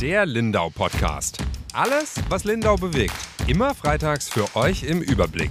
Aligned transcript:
Der 0.00 0.26
Lindau 0.26 0.70
Podcast. 0.70 1.38
Alles, 1.72 2.14
was 2.28 2.44
Lindau 2.44 2.76
bewegt. 2.76 3.16
Immer 3.48 3.74
freitags 3.74 4.28
für 4.28 4.54
euch 4.54 4.84
im 4.84 5.02
Überblick. 5.02 5.50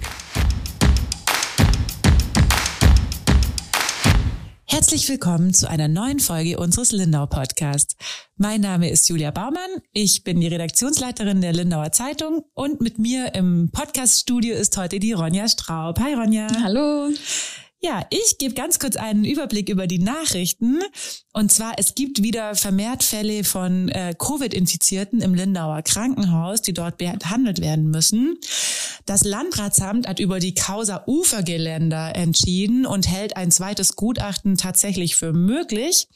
Herzlich 4.64 5.06
willkommen 5.10 5.52
zu 5.52 5.68
einer 5.68 5.88
neuen 5.88 6.18
Folge 6.18 6.58
unseres 6.58 6.92
Lindau 6.92 7.26
Podcasts. 7.26 7.94
Mein 8.38 8.62
Name 8.62 8.88
ist 8.88 9.06
Julia 9.10 9.32
Baumann. 9.32 9.68
Ich 9.92 10.24
bin 10.24 10.40
die 10.40 10.48
Redaktionsleiterin 10.48 11.42
der 11.42 11.52
Lindauer 11.52 11.92
Zeitung 11.92 12.46
und 12.54 12.80
mit 12.80 12.98
mir 12.98 13.34
im 13.34 13.68
Podcaststudio 13.70 14.54
ist 14.54 14.78
heute 14.78 14.98
die 14.98 15.12
Ronja 15.12 15.46
Straub. 15.46 16.00
Hi 16.00 16.14
Ronja. 16.14 16.46
Hallo. 16.62 17.10
Ja, 17.80 18.04
ich 18.10 18.38
gebe 18.38 18.54
ganz 18.54 18.80
kurz 18.80 18.96
einen 18.96 19.24
Überblick 19.24 19.68
über 19.68 19.86
die 19.86 20.00
Nachrichten. 20.00 20.80
Und 21.32 21.52
zwar, 21.52 21.74
es 21.76 21.94
gibt 21.94 22.24
wieder 22.24 22.56
vermehrt 22.56 23.04
Fälle 23.04 23.44
von 23.44 23.88
äh, 23.90 24.14
Covid-Infizierten 24.18 25.20
im 25.20 25.34
Lindauer 25.34 25.82
Krankenhaus, 25.82 26.60
die 26.60 26.72
dort 26.72 26.98
behandelt 26.98 27.60
werden 27.60 27.88
müssen. 27.90 28.36
Das 29.06 29.22
Landratsamt 29.22 30.08
hat 30.08 30.18
über 30.18 30.40
die 30.40 30.54
Causa 30.54 31.04
Ufergeländer 31.06 32.16
entschieden 32.16 32.84
und 32.84 33.08
hält 33.08 33.36
ein 33.36 33.52
zweites 33.52 33.94
Gutachten 33.94 34.56
tatsächlich 34.56 35.14
für 35.14 35.32
möglich. 35.32 36.08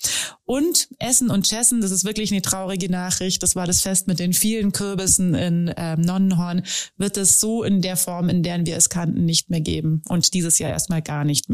Und 0.44 0.88
Essen 0.98 1.30
und 1.30 1.46
Chessen, 1.46 1.80
das 1.80 1.92
ist 1.92 2.04
wirklich 2.04 2.32
eine 2.32 2.42
traurige 2.42 2.90
Nachricht. 2.90 3.42
Das 3.42 3.54
war 3.54 3.66
das 3.66 3.80
Fest 3.80 4.08
mit 4.08 4.18
den 4.18 4.32
vielen 4.32 4.72
Kürbissen 4.72 5.34
in 5.34 5.72
ähm, 5.76 6.00
Nonnenhorn. 6.00 6.64
Wird 6.98 7.16
es 7.16 7.40
so 7.40 7.62
in 7.62 7.80
der 7.80 7.96
Form, 7.96 8.28
in 8.28 8.42
der 8.42 8.66
wir 8.66 8.76
es 8.76 8.90
kannten, 8.90 9.24
nicht 9.24 9.48
mehr 9.48 9.60
geben. 9.60 10.02
Und 10.08 10.34
dieses 10.34 10.58
Jahr 10.58 10.70
erstmal 10.70 11.00
gar 11.00 11.24
nicht 11.24 11.48
mehr. 11.48 11.51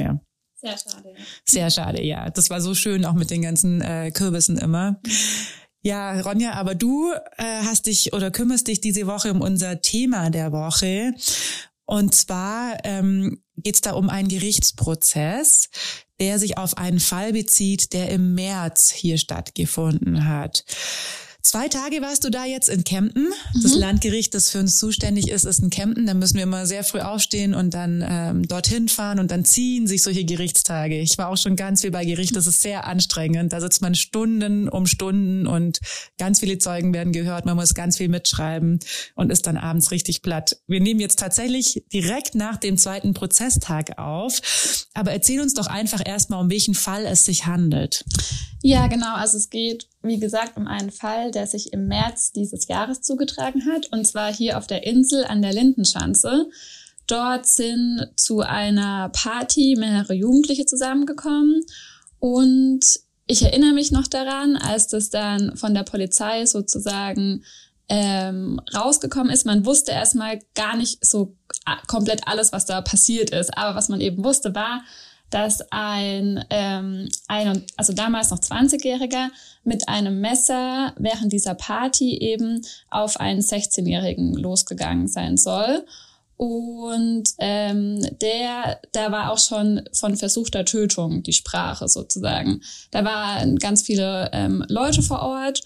Sehr 0.61 0.77
schade. 0.77 1.15
Sehr 1.45 1.70
schade, 1.70 2.02
ja. 2.02 2.30
Das 2.30 2.51
war 2.51 2.61
so 2.61 2.75
schön, 2.75 3.05
auch 3.05 3.15
mit 3.15 3.30
den 3.30 3.43
ganzen 3.43 3.81
äh, 3.81 4.11
Kürbissen 4.11 4.59
immer. 4.59 5.00
Ja, 5.83 6.20
Ronja, 6.20 6.55
aber 6.55 6.75
du 6.75 7.12
äh, 7.36 7.62
hast 7.64 7.86
dich 7.86 8.12
oder 8.12 8.33
kümmerst 8.33 8.67
dich 8.67 8.81
diese 8.81 9.06
Woche 9.06 9.31
um 9.31 9.41
unser 9.41 9.81
Thema 9.81 10.31
der 10.31 10.50
Woche. 10.50 11.14
Und 11.84 12.14
zwar 12.14 12.84
ähm, 12.84 13.41
geht 13.56 13.77
es 13.77 13.81
da 13.81 13.92
um 13.92 14.11
einen 14.11 14.28
Gerichtsprozess, 14.28 15.70
der 16.20 16.39
sich 16.39 16.58
auf 16.58 16.77
einen 16.77 17.01
Fall 17.01 17.33
bezieht, 17.33 17.92
der 17.92 18.11
im 18.11 18.34
März 18.34 18.91
hier 18.91 19.17
stattgefunden 19.17 20.28
hat. 20.28 20.64
Zwei 21.49 21.69
Tage 21.69 22.03
warst 22.03 22.25
du 22.25 22.31
da 22.31 22.45
jetzt 22.45 22.69
in 22.69 22.85
Kempten. 22.85 23.29
Das 23.63 23.73
Mhm. 23.73 23.81
Landgericht, 23.81 24.35
das 24.35 24.51
für 24.51 24.59
uns 24.59 24.77
zuständig 24.77 25.31
ist, 25.31 25.45
ist 25.45 25.61
in 25.61 25.71
Kempten. 25.71 26.05
Da 26.05 26.13
müssen 26.13 26.35
wir 26.35 26.43
immer 26.43 26.67
sehr 26.67 26.85
früh 26.85 27.01
aufstehen 27.01 27.55
und 27.55 27.73
dann 27.73 28.05
ähm, 28.07 28.47
dorthin 28.47 28.87
fahren 28.91 29.19
und 29.19 29.31
dann 29.31 29.47
ziehen 29.47 29.87
sich 29.87 30.03
solche 30.03 30.27
Gerichtstage. 30.27 31.01
Ich 31.01 31.17
war 31.17 31.29
auch 31.29 31.39
schon 31.39 31.57
ganz 31.57 31.81
viel 31.81 31.91
bei 31.91 32.05
Gericht. 32.05 32.37
Das 32.37 32.47
ist 32.47 32.61
sehr 32.61 32.87
anstrengend. 32.87 33.55
Da 33.55 33.63
sitzt 33.63 33.81
man 33.81 33.95
Stunden 33.95 34.69
um 34.69 34.87
Stunden 34.87 35.47
und 35.47 35.79
ganz 36.19 36.41
viele 36.41 36.59
Zeugen 36.59 36.93
werden 36.93 37.15
gehört. 37.15 37.47
Man 37.47 37.57
muss 37.57 37.73
ganz 37.73 37.97
viel 37.97 38.11
mitschreiben 38.11 38.81
und 39.15 39.33
ist 39.33 39.47
dann 39.47 39.57
abends 39.57 39.91
richtig 39.91 40.21
platt. 40.21 40.59
Wir 40.67 40.81
nehmen 40.81 41.01
jetzt 41.01 41.19
tatsächlich 41.19 41.83
direkt 41.91 42.35
nach 42.35 42.59
dem 42.59 42.77
zweiten 42.77 43.15
Prozesstag 43.15 43.99
auf. 43.99 44.43
Aber 44.93 45.13
erzähl 45.13 45.41
uns 45.41 45.55
doch 45.55 45.69
einfach 45.69 46.03
erstmal, 46.05 46.43
um 46.43 46.51
welchen 46.51 46.75
Fall 46.75 47.07
es 47.07 47.25
sich 47.25 47.47
handelt. 47.47 48.05
Ja, 48.63 48.89
genau. 48.89 49.15
Also 49.15 49.39
es 49.39 49.51
geht, 49.51 49.89
wie 50.03 50.19
gesagt, 50.21 50.57
um 50.57 50.67
einen 50.67 50.91
Fall, 50.91 51.31
der 51.31 51.47
sich 51.47 51.73
im 51.73 51.89
März 51.89 52.33
dieses 52.33 52.69
Jahres 52.69 53.01
zugetragen 53.01 53.67
hat. 53.67 53.89
Und 53.93 54.07
zwar 54.07 54.33
hier 54.33 54.59
auf 54.59 54.67
der 54.67 54.87
Insel 54.87 55.25
an 55.25 55.43
der 55.43 55.53
Lindenschanze. 55.53 56.49
Dort 57.07 57.47
sind 57.47 58.07
zu 58.17 58.41
einer 58.41 59.09
Party 59.09 59.77
mehrere 59.79 60.15
Jugendliche 60.15 60.67
zusammengekommen. 60.67 61.63
Und 62.21 62.81
ich 63.27 63.43
erinnere 63.43 63.73
mich 63.73 63.91
noch 63.91 64.07
daran, 64.07 64.57
als 64.57 64.89
das 64.89 65.11
dann 65.11 65.57
von 65.57 65.75
der 65.75 65.83
Polizei 65.83 66.47
sozusagen 66.47 67.45
ähm, 67.89 68.61
rausgekommen 68.75 69.33
ist. 69.33 69.47
Man 69.47 69.64
wusste 69.67 69.92
erstmal 69.92 70.39
gar 70.55 70.77
nicht 70.77 71.05
so 71.05 71.37
a- 71.64 71.81
komplett 71.87 72.29
alles, 72.29 72.53
was 72.53 72.67
da 72.67 72.81
passiert 72.83 73.31
ist. 73.31 73.57
Aber 73.57 73.75
was 73.75 73.89
man 73.89 74.01
eben 74.01 74.23
wusste, 74.25 74.55
war, 74.55 74.83
dass 75.30 75.61
ein, 75.70 76.44
ähm, 76.50 77.08
ein 77.28 77.64
also 77.77 77.92
damals 77.92 78.30
noch 78.30 78.39
20-Jähriger 78.39 79.28
mit 79.64 79.89
einem 79.89 80.20
Messer 80.20 80.94
während 80.98 81.33
dieser 81.33 81.55
Party 81.55 82.18
eben 82.18 82.62
auf 82.90 83.20
einen 83.20 83.40
16-Jährigen 83.40 84.34
losgegangen 84.34 85.08
sein 85.08 85.36
soll. 85.36 85.84
Und 86.36 87.30
ähm, 87.39 88.00
der, 88.20 88.80
da 88.92 89.11
war 89.11 89.33
auch 89.33 89.39
schon 89.39 89.83
von 89.92 90.16
versuchter 90.16 90.64
Tötung 90.64 91.24
die 91.24 91.33
Sprache 91.33 91.89
sozusagen. 91.89 92.62
Da 92.92 93.05
waren 93.05 93.56
ganz 93.58 93.83
viele 93.83 94.30
ähm, 94.33 94.64
Leute 94.68 95.02
vor 95.02 95.22
Ort 95.22 95.62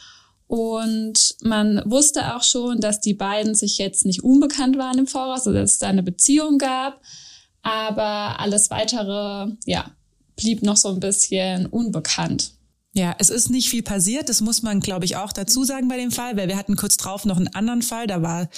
und 0.53 1.37
man 1.43 1.83
wusste 1.87 2.37
auch 2.37 2.43
schon, 2.43 2.79
dass 2.79 3.01
die 3.01 3.15
beiden 3.15 3.55
sich 3.55 3.79
jetzt 3.79 4.05
nicht 4.05 4.23
unbekannt 4.23 4.77
waren 4.77 4.99
im 4.99 5.07
Voraus, 5.07 5.47
also 5.47 5.53
dass 5.55 5.73
es 5.73 5.79
da 5.79 5.89
eine 5.89 6.03
Beziehung 6.03 6.59
gab. 6.59 7.01
Aber 7.63 8.41
alles 8.41 8.71
weitere, 8.71 9.53
ja, 9.65 9.91
blieb 10.37 10.63
noch 10.63 10.77
so 10.77 10.89
ein 10.89 11.01
bisschen 11.01 11.67
unbekannt. 11.67 12.53
Ja, 12.95 13.15
es 13.19 13.31
ist 13.31 13.49
nicht 13.49 13.71
viel 13.71 13.83
passiert. 13.83 14.29
Das 14.29 14.43
muss 14.43 14.63
man, 14.63 14.81
glaube 14.81 15.07
ich, 15.07 15.17
auch 15.17 15.33
dazu 15.33 15.65
sagen 15.65 15.89
bei 15.89 15.97
dem 15.97 16.11
Fall, 16.11 16.37
weil 16.37 16.49
wir 16.49 16.59
hatten 16.59 16.77
kurz 16.77 16.99
drauf 16.99 17.25
noch 17.25 17.39
einen 17.39 17.49
anderen 17.49 17.81
Fall. 17.81 18.07
Da 18.07 18.21
war 18.21 18.49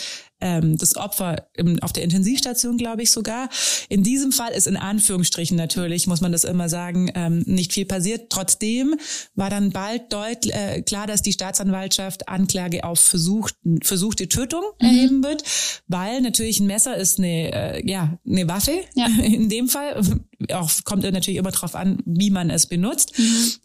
ähm, 0.40 0.76
das 0.76 0.96
Opfer 0.96 1.48
im, 1.54 1.82
auf 1.82 1.92
der 1.92 2.02
Intensivstation, 2.02 2.76
glaube 2.76 3.02
ich 3.02 3.10
sogar. 3.10 3.48
In 3.88 4.02
diesem 4.02 4.32
Fall 4.32 4.52
ist 4.52 4.66
in 4.66 4.76
Anführungsstrichen 4.76 5.56
natürlich, 5.56 6.06
muss 6.06 6.20
man 6.20 6.32
das 6.32 6.44
immer 6.44 6.68
sagen, 6.68 7.10
ähm, 7.14 7.42
nicht 7.46 7.72
viel 7.72 7.86
passiert. 7.86 8.30
Trotzdem 8.30 8.94
war 9.34 9.50
dann 9.50 9.70
bald 9.70 10.12
deut 10.12 10.46
äh, 10.46 10.82
klar, 10.82 11.06
dass 11.06 11.22
die 11.22 11.32
Staatsanwaltschaft 11.32 12.28
Anklage 12.28 12.84
auf 12.84 13.00
versucht, 13.00 13.56
versuchte 13.82 14.28
Tötung 14.28 14.62
erheben 14.78 15.22
wird, 15.22 15.42
weil 15.88 16.20
natürlich 16.20 16.60
ein 16.60 16.66
Messer 16.66 16.96
ist 16.96 17.18
eine, 17.18 17.52
äh, 17.52 17.88
ja, 17.88 18.18
eine 18.26 18.48
Waffe 18.48 18.72
Ja. 18.94 19.06
in 19.22 19.48
dem 19.48 19.68
Fall. 19.68 20.02
Auch 20.52 20.70
kommt 20.84 21.04
natürlich 21.04 21.38
immer 21.38 21.52
drauf 21.52 21.74
an, 21.74 22.02
wie 22.04 22.30
man 22.30 22.50
es 22.50 22.66
benutzt, 22.66 23.14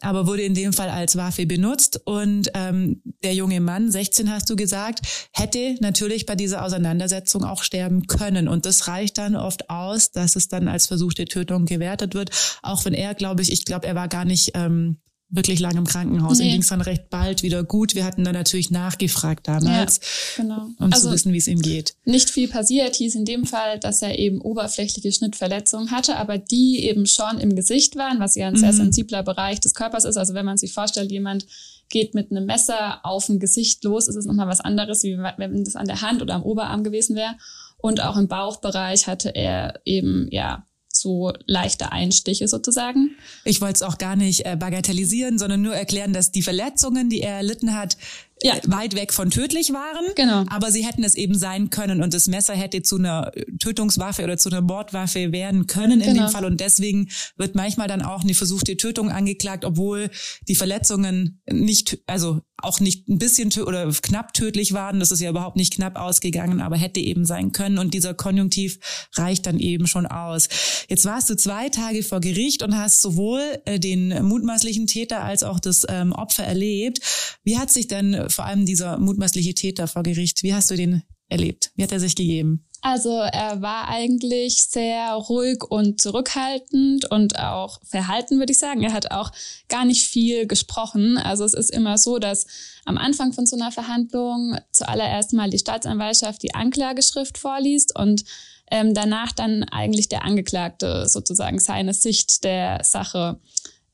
aber 0.00 0.26
wurde 0.26 0.42
in 0.42 0.54
dem 0.54 0.72
Fall 0.72 0.88
als 0.88 1.16
Waffe 1.16 1.44
benutzt. 1.44 2.00
Und 2.04 2.50
ähm, 2.54 3.02
der 3.22 3.34
junge 3.34 3.60
Mann, 3.60 3.90
16 3.90 4.30
hast 4.30 4.48
du 4.48 4.56
gesagt, 4.56 5.00
hätte 5.32 5.76
natürlich 5.80 6.26
bei 6.26 6.36
dieser 6.36 6.59
Auseinandersetzung 6.62 7.44
auch 7.44 7.62
sterben 7.62 8.06
können. 8.06 8.48
Und 8.48 8.66
das 8.66 8.88
reicht 8.88 9.18
dann 9.18 9.36
oft 9.36 9.70
aus, 9.70 10.10
dass 10.10 10.36
es 10.36 10.48
dann 10.48 10.68
als 10.68 10.86
versuchte 10.86 11.24
Tötung 11.24 11.66
gewertet 11.66 12.14
wird. 12.14 12.30
Auch 12.62 12.84
wenn 12.84 12.94
er, 12.94 13.14
glaube 13.14 13.42
ich, 13.42 13.52
ich 13.52 13.64
glaube, 13.64 13.86
er 13.86 13.94
war 13.94 14.08
gar 14.08 14.24
nicht 14.24 14.52
ähm, 14.54 14.98
wirklich 15.30 15.60
lange 15.60 15.78
im 15.78 15.86
Krankenhaus. 15.86 16.38
Nee. 16.38 16.46
Ihm 16.46 16.50
ging 16.52 16.60
es 16.62 16.68
dann 16.68 16.80
recht 16.80 17.08
bald 17.10 17.42
wieder 17.42 17.62
gut. 17.64 17.94
Wir 17.94 18.04
hatten 18.04 18.24
dann 18.24 18.34
natürlich 18.34 18.70
nachgefragt 18.70 19.46
damals, 19.46 20.00
Genau. 20.36 20.68
um 20.78 20.92
also 20.92 21.08
zu 21.08 21.14
wissen, 21.14 21.32
wie 21.32 21.38
es 21.38 21.46
ihm 21.46 21.60
geht. 21.62 21.94
nicht 22.04 22.30
viel 22.30 22.48
passiert, 22.48 22.96
hieß 22.96 23.14
in 23.14 23.24
dem 23.24 23.46
Fall, 23.46 23.78
dass 23.78 24.02
er 24.02 24.18
eben 24.18 24.40
oberflächliche 24.40 25.12
Schnittverletzungen 25.12 25.90
hatte, 25.92 26.16
aber 26.16 26.38
die 26.38 26.84
eben 26.84 27.06
schon 27.06 27.38
im 27.38 27.54
Gesicht 27.54 27.96
waren, 27.96 28.18
was 28.20 28.34
ja 28.34 28.48
ein 28.48 28.56
sehr 28.56 28.72
Mhm. 28.72 28.76
sensibler 28.76 29.22
Bereich 29.22 29.60
des 29.60 29.74
Körpers 29.74 30.04
ist. 30.04 30.16
Also 30.16 30.34
wenn 30.34 30.44
man 30.46 30.56
sich 30.58 30.72
vorstellt, 30.72 31.10
jemand 31.12 31.46
geht 31.88 32.14
mit 32.14 32.30
einem 32.30 32.46
Messer 32.46 33.04
auf 33.04 33.28
ein 33.28 33.40
Gesicht 33.40 33.82
los, 33.84 34.08
ist 34.08 34.16
es 34.16 34.24
nochmal 34.24 34.46
was 34.48 34.60
anderes, 34.60 35.02
wie 35.02 35.16
wenn 35.18 35.64
das 35.64 35.76
an 35.76 35.86
der 35.86 36.02
Hand 36.02 36.22
oder 36.22 36.34
am 36.34 36.42
Oberarm 36.42 36.84
gewesen 36.84 37.16
wäre. 37.16 37.34
Und 37.78 38.00
auch 38.02 38.16
im 38.16 38.28
Bauchbereich 38.28 39.06
hatte 39.06 39.30
er 39.34 39.80
eben, 39.84 40.28
ja, 40.30 40.66
so 41.00 41.32
leichte 41.46 41.92
Einstiche 41.92 42.46
sozusagen. 42.48 43.10
Ich 43.44 43.60
wollte 43.60 43.74
es 43.76 43.82
auch 43.82 43.98
gar 43.98 44.16
nicht 44.16 44.46
äh, 44.46 44.56
bagatellisieren, 44.56 45.38
sondern 45.38 45.62
nur 45.62 45.74
erklären, 45.74 46.12
dass 46.12 46.30
die 46.32 46.42
Verletzungen, 46.42 47.08
die 47.10 47.20
er 47.22 47.36
erlitten 47.36 47.74
hat, 47.74 47.96
Ja. 48.42 48.54
äh, 48.56 48.60
weit 48.66 48.94
weg 48.94 49.12
von 49.12 49.30
tödlich 49.30 49.72
waren. 49.72 50.04
Genau. 50.16 50.44
Aber 50.48 50.70
sie 50.72 50.84
hätten 50.86 51.04
es 51.04 51.14
eben 51.14 51.36
sein 51.36 51.70
können 51.70 52.02
und 52.02 52.14
das 52.14 52.26
Messer 52.26 52.54
hätte 52.54 52.82
zu 52.82 52.96
einer 52.96 53.32
Tötungswaffe 53.58 54.24
oder 54.24 54.38
zu 54.38 54.48
einer 54.50 54.60
Mordwaffe 54.60 55.32
werden 55.32 55.66
können 55.66 56.00
in 56.00 56.14
Genau. 56.14 56.26
dem 56.26 56.32
Fall. 56.32 56.44
Und 56.44 56.60
deswegen 56.60 57.08
wird 57.36 57.54
manchmal 57.54 57.88
dann 57.88 58.02
auch 58.02 58.22
eine 58.22 58.34
versuchte 58.34 58.76
Tötung 58.76 59.10
angeklagt, 59.10 59.64
obwohl 59.64 60.10
die 60.48 60.54
Verletzungen 60.54 61.40
nicht, 61.50 61.98
also 62.06 62.40
auch 62.62 62.80
nicht 62.80 63.08
ein 63.08 63.18
bisschen 63.18 63.50
oder 63.62 63.90
knapp 63.90 64.32
tödlich 64.34 64.72
waren. 64.72 65.00
Das 65.00 65.10
ist 65.10 65.20
ja 65.20 65.30
überhaupt 65.30 65.56
nicht 65.56 65.74
knapp 65.74 65.96
ausgegangen, 65.96 66.60
aber 66.60 66.76
hätte 66.76 67.00
eben 67.00 67.24
sein 67.24 67.52
können. 67.52 67.78
Und 67.78 67.94
dieser 67.94 68.14
Konjunktiv 68.14 68.78
reicht 69.16 69.46
dann 69.46 69.58
eben 69.58 69.86
schon 69.86 70.06
aus. 70.06 70.48
Jetzt 70.88 71.04
warst 71.04 71.30
du 71.30 71.36
zwei 71.36 71.68
Tage 71.68 72.02
vor 72.02 72.20
Gericht 72.20 72.62
und 72.62 72.76
hast 72.76 73.00
sowohl 73.00 73.42
äh, 73.64 73.78
den 73.78 74.24
mutmaßlichen 74.24 74.86
Täter 74.86 75.22
als 75.22 75.42
auch 75.42 75.60
das 75.60 75.86
ähm, 75.88 76.12
Opfer 76.12 76.44
erlebt. 76.44 77.00
Wie 77.44 77.58
hat 77.58 77.70
sich 77.70 77.88
denn 77.88 78.28
vor 78.28 78.44
allem 78.44 78.66
dieser 78.66 78.98
mutmaßliche 78.98 79.54
Täter 79.54 79.88
vor 79.88 80.02
Gericht, 80.02 80.42
wie 80.42 80.54
hast 80.54 80.70
du 80.70 80.76
den 80.76 81.02
erlebt? 81.30 81.70
Wie 81.76 81.82
hat 81.82 81.92
er 81.92 82.00
sich 82.00 82.14
gegeben? 82.14 82.64
Also 82.82 83.10
er 83.18 83.60
war 83.60 83.88
eigentlich 83.88 84.64
sehr 84.64 85.12
ruhig 85.12 85.62
und 85.64 86.00
zurückhaltend 86.00 87.10
und 87.10 87.38
auch 87.38 87.78
verhalten, 87.84 88.38
würde 88.38 88.52
ich 88.52 88.58
sagen. 88.58 88.82
Er 88.82 88.94
hat 88.94 89.10
auch 89.10 89.32
gar 89.68 89.84
nicht 89.84 90.06
viel 90.06 90.46
gesprochen. 90.46 91.18
Also 91.18 91.44
es 91.44 91.52
ist 91.52 91.70
immer 91.70 91.98
so, 91.98 92.18
dass 92.18 92.46
am 92.86 92.96
Anfang 92.96 93.34
von 93.34 93.44
so 93.44 93.56
einer 93.56 93.70
Verhandlung 93.70 94.56
zuallererst 94.72 95.34
mal 95.34 95.50
die 95.50 95.58
Staatsanwaltschaft 95.58 96.42
die 96.42 96.54
Anklageschrift 96.54 97.36
vorliest 97.36 97.98
und 97.98 98.24
ähm, 98.70 98.94
danach 98.94 99.32
dann 99.32 99.64
eigentlich 99.64 100.08
der 100.08 100.24
Angeklagte 100.24 101.06
sozusagen 101.06 101.58
seine 101.58 101.92
Sicht 101.92 102.44
der 102.44 102.82
Sache 102.82 103.38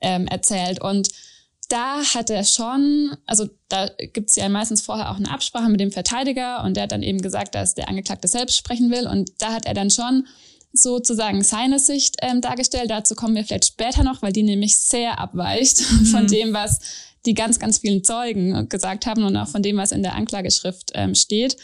ähm, 0.00 0.29
erzählt. 0.29 0.81
Und 0.81 1.09
da 1.68 2.02
hat 2.14 2.30
er 2.30 2.44
schon, 2.44 3.16
also 3.26 3.48
da 3.68 3.88
gibt 4.12 4.30
es 4.30 4.36
ja 4.36 4.48
meistens 4.48 4.82
vorher 4.82 5.10
auch 5.10 5.16
eine 5.16 5.30
Absprache 5.30 5.68
mit 5.68 5.80
dem 5.80 5.92
Verteidiger 5.92 6.62
und 6.64 6.74
der 6.74 6.84
hat 6.84 6.92
dann 6.92 7.02
eben 7.02 7.20
gesagt, 7.20 7.54
dass 7.54 7.74
der 7.74 7.88
Angeklagte 7.88 8.28
selbst 8.28 8.56
sprechen 8.56 8.90
will 8.90 9.06
und 9.06 9.30
da 9.38 9.52
hat 9.52 9.66
er 9.66 9.74
dann 9.74 9.90
schon 9.90 10.26
sozusagen 10.72 11.42
seine 11.42 11.78
Sicht 11.78 12.16
ähm, 12.22 12.40
dargestellt. 12.40 12.90
Dazu 12.90 13.14
kommen 13.14 13.34
wir 13.34 13.44
vielleicht 13.44 13.66
später 13.66 14.04
noch, 14.04 14.22
weil 14.22 14.32
die 14.32 14.42
nämlich 14.42 14.78
sehr 14.78 15.18
abweicht 15.18 15.80
mhm. 15.90 16.06
von 16.06 16.26
dem, 16.26 16.52
was 16.52 16.78
die 17.24 17.34
ganz, 17.34 17.58
ganz 17.58 17.78
vielen 17.78 18.04
Zeugen 18.04 18.68
gesagt 18.68 19.06
haben 19.06 19.24
und 19.24 19.36
auch 19.36 19.48
von 19.48 19.62
dem, 19.62 19.76
was 19.76 19.92
in 19.92 20.02
der 20.02 20.14
Anklageschrift 20.14 20.92
ähm, 20.94 21.14
steht. 21.14 21.56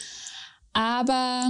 Aber 0.73 1.49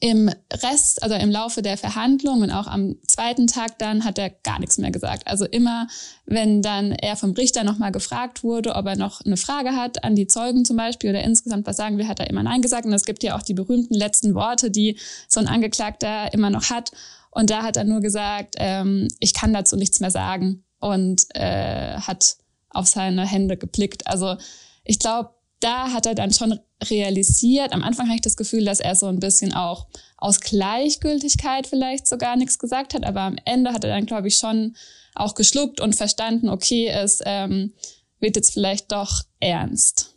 im 0.00 0.30
Rest, 0.52 1.02
also 1.02 1.14
im 1.14 1.30
Laufe 1.30 1.62
der 1.62 1.76
Verhandlungen 1.76 2.44
und 2.44 2.50
auch 2.50 2.66
am 2.66 2.96
zweiten 3.06 3.46
Tag 3.46 3.78
dann 3.78 4.04
hat 4.04 4.18
er 4.18 4.30
gar 4.30 4.58
nichts 4.58 4.78
mehr 4.78 4.90
gesagt. 4.90 5.26
Also 5.26 5.44
immer, 5.44 5.88
wenn 6.26 6.62
dann 6.62 6.92
er 6.92 7.16
vom 7.16 7.32
Richter 7.32 7.64
nochmal 7.64 7.92
gefragt 7.92 8.42
wurde, 8.42 8.74
ob 8.74 8.86
er 8.86 8.96
noch 8.96 9.20
eine 9.20 9.36
Frage 9.36 9.76
hat 9.76 10.04
an 10.04 10.14
die 10.14 10.26
Zeugen 10.26 10.64
zum 10.64 10.76
Beispiel 10.76 11.10
oder 11.10 11.22
insgesamt 11.22 11.66
was 11.66 11.76
sagen 11.76 11.98
will, 11.98 12.08
hat 12.08 12.20
er 12.20 12.30
immer 12.30 12.42
Nein 12.42 12.62
gesagt. 12.62 12.86
Und 12.86 12.92
es 12.92 13.04
gibt 13.04 13.22
ja 13.22 13.36
auch 13.36 13.42
die 13.42 13.54
berühmten 13.54 13.94
letzten 13.94 14.34
Worte, 14.34 14.70
die 14.70 14.98
so 15.28 15.40
ein 15.40 15.48
Angeklagter 15.48 16.32
immer 16.32 16.50
noch 16.50 16.70
hat. 16.70 16.92
Und 17.30 17.50
da 17.50 17.62
hat 17.62 17.76
er 17.76 17.84
nur 17.84 18.00
gesagt, 18.00 18.56
ähm, 18.58 19.08
ich 19.20 19.34
kann 19.34 19.52
dazu 19.52 19.76
nichts 19.76 20.00
mehr 20.00 20.10
sagen 20.10 20.64
und 20.80 21.26
äh, 21.34 21.98
hat 21.98 22.36
auf 22.70 22.86
seine 22.86 23.26
Hände 23.26 23.56
geblickt. 23.56 24.06
Also 24.06 24.36
ich 24.84 24.98
glaube, 24.98 25.30
da 25.60 25.92
hat 25.92 26.06
er 26.06 26.14
dann 26.14 26.32
schon 26.32 26.58
realisiert. 26.84 27.72
Am 27.72 27.82
Anfang 27.82 28.06
habe 28.06 28.16
ich 28.16 28.22
das 28.22 28.36
Gefühl, 28.36 28.64
dass 28.64 28.80
er 28.80 28.94
so 28.94 29.06
ein 29.06 29.18
bisschen 29.18 29.52
auch 29.52 29.88
aus 30.16 30.40
Gleichgültigkeit 30.40 31.66
vielleicht 31.66 32.06
sogar 32.06 32.36
nichts 32.36 32.58
gesagt 32.58 32.94
hat, 32.94 33.04
aber 33.04 33.22
am 33.22 33.36
Ende 33.44 33.72
hat 33.72 33.84
er 33.84 33.90
dann, 33.90 34.06
glaube 34.06 34.28
ich, 34.28 34.36
schon 34.36 34.76
auch 35.14 35.34
geschluckt 35.34 35.80
und 35.80 35.96
verstanden, 35.96 36.48
okay, 36.48 36.88
es 36.88 37.20
ähm, 37.24 37.72
wird 38.20 38.36
jetzt 38.36 38.52
vielleicht 38.52 38.92
doch 38.92 39.22
ernst. 39.40 40.14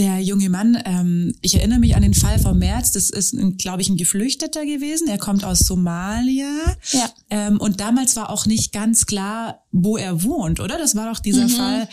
Der 0.00 0.18
junge 0.18 0.48
Mann, 0.48 0.82
ähm, 0.86 1.34
ich 1.42 1.56
erinnere 1.56 1.78
mich 1.78 1.94
an 1.94 2.00
den 2.00 2.14
Fall 2.14 2.38
vom 2.38 2.58
März, 2.58 2.92
das 2.92 3.10
ist, 3.10 3.36
glaube 3.58 3.82
ich, 3.82 3.90
ein 3.90 3.98
Geflüchteter 3.98 4.64
gewesen. 4.64 5.08
Er 5.08 5.18
kommt 5.18 5.44
aus 5.44 5.58
Somalia. 5.58 6.74
Ja. 6.92 7.10
Ähm, 7.28 7.60
und 7.60 7.80
damals 7.80 8.16
war 8.16 8.30
auch 8.30 8.46
nicht 8.46 8.72
ganz 8.72 9.04
klar, 9.04 9.62
wo 9.72 9.98
er 9.98 10.22
wohnt, 10.22 10.58
oder? 10.58 10.78
Das 10.78 10.96
war 10.96 11.12
doch 11.12 11.20
dieser 11.20 11.44
mhm. 11.44 11.50
Fall. 11.50 11.88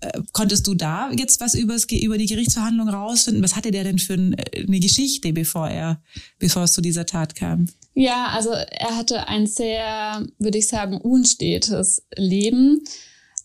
Äh, 0.00 0.22
konntest 0.32 0.68
du 0.68 0.74
da 0.74 1.10
jetzt 1.12 1.42
was 1.42 1.52
übers, 1.52 1.84
über 1.84 2.16
die 2.16 2.24
Gerichtsverhandlung 2.24 2.88
rausfinden? 2.88 3.44
Was 3.44 3.56
hatte 3.56 3.72
der 3.72 3.84
denn 3.84 3.98
für 3.98 4.14
ein, 4.14 4.32
äh, 4.32 4.64
eine 4.66 4.80
Geschichte, 4.80 5.34
bevor 5.34 5.68
er, 5.68 6.00
bevor 6.38 6.62
es 6.62 6.72
zu 6.72 6.80
dieser 6.80 7.04
Tat 7.04 7.34
kam? 7.34 7.66
Ja, 7.92 8.28
also 8.28 8.52
er 8.52 8.96
hatte 8.96 9.28
ein 9.28 9.46
sehr, 9.46 10.26
würde 10.38 10.56
ich 10.56 10.66
sagen, 10.66 10.96
unstetes 10.98 12.04
Leben. 12.16 12.82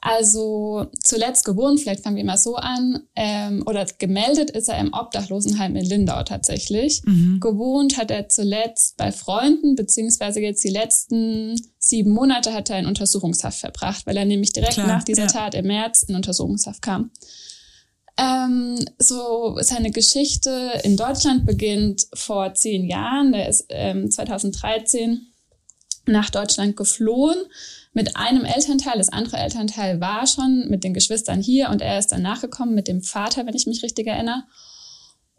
Also 0.07 0.85
zuletzt 1.03 1.45
gewohnt, 1.45 1.79
vielleicht 1.79 2.03
fangen 2.03 2.17
wir 2.17 2.23
mal 2.23 2.37
so 2.37 2.57
an, 2.57 3.07
ähm, 3.15 3.63
oder 3.65 3.87
gemeldet 3.97 4.51
ist 4.51 4.69
er 4.69 4.77
im 4.77 4.93
Obdachlosenheim 4.93 5.75
in 5.75 5.83
Lindau 5.83 6.21
tatsächlich. 6.21 7.01
Mhm. 7.05 7.39
Gewohnt 7.39 7.97
hat 7.97 8.11
er 8.11 8.29
zuletzt 8.29 8.97
bei 8.97 9.11
Freunden, 9.11 9.73
beziehungsweise 9.73 10.41
jetzt 10.41 10.63
die 10.63 10.69
letzten 10.69 11.59
sieben 11.79 12.11
Monate 12.11 12.53
hat 12.53 12.69
er 12.69 12.77
in 12.77 12.85
Untersuchungshaft 12.85 13.57
verbracht, 13.57 14.05
weil 14.05 14.15
er 14.15 14.25
nämlich 14.25 14.53
direkt 14.53 14.73
Klar, 14.73 14.85
nach 14.85 15.03
dieser 15.03 15.23
ja. 15.23 15.27
Tat 15.27 15.55
im 15.55 15.65
März 15.65 16.03
in 16.03 16.13
Untersuchungshaft 16.13 16.83
kam. 16.83 17.09
Ähm, 18.15 18.85
so 18.99 19.57
seine 19.59 19.89
Geschichte 19.89 20.81
in 20.83 20.97
Deutschland 20.97 21.47
beginnt 21.47 22.05
vor 22.13 22.53
zehn 22.53 22.85
Jahren. 22.85 23.31
Der 23.31 23.49
ist 23.49 23.65
ähm, 23.69 24.11
2013 24.11 25.25
nach 26.05 26.29
Deutschland 26.29 26.77
geflohen 26.77 27.37
mit 27.95 28.17
einem 28.17 28.43
Elternteil. 28.43 28.97
Das 28.97 29.09
andere 29.09 29.37
Elternteil 29.37 29.99
war 30.01 30.27
schon 30.27 30.67
mit 30.69 30.83
den 30.83 30.93
Geschwistern 30.93 31.41
hier 31.41 31.69
und 31.69 31.81
er 31.81 31.97
ist 31.97 32.11
dann 32.11 32.21
nachgekommen 32.21 32.75
mit 32.75 32.87
dem 32.87 33.01
Vater, 33.01 33.47
wenn 33.47 33.55
ich 33.55 33.65
mich 33.65 33.81
richtig 33.81 34.05
erinnere. 34.05 34.43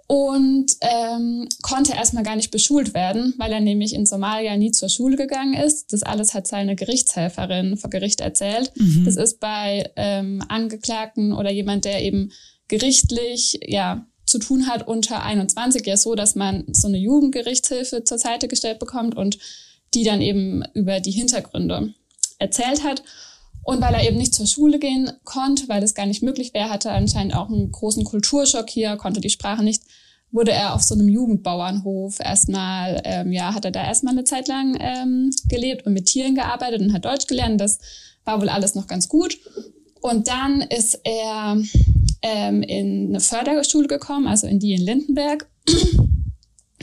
Und 0.08 0.66
ähm, 0.80 1.48
konnte 1.62 1.92
erstmal 1.92 2.22
gar 2.22 2.36
nicht 2.36 2.52
beschult 2.52 2.94
werden, 2.94 3.34
weil 3.38 3.52
er 3.52 3.60
nämlich 3.60 3.92
in 3.92 4.06
Somalia 4.06 4.56
nie 4.56 4.70
zur 4.70 4.88
Schule 4.88 5.16
gegangen 5.16 5.54
ist. 5.54 5.92
Das 5.92 6.02
alles 6.02 6.32
hat 6.32 6.46
seine 6.46 6.76
Gerichtshelferin 6.76 7.76
vor 7.76 7.90
Gericht 7.90 8.20
erzählt. 8.20 8.72
Mhm. 8.76 9.04
Das 9.04 9.16
ist 9.16 9.40
bei 9.40 9.90
ähm, 9.96 10.42
Angeklagten 10.48 11.32
oder 11.32 11.50
jemand, 11.50 11.84
der 11.84 12.02
eben 12.02 12.30
gerichtlich 12.68 13.58
ja 13.66 14.06
zu 14.24 14.38
tun 14.38 14.66
hat 14.66 14.86
unter 14.86 15.22
21 15.22 15.86
ja 15.86 15.96
so, 15.96 16.14
dass 16.14 16.36
man 16.36 16.64
so 16.72 16.88
eine 16.88 16.98
Jugendgerichtshilfe 16.98 18.04
zur 18.04 18.18
Seite 18.18 18.48
gestellt 18.48 18.78
bekommt 18.78 19.16
und 19.16 19.38
die 19.92 20.04
dann 20.04 20.22
eben 20.22 20.62
über 20.74 21.00
die 21.00 21.12
Hintergründe 21.12 21.94
erzählt 22.38 22.84
hat. 22.84 23.02
Und 23.62 23.80
weil 23.80 23.94
er 23.94 24.06
eben 24.06 24.16
nicht 24.16 24.34
zur 24.34 24.46
Schule 24.46 24.78
gehen 24.78 25.10
konnte, 25.24 25.68
weil 25.68 25.80
das 25.80 25.94
gar 25.94 26.06
nicht 26.06 26.22
möglich 26.22 26.54
wäre, 26.54 26.70
hatte 26.70 26.88
er 26.88 26.94
anscheinend 26.94 27.34
auch 27.34 27.48
einen 27.48 27.72
großen 27.72 28.04
Kulturschock 28.04 28.70
hier, 28.70 28.96
konnte 28.96 29.20
die 29.20 29.30
Sprache 29.30 29.64
nicht, 29.64 29.82
wurde 30.30 30.52
er 30.52 30.74
auf 30.74 30.82
so 30.82 30.94
einem 30.94 31.08
Jugendbauernhof 31.08 32.20
erstmal, 32.20 33.00
ähm, 33.04 33.32
ja, 33.32 33.54
hat 33.54 33.64
er 33.64 33.72
da 33.72 33.84
erstmal 33.84 34.12
eine 34.12 34.24
Zeit 34.24 34.46
lang 34.46 34.76
ähm, 34.78 35.30
gelebt 35.48 35.84
und 35.84 35.94
mit 35.94 36.06
Tieren 36.06 36.36
gearbeitet 36.36 36.80
und 36.80 36.92
hat 36.92 37.04
Deutsch 37.04 37.26
gelernt. 37.26 37.60
Das 37.60 37.78
war 38.24 38.40
wohl 38.40 38.48
alles 38.48 38.76
noch 38.76 38.86
ganz 38.86 39.08
gut. 39.08 39.38
Und 40.00 40.28
dann 40.28 40.60
ist 40.60 41.00
er 41.02 41.60
ähm, 42.22 42.62
in 42.62 43.08
eine 43.08 43.20
Förderschule 43.20 43.88
gekommen, 43.88 44.28
also 44.28 44.46
in 44.46 44.60
die 44.60 44.74
in 44.74 44.82
Lindenberg. 44.82 45.48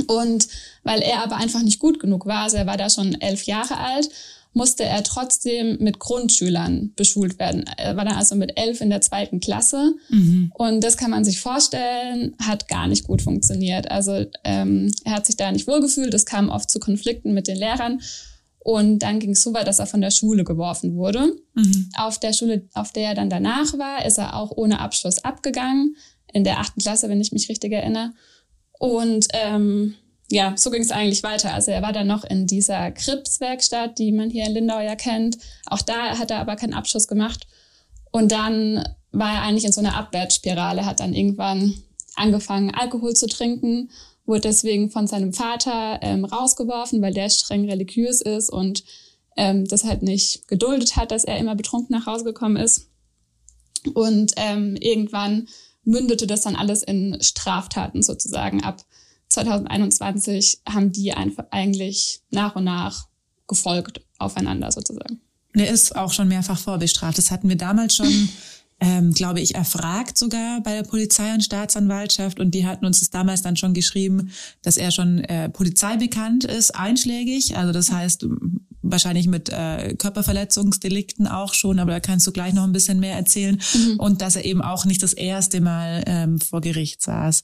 Und 0.08 0.48
weil 0.84 1.02
er 1.02 1.24
aber 1.24 1.38
einfach 1.38 1.62
nicht 1.62 1.80
gut 1.80 2.00
genug 2.00 2.26
war, 2.26 2.44
also 2.44 2.58
er 2.58 2.66
war 2.66 2.78
da 2.78 2.90
schon 2.90 3.20
elf 3.22 3.44
Jahre 3.44 3.78
alt 3.78 4.10
musste 4.54 4.84
er 4.84 5.04
trotzdem 5.04 5.78
mit 5.80 6.00
Grundschülern 6.00 6.94
beschult 6.96 7.40
werden. 7.40 7.66
Er 7.78 7.98
war 7.98 8.06
dann 8.06 8.16
also 8.16 8.36
mit 8.36 8.58
elf 8.58 8.82
in 8.82 8.90
der 8.90 9.02
zweiten 9.02 9.40
Klasse. 9.40 9.96
Mhm. 10.10 10.52
Und 10.54 10.84
das 10.84 10.98
kann 10.98 11.12
man 11.12 11.26
sich 11.26 11.40
vorstellen, 11.40 12.36
hat 12.40 12.68
gar 12.68 12.88
nicht 12.88 13.06
gut 13.06 13.22
funktioniert. 13.22 13.90
Also 13.90 14.26
ähm, 14.44 14.92
er 15.04 15.14
hat 15.14 15.26
sich 15.26 15.38
da 15.38 15.52
nicht 15.52 15.68
wohlgefühlt. 15.68 16.14
Es 16.14 16.26
kam 16.26 16.50
oft 16.50 16.70
zu 16.70 16.80
Konflikten 16.80 17.34
mit 17.34 17.48
den 17.48 17.58
Lehrern. 17.58 18.00
Und 18.60 19.00
dann 19.00 19.20
ging 19.20 19.32
es 19.32 19.42
so 19.42 19.54
weit, 19.54 19.68
dass 19.68 19.80
er 19.80 19.88
von 19.88 20.02
der 20.02 20.12
Schule 20.12 20.44
geworfen 20.44 20.96
wurde. 20.96 21.36
Mhm. 21.54 21.90
Auf 21.98 22.20
der 22.20 22.32
Schule, 22.32 22.70
auf 22.74 22.94
der 22.94 23.10
er 23.10 23.16
dann 23.16 23.30
danach 23.30 23.78
war, 23.78 24.06
ist 24.06 24.18
er 24.18 24.36
auch 24.36 24.52
ohne 24.52 24.80
Abschluss 24.80 25.24
abgegangen. 25.26 25.98
In 26.32 26.44
der 26.44 26.60
achten 26.60 26.80
Klasse, 26.80 27.10
wenn 27.10 27.22
ich 27.22 27.32
mich 27.32 27.50
richtig 27.50 27.74
erinnere. 27.74 28.14
Und 28.80 29.28
ähm, 29.34 29.96
ja, 30.33 30.56
so 30.57 30.71
ging 30.71 30.81
es 30.81 30.89
eigentlich 30.89 31.21
weiter. 31.21 31.53
Also 31.53 31.69
er 31.69 31.83
war 31.83 31.94
dann 31.94 32.07
noch 32.07 32.24
in 32.24 32.47
dieser 32.47 32.91
Krebswerkstatt, 32.91 34.00
die 34.00 34.12
man 34.12 34.31
hier 34.31 34.47
in 34.47 34.53
Lindau 34.53 34.80
ja 34.80 34.95
kennt. 34.95 35.38
Auch 35.68 35.83
da 35.83 36.18
hat 36.18 36.31
er 36.31 36.39
aber 36.39 36.56
keinen 36.56 36.73
Abschluss 36.73 37.07
gemacht. 37.07 37.45
Und 38.11 38.31
dann 38.31 38.83
war 39.11 39.31
er 39.31 39.42
eigentlich 39.44 39.66
in 39.66 39.71
so 39.71 39.80
einer 39.80 39.95
Abwärtsspirale, 39.95 40.87
hat 40.87 41.02
dann 41.02 41.13
irgendwann 41.13 41.75
angefangen, 42.16 42.73
Alkohol 42.73 43.13
zu 43.13 43.28
trinken, 43.28 43.92
wurde 44.25 44.42
deswegen 44.42 44.90
von 44.90 45.06
seinem 45.06 45.33
Vater 45.33 45.99
ähm, 46.02 46.25
rausgeworfen, 46.25 46.99
weil 47.04 47.13
der 47.13 47.30
streng 47.30 47.69
religiös 47.69 48.19
ist 48.21 48.49
und 48.49 48.83
ähm, 49.37 49.66
das 49.66 49.83
halt 49.83 50.02
nicht 50.02 50.47
geduldet 50.47 50.95
hat, 50.95 51.11
dass 51.11 51.25
er 51.25 51.37
immer 51.37 51.56
betrunken 51.56 51.95
nach 51.95 52.07
Hause 52.07 52.23
gekommen 52.23 52.57
ist. 52.57 52.90
Und 53.94 54.33
ähm, 54.37 54.78
irgendwann 54.80 55.47
mündete 55.83 56.25
das 56.25 56.42
dann 56.42 56.56
alles 56.56 56.81
in 56.81 57.19
Straftaten 57.21 58.02
sozusagen 58.02 58.63
ab. 58.63 58.83
2021 59.33 60.61
haben 60.68 60.92
die 60.92 61.13
einfach 61.13 61.45
eigentlich 61.52 62.21
nach 62.30 62.56
und 62.56 62.66
nach 62.66 63.07
gefolgt 63.47 64.02
aufeinander 64.19 64.71
sozusagen. 64.71 65.19
Der 65.56 65.69
ist 65.69 65.95
auch 65.95 66.13
schon 66.13 66.28
mehrfach 66.28 66.57
vorbestraft. 66.57 67.18
Das 67.18 67.31
hatten 67.31 67.49
wir 67.49 67.57
damals 67.57 67.95
schon, 67.95 68.30
ähm, 68.80 69.13
glaube 69.13 69.42
ich, 69.42 69.56
erfragt 69.56 70.18
sogar 70.18 70.61
bei 70.61 70.75
der 70.75 70.83
Polizei 70.83 71.33
und 71.33 71.44
Staatsanwaltschaft. 71.44 72.40
Und 72.40 72.52
die 72.52 72.66
hatten 72.66 72.85
uns 72.85 72.99
das 72.99 73.09
damals 73.09 73.42
dann 73.42 73.56
schon 73.56 73.73
geschrieben, 73.73 74.31
dass 74.61 74.78
er 74.78 74.92
schon 74.92 75.19
äh, 75.19 75.49
polizeibekannt 75.49 76.45
ist, 76.45 76.75
einschlägig. 76.75 77.57
Also 77.57 77.71
das 77.71 77.92
heißt, 77.92 78.25
wahrscheinlich 78.83 79.28
mit 79.28 79.49
äh, 79.49 79.95
Körperverletzungsdelikten 79.97 81.28
auch 81.28 81.54
schon, 81.54 81.80
aber 81.80 81.92
da 81.92 81.99
kannst 81.99 82.28
du 82.28 82.31
gleich 82.31 82.54
noch 82.54 82.63
ein 82.63 82.73
bisschen 82.73 82.99
mehr 82.99 83.16
erzählen. 83.16 83.59
Mhm. 83.73 83.99
Und 83.99 84.21
dass 84.21 84.35
er 84.35 84.45
eben 84.45 84.61
auch 84.61 84.85
nicht 84.85 85.02
das 85.02 85.13
erste 85.13 85.61
Mal 85.61 86.04
ähm, 86.06 86.40
vor 86.40 86.61
Gericht 86.61 87.02
saß. 87.02 87.44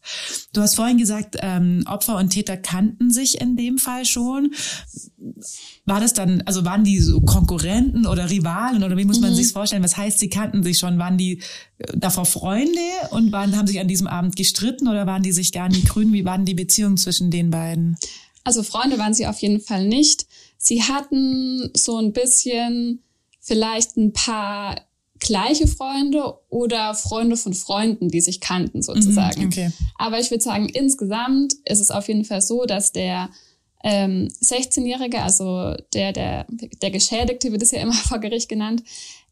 Du 0.54 0.62
hast 0.62 0.76
vorhin 0.76 0.98
gesagt, 0.98 1.38
ähm, 1.42 1.84
Opfer 1.88 2.18
und 2.18 2.30
Täter 2.30 2.58
kannten 2.58 3.12
sich 3.12 3.42
in 3.42 3.56
dem 3.56 3.78
Fall 3.78 4.06
schon. 4.06 4.54
War 5.86 6.00
das 6.00 6.14
dann, 6.14 6.42
also 6.42 6.66
waren 6.66 6.84
die 6.84 7.00
so 7.00 7.22
Konkurrenten 7.22 8.06
oder 8.06 8.30
Rivalen 8.30 8.84
oder 8.84 8.98
wie 8.98 9.06
muss 9.06 9.22
man 9.22 9.32
mhm. 9.32 9.36
sich 9.36 9.52
vorstellen? 9.52 9.84
Was 9.84 9.98
heißt, 9.98 10.20
sie 10.20 10.30
kannten 10.30 10.62
sich 10.64 10.78
schon? 10.78 11.00
Waren 11.00 11.18
die 11.18 11.40
äh, 11.78 11.98
davor 11.98 12.26
Freunde 12.26 12.70
und 13.12 13.32
waren, 13.32 13.58
haben 13.58 13.68
sich 13.68 13.80
an 13.80 13.88
diesem 13.88 14.08
Abend 14.08 14.36
gestritten 14.36 14.88
oder 14.88 15.08
waren 15.08 15.24
die 15.24 15.32
sich 15.32 15.52
gar 15.52 15.70
nicht 15.70 15.88
grün? 15.88 16.12
Wie 16.12 16.26
waren 16.26 16.46
die 16.46 16.54
Beziehungen 16.54 16.98
zwischen 16.98 17.32
den 17.32 17.50
beiden? 17.50 17.98
Also 18.44 18.64
Freunde 18.64 18.98
waren 18.98 19.14
sie 19.14 19.28
auf 19.28 19.40
jeden 19.40 19.60
Fall 19.60 19.86
nicht. 19.86 20.26
Sie 20.58 20.84
hatten 20.84 21.70
so 21.76 21.98
ein 21.98 22.14
bisschen 22.14 23.04
vielleicht 23.40 23.98
ein 23.98 24.14
paar 24.14 24.76
gleiche 25.20 25.68
Freunde 25.68 26.36
oder 26.50 26.96
Freunde 26.96 27.38
von 27.38 27.54
Freunden, 27.54 28.10
die 28.10 28.22
sich 28.22 28.40
kannten 28.40 28.82
sozusagen. 28.82 29.42
Mhm, 29.42 29.48
okay. 29.48 29.72
Aber 29.98 30.20
ich 30.20 30.32
würde 30.32 30.44
sagen, 30.44 30.70
insgesamt 30.70 31.54
ist 31.66 31.80
es 31.80 31.92
auf 31.92 32.08
jeden 32.08 32.26
Fall 32.26 32.42
so, 32.42 32.66
dass 32.66 32.92
der 32.94 33.30
ähm, 33.84 34.30
16-Jährige, 34.42 35.22
also 35.22 35.76
der, 35.94 36.14
der, 36.14 36.46
der 36.50 36.92
Geschädigte 36.92 37.52
wird 37.52 37.62
es 37.62 37.72
ja 37.72 37.82
immer 37.82 37.94
vor 38.08 38.20
Gericht 38.20 38.50
genannt, 38.50 38.84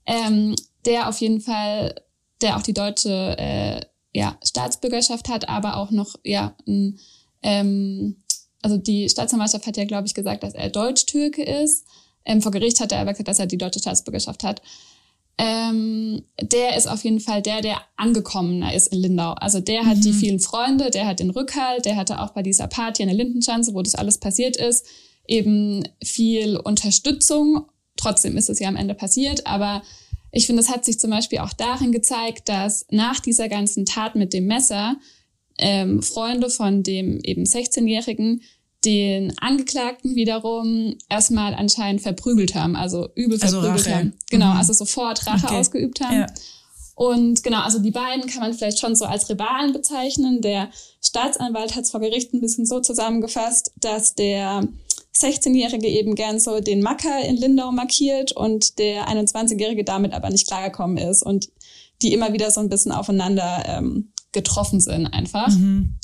ähm, 0.05 0.55
der 0.85 1.09
auf 1.09 1.19
jeden 1.19 1.41
Fall, 1.41 1.95
der 2.41 2.57
auch 2.57 2.61
die 2.61 2.73
deutsche 2.73 3.37
äh, 3.37 3.81
ja, 4.13 4.37
Staatsbürgerschaft 4.43 5.29
hat, 5.29 5.49
aber 5.49 5.77
auch 5.77 5.91
noch 5.91 6.15
ja 6.23 6.55
ein, 6.67 6.99
ähm, 7.43 8.17
also 8.61 8.77
die 8.77 9.07
Staatsanwaltschaft 9.09 9.67
hat 9.67 9.77
ja, 9.77 9.85
glaube 9.85 10.07
ich, 10.07 10.13
gesagt, 10.13 10.43
dass 10.43 10.53
er 10.53 10.69
Deutsch-Türke 10.69 11.43
ist. 11.43 11.85
Ähm, 12.25 12.41
vor 12.41 12.51
Gericht 12.51 12.79
hat 12.79 12.91
er 12.91 12.99
aber 12.99 13.11
gesagt, 13.11 13.27
dass 13.27 13.39
er 13.39 13.45
die 13.45 13.57
deutsche 13.57 13.79
Staatsbürgerschaft 13.79 14.43
hat. 14.43 14.61
Ähm, 15.39 16.23
der 16.41 16.75
ist 16.75 16.87
auf 16.87 17.03
jeden 17.03 17.19
Fall 17.19 17.43
der, 17.43 17.61
der 17.61 17.81
angekommener 17.95 18.73
ist 18.73 18.87
in 18.87 18.99
Lindau. 18.99 19.33
Also 19.33 19.59
der 19.59 19.85
hat 19.85 19.97
mhm. 19.97 20.01
die 20.01 20.13
vielen 20.13 20.39
Freunde, 20.39 20.89
der 20.89 21.05
hat 21.05 21.19
den 21.19 21.29
Rückhalt, 21.29 21.85
der 21.85 21.95
hatte 21.95 22.19
auch 22.21 22.31
bei 22.31 22.41
dieser 22.41 22.67
Party 22.67 23.03
in 23.03 23.09
der 23.09 23.17
Lindenschanze, 23.17 23.75
wo 23.75 23.81
das 23.83 23.93
alles 23.93 24.17
passiert 24.17 24.57
ist, 24.57 24.87
eben 25.27 25.83
viel 26.03 26.57
Unterstützung. 26.57 27.65
Trotzdem 27.97 28.35
ist 28.35 28.49
es 28.49 28.59
ja 28.59 28.67
am 28.67 28.75
Ende 28.75 28.95
passiert, 28.95 29.45
aber 29.45 29.83
ich 30.31 30.47
finde, 30.47 30.61
es 30.61 30.69
hat 30.69 30.85
sich 30.85 30.99
zum 30.99 31.11
Beispiel 31.11 31.39
auch 31.39 31.53
darin 31.53 31.91
gezeigt, 31.91 32.49
dass 32.49 32.85
nach 32.89 33.19
dieser 33.19 33.47
ganzen 33.47 33.85
Tat 33.85 34.15
mit 34.15 34.33
dem 34.33 34.47
Messer 34.47 34.95
ähm, 35.57 36.01
Freunde 36.01 36.49
von 36.49 36.83
dem 36.83 37.19
eben 37.23 37.43
16-Jährigen 37.43 38.41
den 38.85 39.37
Angeklagten 39.39 40.15
wiederum 40.15 40.95
erstmal 41.09 41.53
anscheinend 41.53 42.01
verprügelt 42.01 42.55
haben, 42.55 42.75
also 42.75 43.09
übel 43.15 43.39
also 43.41 43.59
verprügelt 43.59 43.87
Rache. 43.87 43.95
haben. 43.95 44.13
Genau, 44.29 44.51
mhm. 44.51 44.57
also 44.57 44.73
sofort 44.73 45.25
Rache 45.25 45.47
okay. 45.47 45.55
ausgeübt 45.57 46.01
haben. 46.01 46.15
Ja. 46.15 46.27
Und 46.95 47.43
genau, 47.43 47.61
also 47.61 47.79
die 47.79 47.91
beiden 47.91 48.27
kann 48.27 48.41
man 48.41 48.53
vielleicht 48.53 48.79
schon 48.79 48.95
so 48.95 49.05
als 49.05 49.29
Rivalen 49.29 49.71
bezeichnen. 49.71 50.41
Der 50.41 50.69
Staatsanwalt 51.03 51.75
hat 51.75 51.83
es 51.83 51.91
vor 51.91 51.99
Gericht 51.99 52.33
ein 52.33 52.41
bisschen 52.41 52.65
so 52.65 52.79
zusammengefasst, 52.79 53.71
dass 53.75 54.15
der 54.15 54.67
16-Jährige 55.15 55.87
eben 55.87 56.15
gern 56.15 56.39
so 56.39 56.59
den 56.59 56.81
Macker 56.81 57.21
in 57.23 57.37
Lindau 57.37 57.71
markiert 57.71 58.31
und 58.31 58.79
der 58.79 59.07
21-Jährige 59.07 59.83
damit 59.83 60.13
aber 60.13 60.29
nicht 60.29 60.47
klargekommen 60.47 60.97
ist 60.97 61.23
und 61.23 61.49
die 62.01 62.13
immer 62.13 62.33
wieder 62.33 62.51
so 62.51 62.61
ein 62.61 62.69
bisschen 62.69 62.91
aufeinander 62.91 63.63
ähm, 63.67 64.11
getroffen 64.37 64.79
sind 64.79 65.07
einfach. 65.07 65.49
Mhm. 65.49 65.95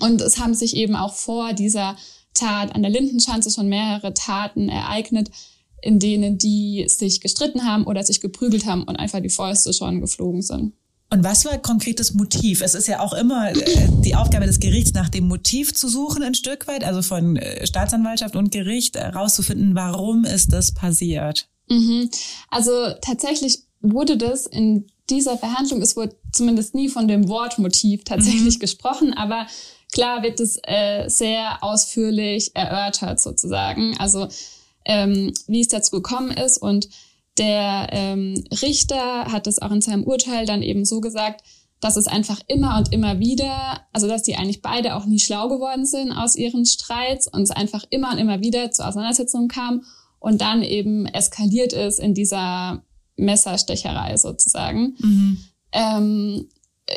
Und 0.00 0.20
es 0.20 0.38
haben 0.38 0.54
sich 0.54 0.76
eben 0.76 0.94
auch 0.94 1.14
vor 1.14 1.52
dieser 1.52 1.96
Tat 2.34 2.74
an 2.74 2.82
der 2.82 2.90
Lindenschanze 2.92 3.50
schon 3.50 3.68
mehrere 3.68 4.14
Taten 4.14 4.68
ereignet, 4.68 5.30
in 5.82 5.98
denen 5.98 6.38
die 6.38 6.86
sich 6.88 7.20
gestritten 7.20 7.64
haben 7.64 7.84
oder 7.84 8.04
sich 8.04 8.20
geprügelt 8.20 8.64
haben 8.64 8.84
und 8.84 8.96
einfach 8.96 9.20
die 9.20 9.28
Fäuste 9.30 9.72
schon 9.72 10.00
geflogen 10.00 10.42
sind. 10.42 10.74
Und 11.12 11.24
was 11.24 11.44
war 11.44 11.58
konkretes 11.58 12.14
Motiv? 12.14 12.60
Es 12.62 12.76
ist 12.76 12.86
ja 12.86 13.00
auch 13.00 13.12
immer 13.14 13.50
äh, 13.50 13.88
die 14.04 14.14
Aufgabe 14.14 14.46
des 14.46 14.60
Gerichts, 14.60 14.92
nach 14.94 15.08
dem 15.08 15.26
Motiv 15.26 15.74
zu 15.74 15.88
suchen, 15.88 16.22
ein 16.22 16.34
Stück 16.34 16.68
weit, 16.68 16.84
also 16.84 17.02
von 17.02 17.36
äh, 17.36 17.66
Staatsanwaltschaft 17.66 18.36
und 18.36 18.52
Gericht 18.52 18.96
herauszufinden, 18.96 19.72
äh, 19.72 19.74
warum 19.74 20.24
ist 20.24 20.52
das 20.52 20.72
passiert. 20.72 21.48
Mhm. 21.68 22.10
Also 22.48 22.70
tatsächlich 23.02 23.64
wurde 23.80 24.16
das 24.16 24.46
in 24.46 24.86
dieser 25.10 25.36
Verhandlung, 25.36 25.82
es 25.82 25.96
wurde 25.96 26.16
zumindest 26.32 26.74
nie 26.74 26.88
von 26.88 27.08
dem 27.08 27.28
Wortmotiv 27.28 28.04
tatsächlich 28.04 28.56
mhm. 28.56 28.60
gesprochen, 28.60 29.14
aber 29.14 29.46
klar 29.92 30.22
wird 30.22 30.40
es 30.40 30.58
äh, 30.62 31.08
sehr 31.08 31.62
ausführlich 31.62 32.54
erörtert 32.54 33.20
sozusagen. 33.20 33.96
Also 33.98 34.28
ähm, 34.84 35.32
wie 35.46 35.60
es 35.60 35.68
dazu 35.68 35.90
gekommen 35.90 36.30
ist 36.30 36.58
und 36.58 36.88
der 37.38 37.88
ähm, 37.92 38.44
Richter 38.62 39.32
hat 39.32 39.46
es 39.46 39.60
auch 39.60 39.70
in 39.70 39.80
seinem 39.80 40.04
Urteil 40.04 40.46
dann 40.46 40.62
eben 40.62 40.84
so 40.84 41.00
gesagt, 41.00 41.42
dass 41.80 41.96
es 41.96 42.06
einfach 42.06 42.40
immer 42.46 42.76
und 42.76 42.92
immer 42.92 43.18
wieder, 43.18 43.80
also 43.92 44.06
dass 44.06 44.22
die 44.22 44.36
eigentlich 44.36 44.62
beide 44.62 44.96
auch 44.96 45.06
nie 45.06 45.18
schlau 45.18 45.48
geworden 45.48 45.86
sind 45.86 46.12
aus 46.12 46.36
ihren 46.36 46.66
Streits 46.66 47.26
und 47.26 47.42
es 47.42 47.50
einfach 47.50 47.84
immer 47.88 48.12
und 48.12 48.18
immer 48.18 48.40
wieder 48.40 48.70
zu 48.70 48.86
Auseinandersetzungen 48.86 49.48
kam 49.48 49.82
und 50.18 50.42
dann 50.42 50.62
eben 50.62 51.06
eskaliert 51.06 51.72
ist 51.72 51.98
in 51.98 52.12
dieser 52.12 52.82
Messerstecherei 53.20 54.16
sozusagen. 54.16 54.96
Mhm. 54.98 55.38
Ähm, 55.72 56.48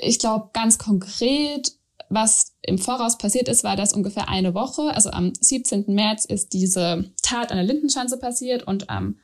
ich 0.01 0.19
glaube, 0.19 0.49
ganz 0.53 0.77
konkret, 0.77 1.73
was 2.09 2.53
im 2.61 2.77
Voraus 2.77 3.17
passiert 3.17 3.47
ist, 3.47 3.63
war 3.63 3.75
das 3.75 3.93
ungefähr 3.93 4.29
eine 4.29 4.53
Woche. 4.53 4.93
Also 4.93 5.11
am 5.11 5.33
17. 5.39 5.85
März 5.87 6.25
ist 6.25 6.53
diese 6.53 7.11
Tat 7.21 7.51
an 7.51 7.57
der 7.57 7.65
Lindenschanze 7.65 8.17
passiert 8.17 8.63
und 8.63 8.89
am 8.89 9.17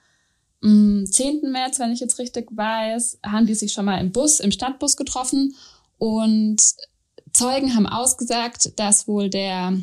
10. 0.62 1.06
März, 1.52 1.80
wenn 1.80 1.92
ich 1.92 2.02
jetzt 2.02 2.20
richtig 2.20 2.50
weiß, 2.52 3.20
haben 3.24 3.46
die 3.46 3.56
sich 3.56 3.72
schon 3.72 3.86
mal 3.86 4.00
im 4.00 4.12
Bus, 4.12 4.42
im 4.42 4.52
Stadtbus 4.52 4.98
getroffen 4.98 5.56
und 5.98 6.62
Zeugen 7.32 7.76
haben 7.76 7.88
ausgesagt, 7.88 8.78
dass 8.78 9.08
wohl 9.08 9.30
der 9.30 9.78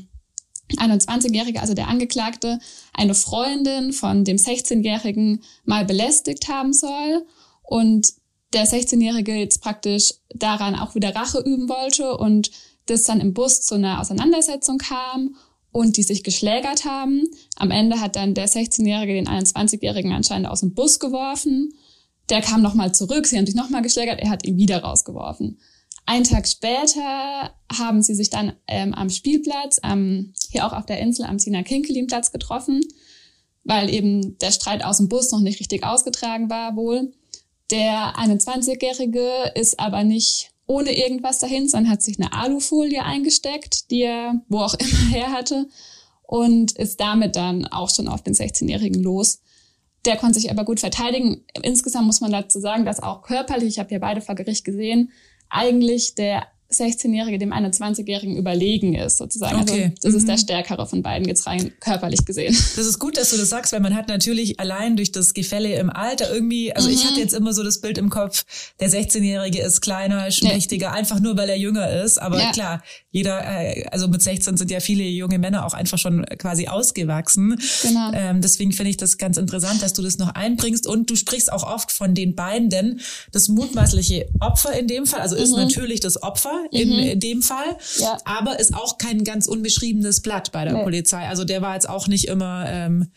21-Jährige, 0.75 1.61
also 1.61 1.75
der 1.75 1.89
Angeklagte, 1.89 2.59
eine 2.93 3.15
Freundin 3.15 3.93
von 3.93 4.25
dem 4.25 4.37
16-Jährigen 4.37 5.43
mal 5.65 5.85
belästigt 5.85 6.49
haben 6.49 6.73
soll 6.73 7.25
und 7.63 8.13
der 8.53 8.67
16-Jährige 8.67 9.35
jetzt 9.35 9.61
praktisch 9.61 10.15
daran 10.35 10.75
auch 10.75 10.95
wieder 10.95 11.15
Rache 11.15 11.39
üben 11.41 11.69
wollte 11.69 12.17
und 12.17 12.51
das 12.87 13.05
dann 13.05 13.21
im 13.21 13.35
Bus 13.35 13.63
zu 13.63 13.75
einer 13.75 14.01
Auseinandersetzung 14.01 14.79
kam 14.79 15.37
und 15.73 15.97
die 15.97 16.03
sich 16.03 16.23
geschlägert 16.25 16.85
haben. 16.85 17.25
Am 17.57 17.71
Ende 17.71 18.01
hat 18.01 18.17
dann 18.17 18.35
der 18.35 18.49
16-Jährige 18.49 19.15
den 19.15 19.29
21-Jährigen 19.29 20.13
anscheinend 20.13 20.49
aus 20.49 20.61
dem 20.61 20.75
Bus 20.75 20.99
geworfen. 21.01 21.75
Der 22.31 22.41
kam 22.41 22.63
nochmal 22.63 22.93
zurück, 22.93 23.27
sie 23.27 23.37
haben 23.37 23.47
sich 23.47 23.55
nochmal 23.55 23.83
geschlägert, 23.83 24.21
er 24.21 24.31
hat 24.31 24.47
ihn 24.47 24.57
wieder 24.57 24.83
rausgeworfen. 24.83 25.59
Ein 26.09 26.23
Tag 26.23 26.47
später 26.47 27.51
haben 27.71 28.01
sie 28.01 28.15
sich 28.15 28.31
dann 28.31 28.53
ähm, 28.69 28.95
am 28.95 29.11
Spielplatz, 29.11 29.81
ähm, 29.83 30.33
hier 30.51 30.65
auch 30.65 30.73
auf 30.73 30.87
der 30.87 31.01
Insel 31.01 31.27
am 31.27 31.41
Sina 31.41 31.65
Kinkelin 31.65 32.07
Platz 32.07 32.31
getroffen, 32.31 32.81
weil 33.65 33.93
eben 33.93 34.39
der 34.39 34.53
Streit 34.53 34.85
aus 34.85 34.99
dem 34.99 35.09
Bus 35.09 35.33
noch 35.33 35.41
nicht 35.41 35.59
richtig 35.59 35.83
ausgetragen 35.83 36.49
war 36.49 36.77
wohl. 36.77 37.13
Der 37.73 38.15
21-Jährige 38.17 39.53
ist 39.57 39.81
aber 39.81 40.05
nicht 40.05 40.53
ohne 40.67 40.97
irgendwas 40.97 41.41
dahin, 41.41 41.69
sondern 41.69 41.91
hat 41.91 42.03
sich 42.03 42.21
eine 42.21 42.33
Alufolie 42.33 43.03
eingesteckt, 43.03 43.91
die 43.91 44.03
er 44.03 44.41
wo 44.49 44.59
auch 44.59 44.75
immer 44.79 45.11
her 45.11 45.33
hatte 45.33 45.69
und 46.23 46.73
ist 46.79 47.01
damit 47.01 47.35
dann 47.35 47.67
auch 47.67 47.91
schon 47.91 48.07
auf 48.07 48.23
den 48.23 48.35
16-Jährigen 48.35 49.03
los. 49.03 49.41
Der 50.05 50.17
konnte 50.17 50.39
sich 50.39 50.53
aber 50.53 50.65
gut 50.65 50.79
verteidigen. 50.79 51.45
Insgesamt 51.63 52.07
muss 52.07 52.21
man 52.21 52.31
dazu 52.31 52.61
sagen, 52.61 52.85
dass 52.85 53.03
auch 53.03 53.23
körperlich, 53.23 53.71
ich 53.71 53.79
habe 53.81 53.93
ja 53.93 53.99
beide 53.99 54.21
vor 54.21 54.37
Gericht 54.37 54.65
gesehen, 54.65 55.11
eigentlich 55.49 56.15
der 56.15 56.49
16-Jährige 56.71 57.39
dem 57.39 57.53
21-Jährigen 57.53 58.37
überlegen 58.37 58.95
ist, 58.95 59.19
sozusagen. 59.19 59.57
Also 59.61 59.73
okay. 59.73 59.85
Also 59.85 59.95
das 60.03 60.13
mhm. 60.13 60.19
ist 60.19 60.29
der 60.29 60.35
mhm. 60.37 60.41
stärkere 60.41 60.87
von 60.87 61.03
beiden, 61.03 61.29
jetzt 61.29 61.47
rein 61.47 61.73
körperlich 61.81 62.25
gesehen. 62.25 62.57
Das 62.77 62.85
ist 62.85 62.99
gut, 62.99 63.17
dass 63.17 63.31
du 63.31 63.37
das 63.39 63.49
sagst, 63.49 63.73
weil 63.73 63.81
man 63.81 63.95
hat 63.95 64.09
natürlich 64.09 64.61
allein 64.61 64.97
durch 64.97 65.11
das 65.11 65.33
Gefälle 65.33 65.75
im 65.77 65.89
Alter 65.89 66.33
irgendwie, 66.33 66.75
also 66.75 66.89
mhm. 66.89 66.95
ich 66.95 67.07
hatte 67.07 67.21
jetzt 67.21 67.33
immer 67.33 67.55
so 67.55 67.63
das 67.63 67.81
Bild 67.81 67.97
im 67.97 68.11
Kopf, 68.11 68.45
der 68.81 68.91
16-Jährige 68.91 69.61
ist 69.63 69.81
kleiner, 69.81 70.31
schmächtiger, 70.31 70.89
ja. 70.89 70.93
einfach 70.93 71.21
nur, 71.21 71.37
weil 71.39 71.49
er 71.49 71.57
jünger 71.57 71.89
ist. 72.03 72.21
Aber 72.21 72.39
ja. 72.39 72.53
klar, 72.53 72.83
jeder, 73.11 73.41
äh, 73.41 73.87
also 73.91 74.09
mit 74.09 74.21
16 74.21 74.57
sind 74.57 74.71
ja 74.71 74.81
viele 74.81 75.05
junge 75.05 75.39
Männer 75.39 75.65
auch 75.65 75.75
einfach 75.75 75.99
schon 75.99 76.25
quasi 76.39 76.69
ausgewachsen. 76.69 77.59
Genau. 77.83 78.13
Ähm, 78.13 78.43
deswegen 78.43 78.73
finde 78.73 78.91
ich 78.91 78.97
das 78.97 79.17
ganz 79.17 79.39
interessant, 79.39 79.81
dass 79.83 79.95
du 79.95 80.03
das 80.03 80.19
noch 80.19 80.35
einbringst 80.35 80.87
und 80.87 81.09
du 81.09 81.17
sprichst 81.17 81.51
auch 81.51 81.63
oft 81.63 81.93
von 81.93 82.15
den 82.15 82.35
beiden, 82.35 82.69
denn 82.69 83.01
das 83.33 83.49
mutmaßliche 83.49 84.29
Opfer 84.41 84.79
in 84.79 84.87
dem 84.87 85.07
Fall, 85.07 85.21
also 85.21 85.37
ist 85.37 85.53
mhm. 85.53 85.61
natürlich 85.61 86.01
das 86.01 86.23
Opfer 86.23 86.56
in, 86.71 86.89
mhm. 86.91 86.99
in 86.99 87.21
dem 87.21 87.43
Fall, 87.43 87.77
ja. 87.99 88.19
aber 88.25 88.59
ist 88.59 88.75
auch 88.75 88.99
kein 88.99 89.25
ganz 89.25 89.47
unbeschriebenes 89.47 90.21
Blatt 90.21 90.53
bei 90.53 90.65
der 90.65 90.75
nee. 90.75 90.83
Polizei. 90.83 91.27
Also 91.27 91.45
der 91.45 91.63
war 91.63 91.75
jetzt 91.75 91.89
auch 91.89 92.09
nicht 92.09 92.29
immer 92.29 92.67
ähm, 92.69 93.11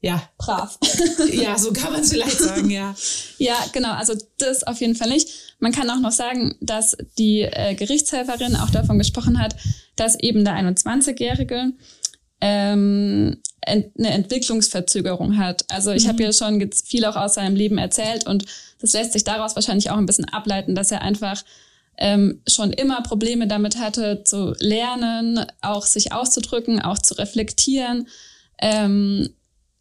ja. 0.00 0.22
Brav. 0.38 0.78
ja, 1.32 1.58
so 1.58 1.72
kann 1.72 1.92
man 1.92 2.02
es 2.02 2.10
vielleicht 2.10 2.38
sagen, 2.38 2.70
ja. 2.70 2.94
Ja, 3.38 3.56
genau. 3.72 3.92
Also 3.92 4.14
das 4.38 4.62
auf 4.62 4.80
jeden 4.80 4.94
Fall 4.94 5.08
nicht. 5.08 5.56
Man 5.58 5.72
kann 5.72 5.90
auch 5.90 6.00
noch 6.00 6.12
sagen, 6.12 6.56
dass 6.60 6.96
die 7.18 7.40
äh, 7.42 7.74
Gerichtshelferin 7.74 8.56
auch 8.56 8.70
davon 8.70 8.98
gesprochen 8.98 9.40
hat, 9.40 9.56
dass 9.96 10.18
eben 10.18 10.44
der 10.44 10.54
21-Jährige 10.54 11.72
ähm, 12.40 13.38
ent 13.62 13.98
eine 13.98 14.10
Entwicklungsverzögerung 14.10 15.38
hat. 15.38 15.64
Also 15.68 15.90
ich 15.90 16.04
mhm. 16.04 16.08
habe 16.08 16.22
ja 16.22 16.32
schon 16.32 16.70
viel 16.72 17.04
auch 17.04 17.16
aus 17.16 17.34
seinem 17.34 17.56
Leben 17.56 17.78
erzählt 17.78 18.26
und 18.26 18.44
das 18.80 18.92
lässt 18.92 19.12
sich 19.12 19.24
daraus 19.24 19.56
wahrscheinlich 19.56 19.90
auch 19.90 19.96
ein 19.96 20.06
bisschen 20.06 20.26
ableiten, 20.26 20.74
dass 20.74 20.90
er 20.90 21.02
einfach 21.02 21.42
ähm, 21.98 22.42
schon 22.46 22.72
immer 22.72 23.02
Probleme 23.02 23.46
damit 23.46 23.78
hatte, 23.78 24.22
zu 24.24 24.54
lernen, 24.58 25.44
auch 25.62 25.86
sich 25.86 26.12
auszudrücken, 26.12 26.80
auch 26.80 26.98
zu 26.98 27.14
reflektieren. 27.14 28.08
Ähm, 28.58 29.30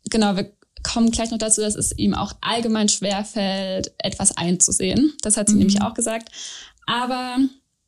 genau, 0.10 0.36
wir 0.36 0.52
kommen 0.84 1.12
gleich 1.12 1.32
noch 1.32 1.38
dazu, 1.38 1.62
dass 1.62 1.76
es 1.76 1.98
ihm 1.98 2.14
auch 2.14 2.34
allgemein 2.42 2.90
schwerfällt, 2.90 3.94
etwas 3.98 4.38
einzusehen. 4.38 5.14
Das 5.22 5.38
hat 5.38 5.48
sie 5.48 5.56
mhm. 5.56 5.60
nämlich 5.60 5.82
auch 5.82 5.94
gesagt. 5.94 6.30
Aber 6.86 7.38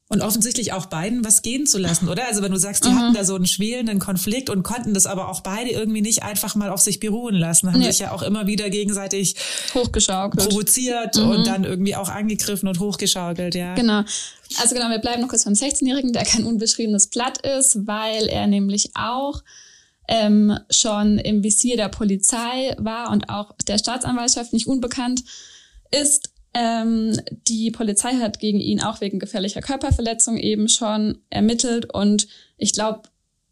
und 0.09 0.21
offensichtlich 0.21 0.71
auch 0.71 0.85
beiden 0.85 1.25
was 1.25 1.41
gehen 1.41 1.67
zu 1.67 1.77
lassen, 1.77 2.07
oder? 2.07 2.27
Also 2.27 2.41
wenn 2.41 2.51
du 2.51 2.57
sagst, 2.57 2.85
die 2.85 2.89
mhm. 2.89 2.99
hatten 2.99 3.13
da 3.13 3.25
so 3.25 3.35
einen 3.35 3.45
schwelenden 3.45 3.99
Konflikt 3.99 4.49
und 4.49 4.63
konnten 4.63 4.93
das 4.93 5.05
aber 5.05 5.29
auch 5.29 5.41
beide 5.41 5.71
irgendwie 5.71 6.01
nicht 6.01 6.23
einfach 6.23 6.55
mal 6.55 6.69
auf 6.69 6.79
sich 6.79 6.99
beruhen 6.99 7.35
lassen, 7.35 7.71
haben 7.71 7.79
nee. 7.79 7.91
sich 7.91 7.99
ja 7.99 8.11
auch 8.11 8.21
immer 8.21 8.47
wieder 8.47 8.69
gegenseitig 8.69 9.35
hochgeschaukelt, 9.73 10.47
provoziert 10.47 11.17
mhm. 11.17 11.29
und 11.29 11.47
dann 11.47 11.65
irgendwie 11.65 11.95
auch 11.95 12.07
angegriffen 12.07 12.69
und 12.69 12.79
hochgeschaukelt, 12.79 13.55
ja. 13.55 13.75
Genau. 13.75 14.03
Also 14.61 14.75
genau, 14.75 14.89
wir 14.89 14.99
bleiben 14.99 15.21
noch 15.21 15.27
kurz 15.27 15.43
beim 15.43 15.53
16-Jährigen, 15.53 16.13
der 16.13 16.23
kein 16.23 16.45
unbeschriebenes 16.45 17.07
Blatt 17.07 17.39
ist, 17.39 17.85
weil 17.85 18.27
er 18.27 18.47
nämlich 18.47 18.91
auch 18.95 19.43
ähm, 20.07 20.57
schon 20.69 21.17
im 21.17 21.43
Visier 21.43 21.75
der 21.75 21.89
Polizei 21.89 22.75
war 22.77 23.11
und 23.11 23.29
auch 23.29 23.51
der 23.67 23.77
Staatsanwaltschaft 23.77 24.53
nicht 24.53 24.67
unbekannt 24.67 25.23
ist 25.91 26.29
Ähm, 26.59 27.19
die 27.47 27.69
Polizei 27.69 28.13
hat 28.15 28.39
gegen 28.39 28.59
ihn 28.59 28.81
auch 28.81 28.99
wegen 29.01 29.19
gefährlicher 29.19 29.61
Körperverletzung 29.61 30.37
eben 30.37 30.67
schon 30.69 31.19
ermittelt 31.29 31.93
und 31.93 32.27
ich 32.57 32.73
glaube, 32.73 33.03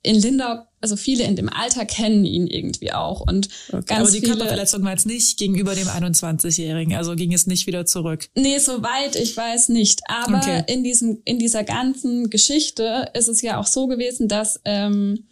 in 0.01 0.19
Lindau, 0.19 0.63
also 0.81 0.95
viele 0.95 1.23
in 1.23 1.35
dem 1.35 1.49
Alter 1.49 1.83
kennen 1.85 2.25
ihn 2.25 2.45
irgendwie 2.47 2.91
auch 2.93 3.21
und 3.21 3.49
Okay, 3.69 3.83
ganz 3.87 4.01
aber 4.01 4.11
die 4.11 4.19
viele, 4.19 4.31
Körperverletzung 4.33 4.83
war 4.83 4.91
jetzt 4.91 5.07
nicht 5.07 5.37
gegenüber 5.37 5.73
dem 5.75 5.87
21-Jährigen, 5.87 6.95
also 6.95 7.15
ging 7.15 7.33
es 7.33 7.47
nicht 7.47 7.65
wieder 7.67 7.85
zurück. 7.87 8.27
Nee, 8.35 8.57
soweit 8.59 9.15
ich 9.15 9.35
weiß 9.35 9.69
nicht. 9.69 10.01
Aber 10.07 10.37
Okay. 10.37 10.63
in 10.67 10.83
diesem, 10.83 11.21
in 11.25 11.39
dieser 11.39 11.63
ganzen 11.63 12.29
Geschichte 12.29 13.09
ist 13.15 13.27
es 13.27 13.41
ja 13.41 13.59
auch 13.59 13.65
so 13.67 13.87
gewesen, 13.87 14.27
dass 14.27 14.59
ähm, 14.65 15.25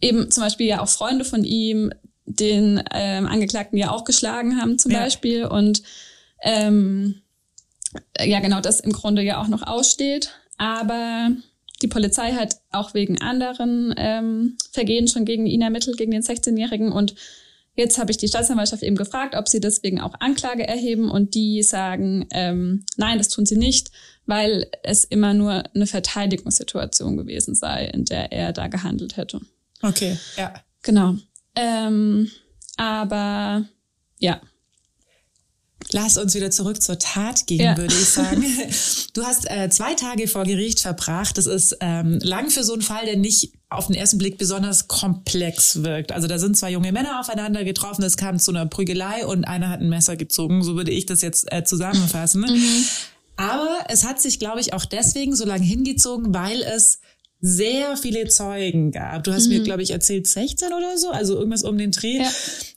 eben 0.00 0.30
zum 0.30 0.42
Beispiel 0.42 0.66
ja 0.66 0.80
auch 0.82 0.88
Freunde 0.88 1.24
von 1.24 1.44
ihm 1.44 1.92
den 2.26 2.82
ähm, 2.92 3.26
Angeklagten 3.26 3.78
ja 3.78 3.90
auch 3.90 4.04
geschlagen 4.04 4.60
haben 4.60 4.78
zum 4.78 4.90
Ja. 4.90 5.00
Beispiel 5.00 5.44
und 5.44 5.82
ähm, 6.44 7.22
ja 8.18 8.40
genau 8.40 8.60
das 8.60 8.80
im 8.80 8.92
Grunde 8.92 9.22
ja 9.22 9.40
auch 9.42 9.48
noch 9.48 9.62
aussteht. 9.62 10.30
Aber 10.56 11.30
die 11.82 11.88
Polizei 11.88 12.32
hat 12.32 12.60
auch 12.70 12.94
wegen 12.94 13.20
anderen 13.20 13.92
ähm, 13.96 14.56
Vergehen 14.70 15.08
schon 15.08 15.24
gegen 15.24 15.46
ihn 15.46 15.62
ermittelt, 15.62 15.96
gegen 15.96 16.12
den 16.12 16.22
16-Jährigen 16.22 16.92
und 16.92 17.14
Jetzt 17.76 17.98
habe 17.98 18.12
ich 18.12 18.18
die 18.18 18.28
Staatsanwaltschaft 18.28 18.84
eben 18.84 18.94
gefragt, 18.94 19.34
ob 19.34 19.48
sie 19.48 19.58
deswegen 19.58 20.00
auch 20.00 20.14
Anklage 20.20 20.66
erheben 20.66 21.10
und 21.10 21.34
die 21.34 21.62
sagen, 21.64 22.28
ähm, 22.30 22.84
nein, 22.96 23.18
das 23.18 23.28
tun 23.28 23.46
sie 23.46 23.56
nicht, 23.56 23.90
weil 24.26 24.70
es 24.84 25.02
immer 25.02 25.34
nur 25.34 25.64
eine 25.74 25.86
Verteidigungssituation 25.86 27.16
gewesen 27.16 27.56
sei, 27.56 27.86
in 27.86 28.04
der 28.04 28.30
er 28.30 28.52
da 28.52 28.68
gehandelt 28.68 29.16
hätte. 29.16 29.40
Okay, 29.82 30.16
ja. 30.36 30.54
Genau. 30.82 31.16
Ähm, 31.56 32.30
aber 32.76 33.64
ja, 34.20 34.40
Lass 35.92 36.16
uns 36.16 36.34
wieder 36.34 36.50
zurück 36.50 36.82
zur 36.82 36.98
Tat 36.98 37.46
gehen, 37.46 37.60
Ja. 37.60 37.76
würde 37.76 37.94
ich 37.94 38.08
sagen. 38.08 38.44
Du 39.14 39.22
hast 39.22 39.48
äh, 39.48 39.70
zwei 39.70 39.94
Tage 39.94 40.26
vor 40.26 40.42
Gericht 40.42 40.80
verbracht. 40.80 41.38
Das 41.38 41.46
ist 41.46 41.76
ähm, 41.80 42.18
lang 42.20 42.50
für 42.50 42.64
so 42.64 42.72
einen 42.72 42.82
Fall, 42.82 43.06
der 43.06 43.16
nicht 43.16 43.52
auf 43.68 43.86
den 43.86 43.94
ersten 43.94 44.18
Blick 44.18 44.38
besonders 44.38 44.88
komplex 44.88 45.84
wirkt. 45.84 46.10
Also 46.10 46.26
da 46.26 46.38
sind 46.40 46.56
zwei 46.56 46.72
junge 46.72 46.90
Männer 46.90 47.20
aufeinander 47.20 47.62
getroffen, 47.62 48.02
es 48.02 48.16
kam 48.16 48.40
zu 48.40 48.50
einer 48.50 48.66
Prügelei 48.66 49.24
und 49.24 49.44
einer 49.44 49.68
hat 49.68 49.80
ein 49.80 49.88
Messer 49.88 50.16
gezogen. 50.16 50.64
So 50.64 50.74
würde 50.74 50.90
ich 50.90 51.06
das 51.06 51.22
jetzt 51.22 51.46
äh, 51.52 51.62
zusammenfassen. 51.62 52.44
Aber 53.36 53.78
es 53.88 54.04
hat 54.04 54.20
sich, 54.20 54.38
glaube 54.40 54.60
ich, 54.60 54.72
auch 54.74 54.84
deswegen 54.84 55.34
so 55.36 55.44
lange 55.44 55.64
hingezogen, 55.64 56.34
weil 56.34 56.60
es 56.62 57.00
sehr 57.46 57.98
viele 57.98 58.26
Zeugen 58.28 58.90
gab. 58.90 59.24
Du 59.24 59.32
hast 59.34 59.48
mir, 59.48 59.60
glaube 59.60 59.82
ich, 59.82 59.90
erzählt 59.90 60.26
16 60.26 60.68
oder 60.68 60.96
so, 60.96 61.10
also 61.10 61.34
irgendwas 61.36 61.62
um 61.62 61.76
den 61.76 61.90
Dreh. 61.90 62.16
Ja. 62.16 62.30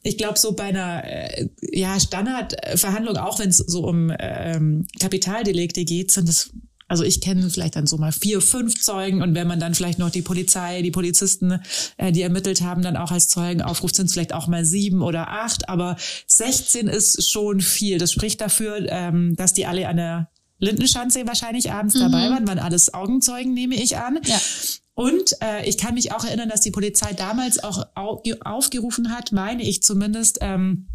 Ich 0.03 0.17
glaube, 0.17 0.37
so 0.37 0.51
bei 0.51 0.65
einer 0.65 1.05
äh, 1.05 1.47
ja, 1.61 1.97
Standardverhandlung, 1.97 3.15
auch 3.15 3.39
wenn 3.39 3.47
es 3.47 3.59
so 3.59 3.87
um 3.87 4.11
ähm, 4.19 4.85
Kapitaldelikte 4.99 5.85
geht, 5.85 6.11
sind 6.11 6.27
es, 6.27 6.49
also 6.89 7.05
ich 7.05 7.21
kenne 7.21 7.49
vielleicht 7.49 7.77
dann 7.77 7.87
so 7.87 7.97
mal 7.97 8.11
vier, 8.11 8.41
fünf 8.41 8.81
Zeugen 8.81 9.21
und 9.21 9.35
wenn 9.35 9.47
man 9.47 9.61
dann 9.61 9.73
vielleicht 9.73 9.99
noch 9.99 10.09
die 10.09 10.21
Polizei, 10.21 10.81
die 10.81 10.91
Polizisten, 10.91 11.61
äh, 11.95 12.11
die 12.11 12.21
ermittelt 12.21 12.59
haben, 12.59 12.81
dann 12.81 12.97
auch 12.97 13.11
als 13.11 13.29
Zeugen 13.29 13.61
aufruft, 13.61 13.95
sind 13.95 14.07
es 14.07 14.13
vielleicht 14.13 14.33
auch 14.33 14.47
mal 14.47 14.65
sieben 14.65 15.01
oder 15.01 15.29
acht, 15.29 15.69
aber 15.69 15.95
16 16.27 16.89
ist 16.89 17.31
schon 17.31 17.61
viel. 17.61 17.99
Das 17.99 18.11
spricht 18.11 18.41
dafür, 18.41 18.85
ähm, 18.89 19.33
dass 19.37 19.53
die 19.53 19.65
alle 19.65 19.87
an 19.87 19.95
der 19.95 20.29
Lindenschanze 20.59 21.27
wahrscheinlich 21.27 21.71
abends 21.71 21.95
dabei 21.95 22.29
waren, 22.29 22.47
waren 22.47 22.59
alles 22.59 22.93
Augenzeugen, 22.93 23.53
nehme 23.53 23.75
ich 23.75 23.97
an. 23.97 24.19
Ja. 24.25 24.39
Und 24.95 25.33
äh, 25.43 25.67
ich 25.69 25.77
kann 25.77 25.93
mich 25.93 26.11
auch 26.11 26.25
erinnern, 26.25 26.49
dass 26.49 26.61
die 26.61 26.71
Polizei 26.71 27.13
damals 27.13 27.63
auch 27.63 27.85
au 27.93 28.23
aufgerufen 28.43 29.11
hat, 29.15 29.31
meine 29.31 29.61
ich 29.61 29.83
zumindest, 29.83 30.39
ähm, 30.41 30.87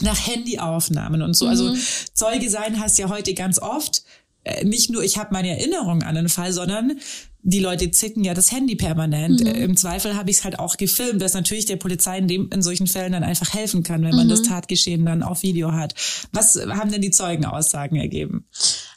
nach 0.00 0.26
Handyaufnahmen 0.26 1.20
und 1.20 1.34
so. 1.34 1.46
Also 1.46 1.74
Zeuge 2.14 2.48
sein 2.48 2.80
heißt 2.80 2.98
ja 2.98 3.10
heute 3.10 3.34
ganz 3.34 3.58
oft, 3.58 4.02
äh, 4.44 4.64
nicht 4.64 4.88
nur 4.88 5.02
ich 5.04 5.18
habe 5.18 5.30
meine 5.32 5.50
Erinnerung 5.50 6.02
an 6.02 6.14
den 6.14 6.30
Fall, 6.30 6.52
sondern 6.52 6.98
die 7.42 7.60
Leute 7.60 7.90
zicken 7.90 8.24
ja 8.24 8.34
das 8.34 8.52
Handy 8.52 8.76
permanent. 8.76 9.40
Äh, 9.40 9.64
Im 9.64 9.76
Zweifel 9.76 10.14
habe 10.14 10.30
ich 10.30 10.38
es 10.38 10.44
halt 10.44 10.58
auch 10.58 10.76
gefilmt, 10.76 11.22
was 11.22 11.34
natürlich 11.34 11.66
der 11.66 11.76
Polizei 11.76 12.18
in, 12.18 12.28
dem, 12.28 12.48
in 12.50 12.62
solchen 12.62 12.86
Fällen 12.86 13.12
dann 13.12 13.24
einfach 13.24 13.52
helfen 13.54 13.82
kann, 13.82 14.02
wenn 14.02 14.16
man 14.16 14.28
das 14.28 14.42
Tatgeschehen 14.42 15.04
dann 15.04 15.22
auf 15.22 15.42
Video 15.42 15.72
hat. 15.72 15.94
Was 16.32 16.56
haben 16.56 16.90
denn 16.90 17.02
die 17.02 17.10
Zeugenaussagen 17.10 17.98
ergeben? 17.98 18.46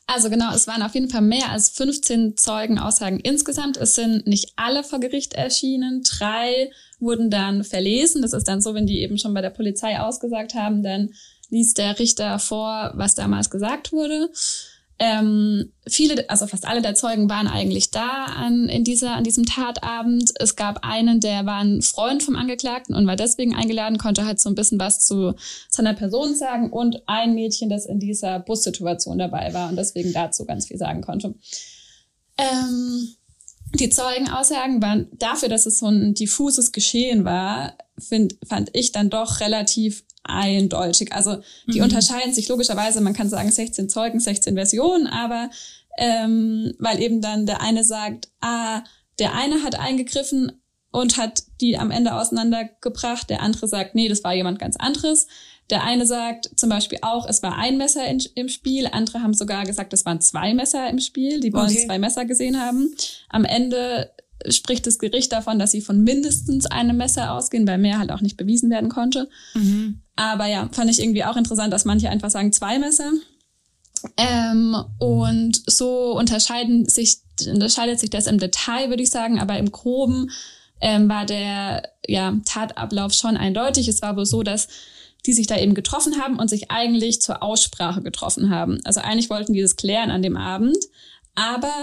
Also 0.05 0.29
genau, 0.29 0.53
es 0.53 0.67
waren 0.67 0.81
auf 0.81 0.93
jeden 0.95 1.09
Fall 1.09 1.21
mehr 1.21 1.49
als 1.49 1.69
15 1.69 2.35
Zeugenaussagen 2.37 3.19
insgesamt. 3.19 3.77
Es 3.77 3.95
sind 3.95 4.27
nicht 4.27 4.53
alle 4.57 4.83
vor 4.83 4.99
Gericht 4.99 5.33
erschienen. 5.33 6.03
Drei 6.03 6.71
wurden 6.99 7.29
dann 7.29 7.63
verlesen. 7.63 8.21
Das 8.21 8.33
ist 8.33 8.47
dann 8.47 8.61
so, 8.61 8.73
wenn 8.73 8.85
die 8.85 9.01
eben 9.01 9.17
schon 9.17 9.33
bei 9.33 9.41
der 9.41 9.49
Polizei 9.49 9.99
ausgesagt 9.99 10.55
haben, 10.55 10.83
dann 10.83 11.13
liest 11.49 11.77
der 11.77 11.99
Richter 11.99 12.39
vor, 12.39 12.91
was 12.95 13.15
damals 13.15 13.49
gesagt 13.49 13.91
wurde. 13.91 14.29
Ähm, 14.99 15.71
viele, 15.87 16.29
also 16.29 16.45
fast 16.45 16.67
alle 16.67 16.81
der 16.81 16.95
Zeugen 16.95 17.29
waren 17.29 17.47
eigentlich 17.47 17.89
da 17.91 18.25
an, 18.25 18.69
in 18.69 18.83
dieser, 18.83 19.15
an 19.15 19.23
diesem 19.23 19.45
Tatabend. 19.45 20.31
Es 20.39 20.55
gab 20.55 20.85
einen, 20.85 21.19
der 21.19 21.45
war 21.45 21.59
ein 21.59 21.81
Freund 21.81 22.21
vom 22.21 22.35
Angeklagten 22.35 22.95
und 22.95 23.07
war 23.07 23.15
deswegen 23.15 23.55
eingeladen, 23.55 23.97
konnte 23.97 24.25
halt 24.25 24.39
so 24.39 24.49
ein 24.49 24.55
bisschen 24.55 24.79
was 24.79 25.05
zu 25.05 25.33
seiner 25.69 25.93
Person 25.93 26.35
sagen 26.35 26.71
und 26.71 27.01
ein 27.07 27.33
Mädchen, 27.33 27.69
das 27.69 27.85
in 27.85 27.99
dieser 27.99 28.39
Bussituation 28.39 29.17
dabei 29.17 29.53
war 29.53 29.69
und 29.69 29.75
deswegen 29.75 30.13
dazu 30.13 30.45
ganz 30.45 30.67
viel 30.67 30.77
sagen 30.77 31.01
konnte. 31.01 31.33
Ähm, 32.37 33.15
die 33.73 33.89
Zeugenaussagen 33.89 34.81
waren 34.81 35.07
dafür, 35.13 35.49
dass 35.49 35.65
es 35.65 35.79
so 35.79 35.87
ein 35.87 36.13
diffuses 36.13 36.71
Geschehen 36.71 37.25
war, 37.25 37.77
find, 37.97 38.35
fand 38.47 38.69
ich 38.73 38.91
dann 38.91 39.09
doch 39.09 39.39
relativ 39.39 40.03
eindeutig. 40.23 41.11
Also 41.11 41.37
die 41.67 41.81
unterscheiden 41.81 42.33
sich 42.33 42.47
logischerweise, 42.47 43.01
man 43.01 43.13
kann 43.13 43.29
sagen 43.29 43.51
16 43.51 43.89
Zeugen, 43.89 44.19
16 44.19 44.55
Versionen, 44.55 45.07
aber 45.07 45.49
ähm, 45.97 46.73
weil 46.79 47.01
eben 47.01 47.21
dann 47.21 47.45
der 47.45 47.61
eine 47.61 47.83
sagt, 47.83 48.29
ah, 48.41 48.83
der 49.19 49.35
eine 49.35 49.63
hat 49.63 49.79
eingegriffen 49.79 50.51
und 50.91 51.17
hat 51.17 51.43
die 51.59 51.77
am 51.77 51.91
Ende 51.91 52.13
auseinandergebracht, 52.13 53.29
der 53.29 53.41
andere 53.41 53.67
sagt, 53.67 53.95
nee, 53.95 54.07
das 54.07 54.23
war 54.23 54.33
jemand 54.33 54.59
ganz 54.59 54.75
anderes. 54.77 55.27
Der 55.73 55.83
eine 55.83 56.05
sagt 56.05 56.51
zum 56.55 56.69
Beispiel 56.69 56.99
auch, 57.01 57.27
es 57.27 57.41
war 57.41 57.57
ein 57.57 57.79
Messer 57.79 58.05
in, 58.05 58.21
im 58.35 58.47
Spiel. 58.47 58.85
Andere 58.85 59.23
haben 59.23 59.33
sogar 59.33 59.63
gesagt, 59.63 59.91
es 59.91 60.05
waren 60.05 60.21
zwei 60.21 60.53
Messer 60.53 60.87
im 60.87 60.99
Spiel. 60.99 61.39
Die 61.39 61.51
wollen 61.51 61.65
Okay. 61.65 61.87
zwei 61.87 61.97
Messer 61.97 62.25
gesehen 62.25 62.61
haben. 62.61 62.93
Am 63.29 63.43
Ende 63.43 64.11
spricht 64.49 64.85
das 64.85 64.99
Gericht 64.99 65.31
davon, 65.31 65.57
dass 65.57 65.71
sie 65.71 65.81
von 65.81 66.03
mindestens 66.03 66.67
einem 66.67 66.97
Messer 66.97 67.33
ausgehen, 67.33 67.67
weil 67.67 67.79
mehr 67.79 67.97
halt 67.97 68.11
auch 68.11 68.21
nicht 68.21 68.37
bewiesen 68.37 68.69
werden 68.69 68.89
konnte. 68.89 69.27
Aber 70.15 70.45
ja, 70.45 70.69
fand 70.71 70.91
ich 70.91 71.01
irgendwie 71.01 71.23
auch 71.23 71.37
interessant, 71.37 71.73
dass 71.73 71.85
manche 71.85 72.11
einfach 72.11 72.29
sagen 72.29 72.53
zwei 72.53 72.77
Messer. 72.77 73.09
Ähm, 74.17 74.77
und 74.99 75.59
so 75.65 76.15
unterscheiden 76.15 76.87
sich, 76.87 77.17
unterscheidet 77.51 77.99
sich 77.99 78.11
das 78.11 78.27
im 78.27 78.37
Detail, 78.37 78.89
würde 78.89 79.01
ich 79.01 79.09
sagen, 79.09 79.39
aber 79.39 79.57
im 79.57 79.71
Groben 79.71 80.29
ähm, 80.81 81.09
war 81.09 81.25
der 81.25 81.89
ja, 82.07 82.31
Tatablauf 82.45 83.13
schon 83.15 83.37
eindeutig. 83.37 83.87
Es 83.87 84.03
war 84.03 84.15
wohl 84.15 84.27
so, 84.27 84.43
dass 84.43 84.67
die 85.25 85.33
sich 85.33 85.47
da 85.47 85.57
eben 85.57 85.73
getroffen 85.73 86.19
haben 86.19 86.37
und 86.37 86.49
sich 86.49 86.69
eigentlich 86.69 87.21
zur 87.21 87.41
Aussprache 87.41 88.01
getroffen 88.01 88.49
haben. 88.49 88.79
Also 88.83 88.99
eigentlich 88.99 89.29
wollten 89.29 89.53
die 89.53 89.61
das 89.61 89.75
klären 89.75 90.11
an 90.11 90.21
dem 90.21 90.37
Abend, 90.37 90.77
aber 91.35 91.73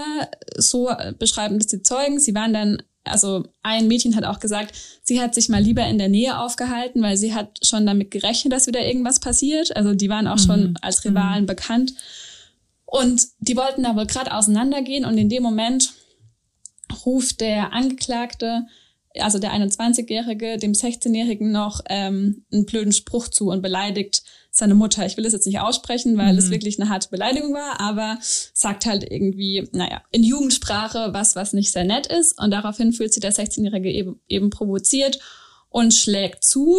so 0.55 0.89
beschreiben 1.19 1.57
das 1.57 1.67
die 1.67 1.81
Zeugen. 1.81 2.19
Sie 2.19 2.35
waren 2.35 2.53
dann, 2.53 2.83
also 3.03 3.45
ein 3.63 3.87
Mädchen 3.87 4.15
hat 4.15 4.23
auch 4.23 4.39
gesagt, 4.39 4.75
sie 5.03 5.19
hat 5.19 5.33
sich 5.33 5.49
mal 5.49 5.61
lieber 5.61 5.85
in 5.87 5.97
der 5.97 6.09
Nähe 6.09 6.39
aufgehalten, 6.39 7.01
weil 7.01 7.17
sie 7.17 7.33
hat 7.33 7.59
schon 7.65 7.85
damit 7.85 8.11
gerechnet, 8.11 8.53
dass 8.53 8.67
wieder 8.67 8.85
irgendwas 8.85 9.19
passiert. 9.19 9.75
Also 9.75 9.93
die 9.93 10.09
waren 10.09 10.27
auch 10.27 10.39
schon 10.39 10.77
als 10.81 11.03
Rivalen 11.03 11.45
bekannt. 11.45 11.93
Und 12.85 13.27
die 13.39 13.55
wollten 13.55 13.83
da 13.83 13.95
wohl 13.95 14.05
gerade 14.05 14.33
auseinandergehen 14.33 15.05
und 15.05 15.17
in 15.17 15.29
dem 15.29 15.43
Moment 15.43 15.93
ruft 17.05 17.39
der 17.39 17.71
Angeklagte, 17.71 18.67
also 19.19 19.39
der 19.39 19.51
21-Jährige, 19.51 20.57
dem 20.57 20.73
16-Jährigen 20.73 21.51
noch 21.51 21.81
ähm, 21.89 22.45
einen 22.51 22.65
blöden 22.65 22.93
Spruch 22.93 23.27
zu 23.27 23.49
und 23.49 23.61
beleidigt 23.61 24.23
seine 24.51 24.75
Mutter. 24.75 25.05
Ich 25.05 25.17
will 25.17 25.25
es 25.25 25.33
jetzt 25.33 25.45
nicht 25.45 25.59
aussprechen, 25.59 26.17
weil 26.17 26.37
es 26.37 26.49
wirklich 26.49 26.79
eine 26.79 26.89
harte 26.89 27.09
Beleidigung 27.09 27.53
war, 27.53 27.79
aber 27.79 28.17
sagt 28.21 28.85
halt 28.85 29.09
irgendwie, 29.09 29.67
naja, 29.71 30.01
in 30.11 30.23
Jugendsprache 30.23 31.09
was, 31.13 31.35
was 31.35 31.53
nicht 31.53 31.71
sehr 31.71 31.85
nett 31.85 32.07
ist. 32.07 32.37
Und 32.37 32.51
daraufhin 32.51 32.91
fühlt 32.91 33.13
sich 33.13 33.21
der 33.21 33.33
16-Jährige 33.33 33.89
eben, 33.89 34.19
eben 34.27 34.49
provoziert 34.49 35.19
und 35.69 35.93
schlägt 35.93 36.43
zu. 36.43 36.77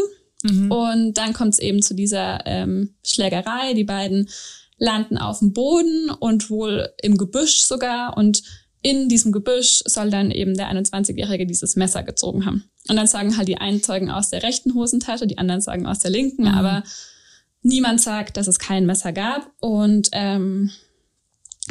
Und 0.70 1.14
dann 1.14 1.32
kommt 1.32 1.54
es 1.54 1.60
eben 1.60 1.82
zu 1.82 1.94
dieser 1.94 2.44
ähm, 2.46 2.94
Schlägerei. 3.04 3.74
Die 3.74 3.84
beiden 3.84 4.28
landen 4.76 5.16
auf 5.16 5.38
dem 5.38 5.52
Boden 5.52 6.10
und 6.10 6.50
wohl 6.50 6.90
im 7.00 7.16
Gebüsch 7.16 7.62
sogar. 7.62 8.16
Und 8.16 8.42
in 8.82 9.08
diesem 9.08 9.32
Gebüsch 9.32 9.82
soll 9.86 10.10
dann 10.10 10.30
eben 10.30 10.56
der 10.56 10.70
21-Jährige 10.70 11.46
dieses 11.46 11.76
Messer 11.76 12.02
gezogen 12.02 12.44
haben. 12.44 12.64
Und 12.88 12.96
dann 12.96 13.06
sagen 13.06 13.36
halt 13.36 13.48
die 13.48 13.58
einen 13.58 13.82
Zeugen 13.82 14.10
aus 14.10 14.30
der 14.30 14.42
rechten 14.42 14.74
Hosentasche, 14.74 15.26
die 15.26 15.38
anderen 15.38 15.60
sagen 15.60 15.86
aus 15.86 16.00
der 16.00 16.10
linken, 16.10 16.48
aber 16.48 16.82
niemand 17.62 18.00
sagt, 18.00 18.36
dass 18.36 18.48
es 18.48 18.58
kein 18.58 18.86
Messer 18.86 19.12
gab. 19.12 19.50
Und 19.60 20.08
ähm, 20.12 20.70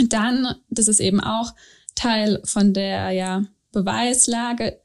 dann, 0.08 0.56
das 0.70 0.88
ist 0.88 1.02
eben 1.02 1.20
auch 1.20 1.54
Teil 1.96 2.42
von 2.46 2.74
der 2.74 3.12
ja, 3.12 3.44
Beweislage, 3.74 4.80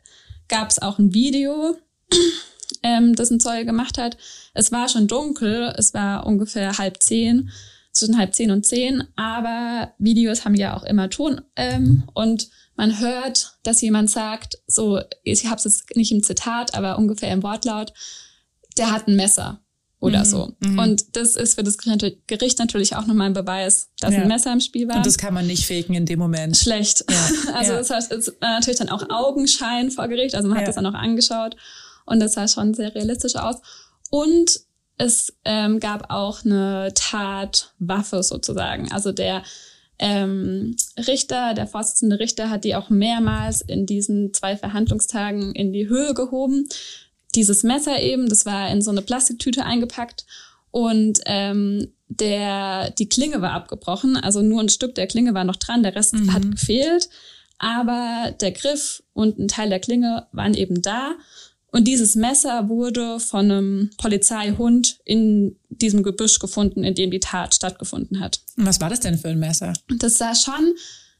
gab 0.49 0.71
es 0.71 0.83
auch 0.83 0.99
ein 0.99 1.15
Video, 1.15 1.77
ähm, 2.83 3.15
das 3.15 3.31
ein 3.31 3.41
Zeuge 3.41 3.67
gemacht 3.67 3.99
hat. 3.99 4.17
Es 4.53 4.73
war 4.73 4.89
schon 4.89 5.07
dunkel, 5.07 5.73
es 5.77 5.95
war 5.95 6.27
ungefähr 6.27 6.77
halb 6.79 7.03
zehn, 7.03 7.51
zwischen 7.97 8.19
halb 8.19 8.35
zehn 8.35 8.51
und 8.51 8.67
zehn, 8.67 9.05
aber 9.17 9.93
Videos 9.99 10.45
haben 10.45 10.55
ja 10.55 10.77
auch 10.77 10.85
immer 10.85 11.11
Ton 11.11 11.41
ähm, 11.57 12.05
und 12.15 12.49
man 12.77 13.01
hört, 13.01 13.59
dass 13.63 13.81
jemand 13.81 14.11
sagt, 14.11 14.59
so, 14.67 15.01
ich 15.25 15.47
habe 15.47 15.57
es 15.57 15.65
jetzt 15.65 15.97
nicht 15.97 16.13
im 16.13 16.23
Zitat, 16.23 16.75
aber 16.75 16.99
ungefähr 16.99 17.33
im 17.33 17.43
Wortlaut, 17.43 17.95
der 18.77 18.93
hat 18.93 19.09
ein 19.09 19.17
Messer 19.17 19.61
oder 19.99 20.21
mhm. 20.21 20.25
so. 20.25 20.53
Mhm. 20.61 20.79
Und 20.79 21.17
das 21.17 21.37
ist 21.37 21.55
für 21.55 21.65
das 21.65 21.79
Gericht 21.79 22.59
natürlich 22.59 22.95
auch 22.97 23.07
nochmal 23.07 23.29
ein 23.29 23.33
Beweis, 23.33 23.89
dass 24.01 24.13
ja. 24.13 24.21
ein 24.21 24.29
Messer 24.29 24.53
im 24.53 24.61
Spiel 24.61 24.89
war. 24.89 24.97
Und 24.97 25.07
das 25.07 25.17
kann 25.17 25.33
man 25.33 25.47
nicht 25.47 25.67
faken 25.67 25.95
in 25.95 26.05
dem 26.05 26.19
Moment. 26.19 26.57
Schlecht. 26.57 27.05
Ja. 27.11 27.17
Also 27.55 27.73
ja. 27.73 27.79
das 27.79 27.91
heißt, 27.91 28.13
es 28.13 28.29
war 28.41 28.51
natürlich 28.51 28.79
dann 28.79 28.91
auch 28.91 29.09
Augenschein 29.09 29.91
vor 29.91 30.09
Gericht, 30.09 30.35
also 30.35 30.49
man 30.49 30.59
hat 30.59 30.69
das 30.69 30.75
dann 30.75 30.85
auch 30.85 30.95
angeschaut 30.95 31.57
und 32.05 32.21
das 32.21 32.35
sah 32.35 32.47
schon 32.47 32.75
sehr 32.75 32.95
realistisch 32.95 33.37
aus. 33.37 33.57
Und 34.11 34.61
es 34.99 35.35
ähm, 35.45 35.81
gab 35.81 36.11
auch 36.11 36.45
eine 36.45 36.93
Tatwaffe 36.95 38.23
sozusagen. 38.23 38.91
Also 38.93 39.13
der 39.13 39.43
ähm, 39.99 40.77
Richter, 41.07 41.55
der 41.55 41.67
Vorsitzende 41.67 42.19
Richter 42.19 42.51
hat 42.51 42.65
die 42.65 42.75
auch 42.75 42.91
mehrmals 42.91 43.63
in 43.63 43.87
diesen 43.87 44.33
zwei 44.35 44.57
Verhandlungstagen 44.57 45.55
in 45.55 45.73
die 45.73 45.89
Höhe 45.89 46.15
gehoben. 46.15 46.69
Dieses 47.35 47.63
Messer 47.63 48.01
eben, 48.01 48.29
das 48.29 48.47
war 48.47 48.71
in 48.71 48.83
so 48.83 48.91
eine 48.91 49.03
Plastiktüte 49.03 49.65
eingepackt 49.65 50.27
und 50.71 51.21
ähm, 51.27 51.93
der 52.09 52.91
die 52.91 53.09
Klinge 53.09 53.41
war 53.43 53.53
abgebrochen, 53.53 54.17
also 54.17 54.43
nur 54.43 54.61
ein 54.61 54.69
Stück 54.69 54.95
der 54.95 55.07
Klinge 55.07 55.35
war 55.35 55.45
noch 55.45 55.57
dran, 55.57 55.83
der 55.83 55.95
Rest 55.95 56.15
mhm. 56.15 56.33
hat 56.33 56.51
gefehlt, 56.51 57.09
aber 57.59 58.35
der 58.41 58.53
Griff 58.53 59.03
und 59.13 59.39
ein 59.39 59.49
Teil 59.49 59.71
der 59.71 59.81
Klinge 59.81 60.27
waren 60.33 60.55
eben 60.55 60.83
da 60.83 61.15
und 61.77 61.85
dieses 61.85 62.15
Messer 62.15 62.71
wurde 62.71 63.21
von 63.21 63.51
einem 63.51 63.91
Polizeihund 63.99 64.99
in 65.05 65.57
diesem 65.69 66.03
Gebüsch 66.03 66.39
gefunden, 66.39 66.83
in 66.85 66.95
dem 66.95 67.11
die 67.11 67.21
Tat 67.21 67.55
stattgefunden 67.55 68.19
hat. 68.19 68.41
Und 68.57 68.65
was 68.65 68.81
war 68.81 68.89
das 68.89 69.01
denn 69.01 69.19
für 69.19 69.29
ein 69.29 69.39
Messer? 69.39 69.75
Das 69.99 70.17
sah 70.17 70.35
schon, 70.35 70.73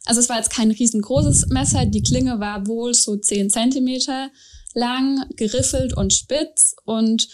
also 0.07 0.19
es 0.19 0.31
war 0.31 0.39
jetzt 0.39 0.49
kein 0.49 0.71
riesengroßes 0.71 1.49
Messer. 1.49 1.85
Die 1.85 2.03
Klinge 2.03 2.41
war 2.41 2.67
wohl 2.67 2.95
so 2.95 3.17
zehn 3.19 3.51
Zentimeter 3.51 4.31
lang, 4.73 5.27
geriffelt 5.37 5.95
und 5.95 6.15
spitz 6.15 6.75
und 6.87 7.29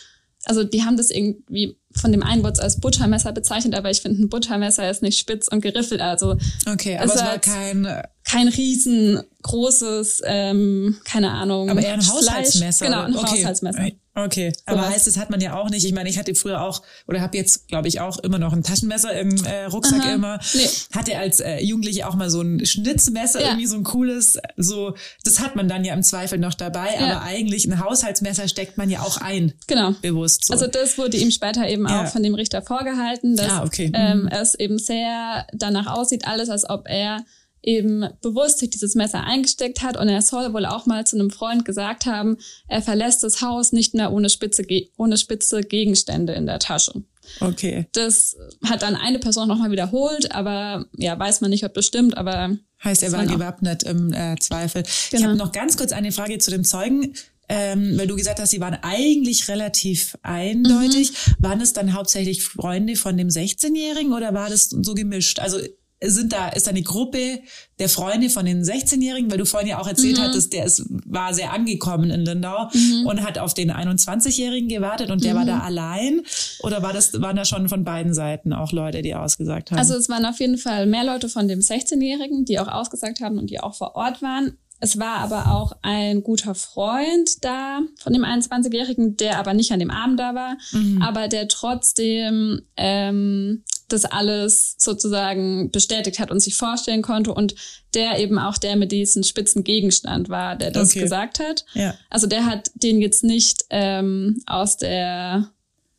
also 0.45 0.65
die 0.65 0.83
haben 0.83 0.97
das 0.97 1.11
irgendwie 1.11 1.79
von 1.93 2.11
dem 2.11 2.25
einen 2.25 2.43
Wort 2.43 2.59
als 2.59 2.81
Buttermesser 2.81 3.31
bezeichnet, 3.31 3.77
aber 3.77 3.91
ich 3.91 4.01
finde, 4.01 4.23
ein 4.23 4.29
Buttermesser 4.29 4.91
ist 4.91 5.03
nicht 5.03 5.19
spitz 5.19 5.47
und 5.47 5.61
geriffelt. 5.61 6.01
Also 6.01 6.37
okay, 6.67 6.97
aber 6.97 7.15
es 7.15 7.21
war 7.21 7.39
kein 7.39 7.87
kein 8.25 8.49
riesengroßes, 8.49 10.23
ähm, 10.25 10.97
keine 11.05 11.31
Ahnung. 11.31 11.71
Aber 11.71 11.83
eher 11.83 11.95
ein 11.95 12.07
Haushaltsmesser. 12.07 12.87
Genau, 12.87 13.03
ein 13.03 13.17
okay. 13.17 13.39
Haushaltsmesser. 13.39 13.89
Okay, 14.15 14.53
aber 14.67 14.91
heißt, 14.91 15.07
das 15.07 15.17
hat 15.17 15.31
man 15.31 15.41
ja 15.41 15.57
auch 15.57 15.71
nicht. 15.71 15.87
Ich 15.87 15.95
meine, 15.95 16.07
ich 16.11 16.19
hatte 16.19 16.35
früher 16.35 16.61
auch 16.61 16.83
oder 17.09 17.23
habe 17.23 17.39
jetzt, 17.39 17.69
glaube 17.69 17.89
ich, 17.89 18.01
auch 18.01 18.19
immer 18.19 18.39
noch 18.39 18.53
ein 18.53 18.63
Taschenmesser 18.63 19.19
im 19.19 19.43
äh, 19.47 19.65
Rucksack 19.65 20.03
Aha. 20.03 20.13
immer. 20.13 20.39
Nee. 20.53 20.69
Hatte 20.95 21.17
als 21.17 21.41
äh, 21.41 21.61
Jugendliche 21.61 22.07
auch 22.07 22.15
mal 22.15 22.29
so 22.29 22.43
ein 22.43 22.67
Schnitzmesser, 22.67 23.41
ja. 23.41 23.49
irgendwie 23.49 23.67
so 23.67 23.77
ein 23.77 23.85
cooles, 23.85 24.39
so 24.59 24.95
das 25.25 25.41
hat 25.41 25.57
man 25.57 25.67
dann 25.67 25.83
ja 25.83 25.95
im 25.95 26.03
Zweifel 26.03 26.39
noch 26.39 26.53
dabei. 26.53 26.89
Ja. 26.95 27.07
Aber 27.07 27.23
eigentlich 27.23 27.65
ein 27.65 27.83
Haushaltsmesser 27.83 28.49
steckt 28.49 28.77
man 28.77 28.91
ja 28.91 29.01
auch 29.01 29.17
ein. 29.17 29.55
Genau. 29.67 29.93
Bewusst. 30.03 30.45
So. 30.45 30.53
Also 30.53 30.67
das 30.67 30.99
wurde 30.99 31.17
ihm 31.17 31.31
später 31.31 31.67
eben 31.67 31.89
ja. 31.89 32.05
auch 32.05 32.09
von 32.09 32.23
dem 32.23 32.35
Richter 32.35 32.61
vorgehalten, 32.61 33.37
dass 33.37 33.51
ah, 33.51 33.65
okay. 33.65 33.91
ähm, 33.95 34.25
mhm. 34.25 34.29
es 34.29 34.55
eben 34.55 34.79
sehr 34.79 35.47
danach 35.55 35.87
aussieht, 35.87 36.27
alles 36.27 36.51
als 36.51 36.69
ob 36.69 36.87
er 36.87 37.25
eben 37.63 38.09
bewusst 38.21 38.59
sich 38.59 38.71
dieses 38.71 38.95
Messer 38.95 39.25
eingesteckt 39.25 39.83
hat 39.83 39.97
und 39.97 40.09
er 40.09 40.23
soll 40.23 40.53
wohl 40.53 40.67
auch 40.67 40.87
mal 40.87 41.07
zu 41.07 41.17
einem 41.17 41.31
Freund 41.31 41.65
gesagt 41.65 42.07
haben, 42.07 42.37
er 42.69 42.83
verlässt 42.83 43.23
das 43.23 43.41
Haus 43.41 43.73
nicht 43.73 43.95
mehr 43.95 44.13
ohne 44.13 44.29
spitze, 44.29 44.65
ohne 44.97 45.17
spitze 45.17 45.61
Gegenstände 45.61 46.33
in 46.33 46.47
der 46.47 46.59
Tasche. 46.59 47.05
Okay. 47.41 47.87
Das 47.93 48.37
hat 48.65 48.83
dann 48.83 48.97
eine 48.97 49.19
Person 49.19 49.49
nochmal 49.49 49.71
wiederholt, 49.71 50.33
aber 50.33 50.87
ja, 50.97 51.17
weiß 51.19 51.41
man 51.41 51.51
nicht, 51.51 51.65
ob 51.65 51.75
das 51.75 51.87
stimmt, 51.87 52.17
aber. 52.17 52.57
Heißt, 52.83 53.05
er 53.05 53.13
war 53.13 53.25
gewappnet 53.27 53.85
im 53.85 54.13
äh, 54.13 54.35
Zweifel. 54.41 54.83
Genau. 54.83 55.21
Ich 55.21 55.25
habe 55.25 55.37
noch 55.37 55.53
ganz 55.53 55.77
kurz 55.77 55.93
eine 55.93 56.11
Frage 56.11 56.39
zu 56.39 56.51
dem 56.51 56.65
Zeugen. 56.65 57.15
Ähm, 57.49 57.99
weil 57.99 58.07
du 58.07 58.17
gesagt 58.17 58.41
hast, 58.41 58.51
sie 58.51 58.61
waren 58.61 58.79
eigentlich 58.83 59.49
relativ 59.49 60.17
eindeutig. 60.23 61.11
Mhm. 61.11 61.35
Waren 61.41 61.61
es 61.61 61.73
dann 61.73 61.93
hauptsächlich 61.93 62.45
Freunde 62.45 62.97
von 62.97 63.17
dem 63.17 63.29
16-Jährigen 63.29 64.13
oder 64.13 64.33
war 64.33 64.49
das 64.49 64.71
so 64.71 64.95
gemischt? 64.95 65.39
Also 65.39 65.59
sind 66.03 66.33
da, 66.33 66.49
ist 66.49 66.67
da 66.67 66.71
eine 66.71 66.83
Gruppe 66.83 67.41
der 67.79 67.89
Freunde 67.89 68.31
von 68.31 68.45
den 68.45 68.63
16-Jährigen, 68.63 69.31
weil 69.31 69.39
du 69.39 69.47
vorhin 69.47 69.69
ja 69.69 69.81
auch 69.81 69.87
erzählt 69.87 70.19
mhm. 70.19 70.23
hattest, 70.23 70.53
der 70.53 70.65
ist, 70.65 70.85
war 70.89 71.35
sehr 71.35 71.53
angekommen 71.53 72.11
in 72.11 72.25
Lindau 72.25 72.69
mhm. 72.73 73.07
und 73.07 73.23
hat 73.23 73.39
auf 73.39 73.55
den 73.55 73.73
21-Jährigen 73.73 74.69
gewartet 74.69 75.11
und 75.11 75.25
der 75.25 75.35
mhm. 75.35 75.39
war 75.39 75.45
da 75.45 75.59
allein? 75.61 76.23
Oder 76.63 76.83
war 76.83 76.93
das, 76.93 77.21
waren 77.21 77.37
da 77.37 77.45
schon 77.45 77.69
von 77.69 77.85
beiden 77.85 78.15
Seiten 78.15 78.53
auch 78.53 78.73
Leute, 78.73 79.03
die 79.03 79.15
ausgesagt 79.15 79.71
haben? 79.71 79.79
Also 79.79 79.95
es 79.95 80.09
waren 80.09 80.25
auf 80.25 80.39
jeden 80.41 80.59
Fall 80.59 80.87
mehr 80.87 81.05
Leute 81.05 81.29
von 81.29 81.49
dem 81.49 81.61
16-Jährigen, 81.61 82.45
die 82.45 82.59
auch 82.59 82.69
ausgesagt 82.69 83.21
haben 83.21 83.39
und 83.39 83.51
die 83.51 83.61
auch 83.61 83.75
vor 83.75 83.97
Ort 83.97 84.23
waren. 84.23 84.57
Es 84.83 84.99
war 84.99 85.19
aber 85.19 85.55
auch 85.55 85.73
ein 85.83 86.25
guter 86.25 86.57
Freund 86.57 87.45
da 87.45 87.83
von 88.01 88.13
dem 88.13 88.25
21-Jährigen, 88.25 89.17
der 89.17 89.39
aber 89.39 89.55
nicht 89.55 89.71
an 89.71 89.79
dem 89.79 89.93
Abend 89.93 90.19
da 90.19 90.35
war, 90.35 90.57
mhm. 90.73 91.01
aber 91.01 91.29
der 91.29 91.47
trotzdem 91.47 92.63
ähm, 92.77 93.63
das 93.93 94.05
alles 94.05 94.75
sozusagen 94.79 95.71
bestätigt 95.71 96.19
hat 96.19 96.31
und 96.31 96.41
sich 96.41 96.55
vorstellen 96.55 97.03
konnte 97.03 97.33
und 97.33 97.55
der 97.95 98.19
eben 98.19 98.39
auch 98.39 98.59
der 98.59 98.77
mit 98.77 98.93
diesem 98.93 99.23
spitzen 99.23 99.65
Gegenstand 99.65 100.29
war, 100.29 100.57
der 100.57 100.71
das 100.71 100.91
okay. 100.91 101.01
gesagt 101.01 101.39
hat. 101.39 101.65
Ja. 101.75 101.95
Also 102.11 102.27
der 102.27 102.47
hat 102.47 102.71
den 102.75 103.01
jetzt 103.01 103.25
nicht 103.25 103.65
ähm, 103.71 104.43
aus 104.47 104.77
der 104.77 105.51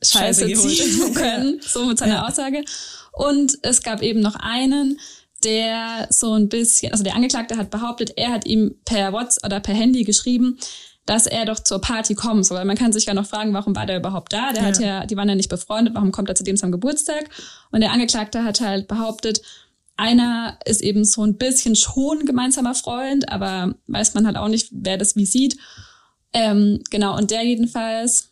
Scheiße, 0.03 0.49
Scheiße 0.49 0.75
ziehen 0.75 1.13
können, 1.13 1.61
so 1.61 1.85
mit 1.85 1.97
seiner 1.97 2.15
ja. 2.15 2.27
Aussage. 2.27 2.63
Und 3.13 3.57
es 3.61 3.83
gab 3.83 4.01
eben 4.01 4.21
noch 4.21 4.35
einen, 4.35 4.99
der 5.43 6.07
so 6.09 6.33
ein 6.33 6.49
bisschen, 6.49 6.91
also 6.91 7.03
der 7.03 7.15
Angeklagte 7.15 7.57
hat 7.57 7.69
behauptet, 7.69 8.13
er 8.15 8.31
hat 8.31 8.45
ihm 8.45 8.75
per 8.85 9.13
WhatsApp 9.13 9.45
oder 9.45 9.59
per 9.59 9.75
Handy 9.75 10.03
geschrieben, 10.03 10.57
dass 11.05 11.27
er 11.27 11.45
doch 11.45 11.59
zur 11.59 11.81
Party 11.81 12.15
kommen 12.15 12.43
soll. 12.43 12.63
Man 12.65 12.77
kann 12.77 12.93
sich 12.93 13.05
ja 13.05 13.13
noch 13.13 13.25
fragen, 13.25 13.53
warum 13.53 13.75
war 13.75 13.85
der 13.85 13.97
überhaupt 13.97 14.31
da? 14.31 14.53
Der 14.53 14.61
ja. 14.61 14.67
hat 14.67 14.79
ja, 14.79 15.05
die 15.05 15.17
waren 15.17 15.27
ja 15.27 15.35
nicht 15.35 15.49
befreundet, 15.49 15.95
warum 15.95 16.11
kommt 16.11 16.29
er 16.29 16.35
zu 16.35 16.43
dem 16.43 16.55
zum 16.55 16.71
Geburtstag? 16.71 17.29
Und 17.71 17.81
der 17.81 17.91
Angeklagte 17.91 18.43
hat 18.43 18.61
halt 18.61 18.87
behauptet, 18.87 19.41
einer 19.95 20.57
ist 20.65 20.81
eben 20.81 21.05
so 21.05 21.23
ein 21.23 21.37
bisschen 21.37 21.75
schon 21.75 22.25
gemeinsamer 22.25 22.73
Freund, 22.73 23.29
aber 23.29 23.75
weiß 23.87 24.13
man 24.13 24.25
halt 24.25 24.37
auch 24.37 24.47
nicht, 24.47 24.69
wer 24.71 24.97
das 24.97 25.15
wie 25.15 25.25
sieht. 25.25 25.57
Ähm, 26.31 26.81
genau, 26.89 27.15
und 27.15 27.31
der 27.31 27.43
jedenfalls 27.43 28.29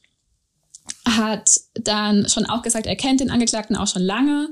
hat 1.06 1.62
dann 1.76 2.28
schon 2.30 2.46
auch 2.46 2.62
gesagt, 2.62 2.88
er 2.88 2.96
kennt 2.96 3.20
den 3.20 3.30
Angeklagten 3.30 3.76
auch 3.76 3.88
schon 3.88 4.02
lange, 4.02 4.50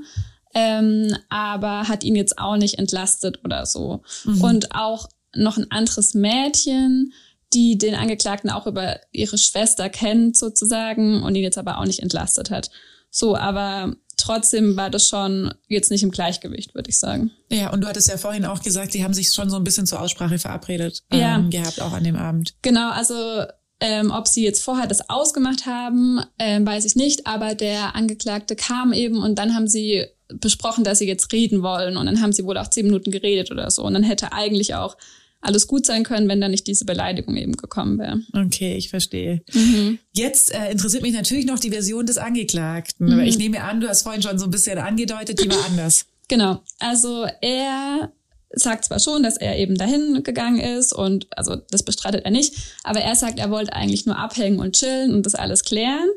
ähm, 0.54 1.16
aber 1.28 1.88
hat 1.88 2.04
ihn 2.04 2.16
jetzt 2.16 2.38
auch 2.38 2.56
nicht 2.56 2.78
entlastet 2.78 3.40
oder 3.44 3.66
so. 3.66 4.02
Mhm. 4.24 4.42
Und 4.42 4.74
auch 4.74 5.08
noch 5.34 5.56
ein 5.56 5.70
anderes 5.70 6.14
Mädchen, 6.14 7.12
die 7.52 7.78
den 7.78 7.94
Angeklagten 7.94 8.50
auch 8.50 8.66
über 8.66 9.00
ihre 9.12 9.38
Schwester 9.38 9.88
kennt 9.88 10.36
sozusagen 10.36 11.22
und 11.22 11.34
ihn 11.34 11.42
jetzt 11.42 11.58
aber 11.58 11.78
auch 11.78 11.86
nicht 11.86 12.00
entlastet 12.00 12.50
hat. 12.50 12.70
So, 13.10 13.36
aber 13.36 13.94
trotzdem 14.16 14.76
war 14.76 14.90
das 14.90 15.08
schon 15.08 15.52
jetzt 15.66 15.90
nicht 15.90 16.02
im 16.02 16.10
Gleichgewicht, 16.10 16.74
würde 16.74 16.90
ich 16.90 16.98
sagen. 16.98 17.32
Ja, 17.50 17.72
und 17.72 17.80
du 17.82 17.88
hattest 17.88 18.08
ja 18.08 18.16
vorhin 18.16 18.44
auch 18.44 18.62
gesagt, 18.62 18.92
sie 18.92 19.02
haben 19.02 19.14
sich 19.14 19.32
schon 19.32 19.50
so 19.50 19.56
ein 19.56 19.64
bisschen 19.64 19.86
zur 19.86 20.00
Aussprache 20.00 20.38
verabredet 20.38 21.02
ja. 21.12 21.36
ähm, 21.36 21.50
gehabt, 21.50 21.80
auch 21.80 21.92
an 21.92 22.04
dem 22.04 22.16
Abend. 22.16 22.54
Genau, 22.62 22.90
also 22.90 23.44
ähm, 23.80 24.10
ob 24.10 24.28
sie 24.28 24.44
jetzt 24.44 24.62
vorher 24.62 24.86
das 24.86 25.08
ausgemacht 25.08 25.66
haben, 25.66 26.20
ähm, 26.38 26.66
weiß 26.66 26.84
ich 26.84 26.96
nicht, 26.96 27.26
aber 27.26 27.54
der 27.54 27.96
Angeklagte 27.96 28.54
kam 28.54 28.92
eben 28.92 29.22
und 29.22 29.38
dann 29.38 29.54
haben 29.54 29.68
sie 29.68 30.06
besprochen, 30.28 30.84
dass 30.84 30.98
sie 30.98 31.08
jetzt 31.08 31.32
reden 31.32 31.62
wollen 31.62 31.96
und 31.96 32.06
dann 32.06 32.20
haben 32.20 32.32
sie 32.32 32.44
wohl 32.44 32.58
auch 32.58 32.68
zehn 32.68 32.86
Minuten 32.86 33.10
geredet 33.10 33.50
oder 33.50 33.70
so 33.70 33.82
und 33.82 33.94
dann 33.94 34.04
hätte 34.04 34.32
eigentlich 34.32 34.74
auch 34.74 34.96
alles 35.40 35.66
gut 35.66 35.86
sein 35.86 36.04
können, 36.04 36.28
wenn 36.28 36.40
da 36.40 36.48
nicht 36.48 36.66
diese 36.66 36.84
Beleidigung 36.84 37.36
eben 37.36 37.56
gekommen 37.56 37.98
wäre. 37.98 38.20
Okay, 38.32 38.76
ich 38.76 38.90
verstehe. 38.90 39.42
Mhm. 39.52 39.98
Jetzt 40.12 40.54
äh, 40.54 40.70
interessiert 40.70 41.02
mich 41.02 41.14
natürlich 41.14 41.46
noch 41.46 41.58
die 41.58 41.70
Version 41.70 42.06
des 42.06 42.18
Angeklagten. 42.18 43.14
Mhm. 43.14 43.20
Ich 43.20 43.38
nehme 43.38 43.62
an, 43.62 43.80
du 43.80 43.88
hast 43.88 44.02
vorhin 44.02 44.22
schon 44.22 44.38
so 44.38 44.46
ein 44.46 44.50
bisschen 44.50 44.78
angedeutet, 44.78 45.42
die 45.42 45.50
war 45.50 45.64
anders. 45.66 46.06
Genau. 46.30 46.62
Also 46.78 47.26
er 47.40 48.12
sagt 48.52 48.84
zwar 48.84 49.00
schon, 49.00 49.24
dass 49.24 49.36
er 49.36 49.58
eben 49.58 49.76
dahin 49.76 50.22
gegangen 50.22 50.60
ist 50.60 50.92
und 50.92 51.26
also 51.36 51.56
das 51.70 51.82
bestreitet 51.82 52.24
er 52.24 52.30
nicht, 52.30 52.54
aber 52.84 53.00
er 53.00 53.16
sagt, 53.16 53.40
er 53.40 53.50
wollte 53.50 53.72
eigentlich 53.72 54.06
nur 54.06 54.16
abhängen 54.16 54.60
und 54.60 54.76
chillen 54.76 55.12
und 55.12 55.26
das 55.26 55.34
alles 55.34 55.64
klären. 55.64 56.08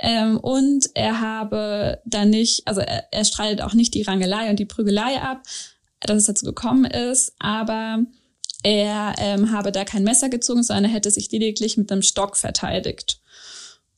Ähm, 0.00 0.38
und 0.38 0.90
er 0.94 1.20
habe 1.20 2.00
da 2.04 2.24
nicht, 2.24 2.66
also 2.66 2.80
er, 2.80 3.04
er 3.12 3.24
streitet 3.24 3.62
auch 3.62 3.74
nicht 3.74 3.94
die 3.94 4.02
Rangelei 4.02 4.50
und 4.50 4.58
die 4.58 4.64
Prügelei 4.64 5.20
ab, 5.22 5.42
dass 6.00 6.18
es 6.18 6.24
dazu 6.24 6.46
gekommen 6.46 6.84
ist, 6.84 7.34
aber 7.38 8.04
er 8.64 9.14
ähm, 9.18 9.52
habe 9.52 9.70
da 9.70 9.84
kein 9.84 10.02
Messer 10.02 10.28
gezogen, 10.28 10.62
sondern 10.62 10.86
er 10.86 10.90
hätte 10.90 11.10
sich 11.10 11.30
lediglich 11.30 11.76
mit 11.76 11.92
einem 11.92 12.02
Stock 12.02 12.36
verteidigt. 12.36 13.20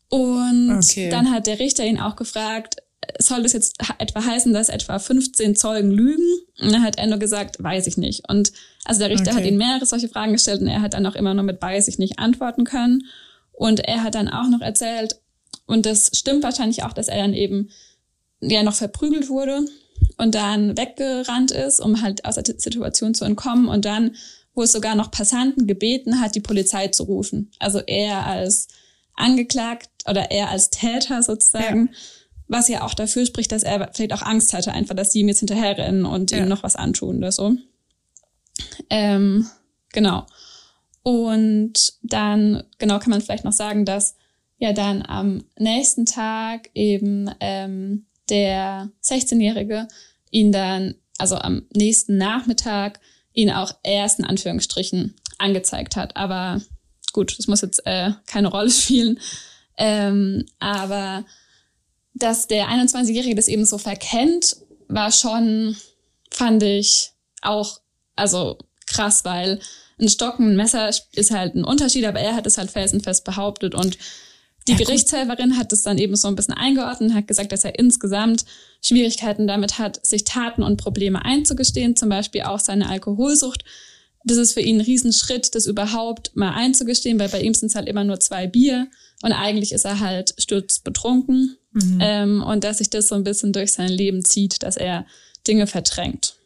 Und 0.08 0.76
okay. 0.76 1.08
dann 1.08 1.30
hat 1.30 1.46
der 1.46 1.58
Richter 1.58 1.84
ihn 1.84 2.00
auch 2.00 2.16
gefragt, 2.16 2.76
soll 3.18 3.42
das 3.42 3.52
jetzt 3.52 3.76
etwa 3.98 4.24
heißen, 4.24 4.52
dass 4.52 4.68
etwa 4.68 4.98
15 4.98 5.56
Zeugen 5.56 5.90
lügen? 5.90 6.26
Und 6.60 6.72
dann 6.72 6.82
hat 6.82 6.98
er 6.98 7.06
nur 7.06 7.18
gesagt, 7.18 7.62
weiß 7.62 7.86
ich 7.86 7.96
nicht. 7.96 8.28
Und 8.28 8.52
also 8.84 9.00
der 9.00 9.10
Richter 9.10 9.30
okay. 9.30 9.40
hat 9.40 9.46
ihn 9.46 9.56
mehrere 9.56 9.86
solche 9.86 10.08
Fragen 10.08 10.32
gestellt 10.32 10.60
und 10.60 10.68
er 10.68 10.82
hat 10.82 10.94
dann 10.94 11.06
auch 11.06 11.14
immer 11.14 11.32
nur 11.32 11.44
mit 11.44 11.62
weiß 11.62 11.88
ich 11.88 11.98
nicht 11.98 12.18
antworten 12.18 12.64
können. 12.64 13.04
Und 13.52 13.80
er 13.80 14.02
hat 14.02 14.14
dann 14.14 14.28
auch 14.28 14.48
noch 14.48 14.60
erzählt, 14.60 15.20
und 15.66 15.86
das 15.86 16.10
stimmt 16.14 16.42
wahrscheinlich 16.42 16.82
auch, 16.84 16.92
dass 16.92 17.08
er 17.08 17.18
dann 17.18 17.34
eben 17.34 17.70
ja 18.40 18.62
noch 18.62 18.74
verprügelt 18.74 19.28
wurde 19.28 19.64
und 20.16 20.34
dann 20.34 20.76
weggerannt 20.76 21.50
ist, 21.50 21.80
um 21.80 22.02
halt 22.02 22.24
aus 22.24 22.36
der 22.36 22.44
Situation 22.44 23.14
zu 23.14 23.24
entkommen 23.24 23.68
und 23.68 23.84
dann, 23.84 24.14
wo 24.56 24.62
es 24.62 24.72
sogar 24.72 24.96
noch 24.96 25.10
Passanten 25.12 25.66
gebeten 25.66 26.20
hat, 26.20 26.34
die 26.34 26.40
Polizei 26.40 26.88
zu 26.88 27.04
rufen. 27.04 27.52
Also 27.60 27.78
er 27.86 28.26
als 28.26 28.68
angeklagt 29.14 29.90
oder 30.08 30.30
er 30.30 30.50
als 30.50 30.70
Täter 30.70 31.22
sozusagen, 31.22 31.90
ja. 31.92 31.98
was 32.48 32.68
ja 32.68 32.82
auch 32.82 32.94
dafür 32.94 33.26
spricht, 33.26 33.52
dass 33.52 33.62
er 33.62 33.90
vielleicht 33.92 34.14
auch 34.14 34.22
Angst 34.22 34.54
hatte, 34.54 34.72
einfach, 34.72 34.96
dass 34.96 35.12
sie 35.12 35.20
ihm 35.20 35.28
jetzt 35.28 35.40
hinterherrennen 35.40 36.06
und 36.06 36.30
ja. 36.30 36.38
ihm 36.38 36.48
noch 36.48 36.62
was 36.62 36.74
antun 36.74 37.18
oder 37.18 37.32
so. 37.32 37.54
Ähm, 38.88 39.46
genau. 39.92 40.26
Und 41.02 41.92
dann, 42.02 42.64
genau 42.78 42.98
kann 42.98 43.10
man 43.10 43.20
vielleicht 43.20 43.44
noch 43.44 43.52
sagen, 43.52 43.84
dass 43.84 44.16
ja 44.58 44.72
dann 44.72 45.02
am 45.02 45.44
nächsten 45.58 46.06
Tag 46.06 46.70
eben 46.74 47.30
ähm, 47.40 48.06
der 48.30 48.90
16-Jährige 49.04 49.86
ihn 50.30 50.50
dann, 50.50 50.94
also 51.18 51.36
am 51.36 51.66
nächsten 51.74 52.16
Nachmittag, 52.16 53.00
ihn 53.36 53.50
auch 53.50 53.72
erst 53.84 54.18
in 54.18 54.24
Anführungsstrichen 54.24 55.14
angezeigt 55.38 55.94
hat. 55.94 56.16
Aber 56.16 56.60
gut, 57.12 57.38
das 57.38 57.46
muss 57.46 57.60
jetzt 57.60 57.86
äh, 57.86 58.10
keine 58.26 58.48
Rolle 58.48 58.70
spielen. 58.72 59.20
Ähm, 59.78 60.46
aber 60.58 61.24
dass 62.14 62.48
der 62.48 62.68
21-Jährige 62.68 63.34
das 63.34 63.46
eben 63.46 63.66
so 63.66 63.78
verkennt, 63.78 64.56
war 64.88 65.12
schon, 65.12 65.76
fand 66.30 66.62
ich 66.62 67.10
auch, 67.42 67.80
also 68.16 68.58
krass, 68.86 69.24
weil 69.24 69.60
ein 70.00 70.08
Stock, 70.08 70.38
ein 70.38 70.56
Messer 70.56 70.88
ist 70.88 71.30
halt 71.30 71.54
ein 71.54 71.64
Unterschied, 71.64 72.06
aber 72.06 72.20
er 72.20 72.34
hat 72.34 72.46
es 72.46 72.56
halt 72.56 72.70
felsenfest 72.70 73.24
behauptet 73.24 73.74
und 73.74 73.98
die 74.68 74.76
Gerichtshelferin 74.76 75.56
hat 75.56 75.72
es 75.72 75.82
dann 75.82 75.98
eben 75.98 76.16
so 76.16 76.28
ein 76.28 76.36
bisschen 76.36 76.54
eingeordnet, 76.54 77.14
hat 77.14 77.28
gesagt, 77.28 77.52
dass 77.52 77.64
er 77.64 77.78
insgesamt 77.78 78.44
Schwierigkeiten 78.82 79.46
damit 79.46 79.78
hat, 79.78 80.04
sich 80.04 80.24
Taten 80.24 80.62
und 80.62 80.76
Probleme 80.76 81.24
einzugestehen, 81.24 81.96
zum 81.96 82.08
Beispiel 82.08 82.42
auch 82.42 82.60
seine 82.60 82.88
Alkoholsucht. 82.88 83.64
Das 84.24 84.38
ist 84.38 84.54
für 84.54 84.60
ihn 84.60 84.78
ein 84.78 84.84
Riesenschritt, 84.84 85.54
das 85.54 85.66
überhaupt 85.66 86.34
mal 86.34 86.52
einzugestehen, 86.52 87.18
weil 87.18 87.28
bei 87.28 87.40
ihm 87.40 87.54
sind 87.54 87.68
es 87.68 87.76
halt 87.76 87.88
immer 87.88 88.02
nur 88.02 88.18
zwei 88.18 88.48
Bier 88.48 88.88
und 89.22 89.32
eigentlich 89.32 89.72
ist 89.72 89.84
er 89.84 90.00
halt 90.00 90.34
sturzbetrunken 90.38 91.56
mhm. 91.72 91.98
ähm, 92.00 92.42
und 92.42 92.64
dass 92.64 92.78
sich 92.78 92.90
das 92.90 93.08
so 93.08 93.14
ein 93.14 93.24
bisschen 93.24 93.52
durch 93.52 93.72
sein 93.72 93.88
Leben 93.88 94.24
zieht, 94.24 94.62
dass 94.64 94.76
er 94.76 95.06
Dinge 95.46 95.68
verdrängt. 95.68 96.36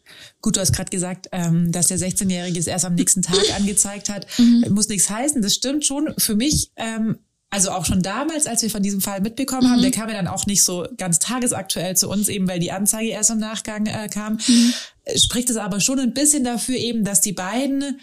Gut, 0.41 0.57
du 0.57 0.59
hast 0.59 0.73
gerade 0.73 0.89
gesagt, 0.89 1.27
ähm, 1.31 1.71
dass 1.71 1.87
der 1.87 1.97
16-Jährige 1.97 2.59
es 2.59 2.67
erst 2.67 2.85
am 2.85 2.95
nächsten 2.95 3.21
Tag 3.21 3.43
angezeigt 3.55 4.09
hat. 4.09 4.27
Mhm. 4.37 4.65
Muss 4.69 4.87
nichts 4.87 5.09
heißen, 5.09 5.41
das 5.41 5.53
stimmt 5.53 5.85
schon. 5.85 6.13
Für 6.17 6.35
mich 6.35 6.71
ähm, 6.75 7.17
also 7.51 7.71
auch 7.71 7.85
schon 7.85 8.01
damals, 8.01 8.47
als 8.47 8.61
wir 8.63 8.69
von 8.69 8.81
diesem 8.81 9.01
Fall 9.01 9.19
mitbekommen 9.19 9.67
mhm. 9.67 9.71
haben, 9.71 9.81
der 9.81 9.91
kam 9.91 10.07
ja 10.07 10.15
dann 10.15 10.27
auch 10.27 10.45
nicht 10.45 10.63
so 10.63 10.87
ganz 10.97 11.19
tagesaktuell 11.19 11.97
zu 11.97 12.09
uns, 12.09 12.29
eben 12.29 12.47
weil 12.47 12.59
die 12.59 12.71
Anzeige 12.71 13.09
erst 13.09 13.29
im 13.29 13.39
Nachgang 13.39 13.85
äh, 13.85 14.07
kam, 14.07 14.39
mhm. 14.47 14.73
spricht 15.17 15.49
es 15.49 15.57
aber 15.57 15.81
schon 15.81 15.99
ein 15.99 16.13
bisschen 16.13 16.45
dafür 16.45 16.77
eben, 16.77 17.03
dass 17.03 17.19
die 17.19 17.33
beiden 17.33 17.99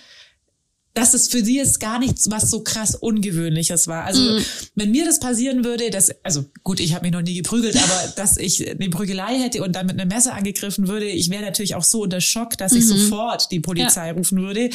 dass 0.99 1.15
es 1.15 1.29
für 1.29 1.45
sie 1.45 1.57
jetzt 1.57 1.79
gar 1.79 2.01
nichts 2.01 2.29
was 2.29 2.51
so 2.51 2.65
krass 2.65 2.97
Ungewöhnliches 2.97 3.87
war. 3.87 4.05
Also 4.05 4.21
mhm. 4.21 4.45
wenn 4.75 4.91
mir 4.91 5.05
das 5.05 5.21
passieren 5.21 5.65
würde, 5.65 5.91
dass, 5.91 6.11
also 6.25 6.45
gut, 6.65 6.81
ich 6.81 6.93
habe 6.93 7.07
mich 7.07 7.13
noch 7.13 7.23
nie 7.23 7.37
geprügelt, 7.37 7.77
aber 7.77 8.13
dass 8.17 8.37
ich 8.37 8.69
eine 8.69 8.91
Prügelei 8.91 9.39
hätte 9.39 9.63
und 9.63 9.77
dann 9.77 9.87
mit 9.87 10.01
einem 10.01 10.09
Messer 10.09 10.35
angegriffen 10.35 10.89
würde, 10.89 11.07
ich 11.07 11.31
wäre 11.31 11.43
natürlich 11.43 11.77
auch 11.77 11.85
so 11.85 12.03
unter 12.03 12.21
Schock, 12.21 12.59
dass 12.59 12.73
mhm. 12.73 12.79
ich 12.79 12.89
sofort 12.89 13.53
die 13.53 13.61
Polizei 13.61 14.09
ja. 14.09 14.13
rufen 14.13 14.39
würde. 14.39 14.71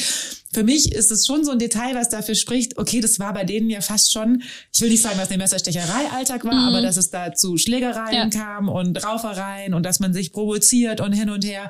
Für 0.54 0.64
mich 0.64 0.92
ist 0.92 1.10
es 1.10 1.26
schon 1.26 1.44
so 1.44 1.50
ein 1.50 1.58
Detail, 1.58 1.94
was 1.94 2.08
dafür 2.08 2.36
spricht, 2.36 2.78
okay, 2.78 3.02
das 3.02 3.18
war 3.18 3.34
bei 3.34 3.44
denen 3.44 3.68
ja 3.68 3.82
fast 3.82 4.10
schon, 4.10 4.42
ich 4.72 4.80
will 4.80 4.88
nicht 4.88 5.02
sagen, 5.02 5.18
dass 5.18 5.28
eine 5.28 5.38
Messerstecherei 5.38 6.10
Alltag 6.16 6.44
war, 6.44 6.54
mhm. 6.54 6.68
aber 6.68 6.80
dass 6.80 6.96
es 6.96 7.10
da 7.10 7.34
zu 7.34 7.58
Schlägereien 7.58 8.14
ja. 8.14 8.28
kam 8.30 8.70
und 8.70 9.04
Raufereien 9.04 9.74
und 9.74 9.84
dass 9.84 10.00
man 10.00 10.14
sich 10.14 10.32
provoziert 10.32 11.02
und 11.02 11.12
hin 11.12 11.28
und 11.28 11.44
her, 11.44 11.68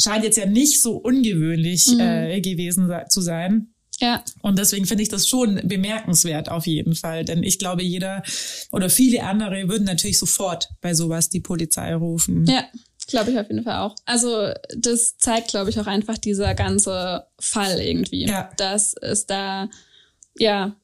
scheint 0.00 0.22
jetzt 0.22 0.38
ja 0.38 0.46
nicht 0.46 0.80
so 0.80 0.96
ungewöhnlich 0.96 1.88
mhm. 1.88 2.00
äh, 2.00 2.40
gewesen 2.40 2.92
zu 3.08 3.20
sein. 3.20 3.74
Ja. 4.00 4.24
Und 4.42 4.58
deswegen 4.58 4.86
finde 4.86 5.02
ich 5.02 5.08
das 5.08 5.28
schon 5.28 5.60
bemerkenswert 5.64 6.50
auf 6.50 6.66
jeden 6.66 6.94
Fall. 6.94 7.24
Denn 7.24 7.42
ich 7.42 7.58
glaube, 7.58 7.82
jeder 7.82 8.22
oder 8.70 8.90
viele 8.90 9.24
andere 9.24 9.68
würden 9.68 9.84
natürlich 9.84 10.18
sofort 10.18 10.68
bei 10.80 10.94
sowas 10.94 11.28
die 11.28 11.40
Polizei 11.40 11.94
rufen. 11.94 12.46
Ja, 12.46 12.64
glaube 13.08 13.32
ich 13.32 13.38
auf 13.38 13.48
jeden 13.48 13.64
Fall 13.64 13.78
auch. 13.78 13.96
Also 14.04 14.52
das 14.76 15.18
zeigt, 15.18 15.48
glaube 15.48 15.70
ich, 15.70 15.80
auch 15.80 15.86
einfach 15.86 16.18
dieser 16.18 16.54
ganze 16.54 17.26
Fall 17.40 17.80
irgendwie. 17.80 18.26
Ja. 18.26 18.50
Dass 18.56 18.94
es 18.94 19.26
da 19.26 19.68
ja 20.38 20.76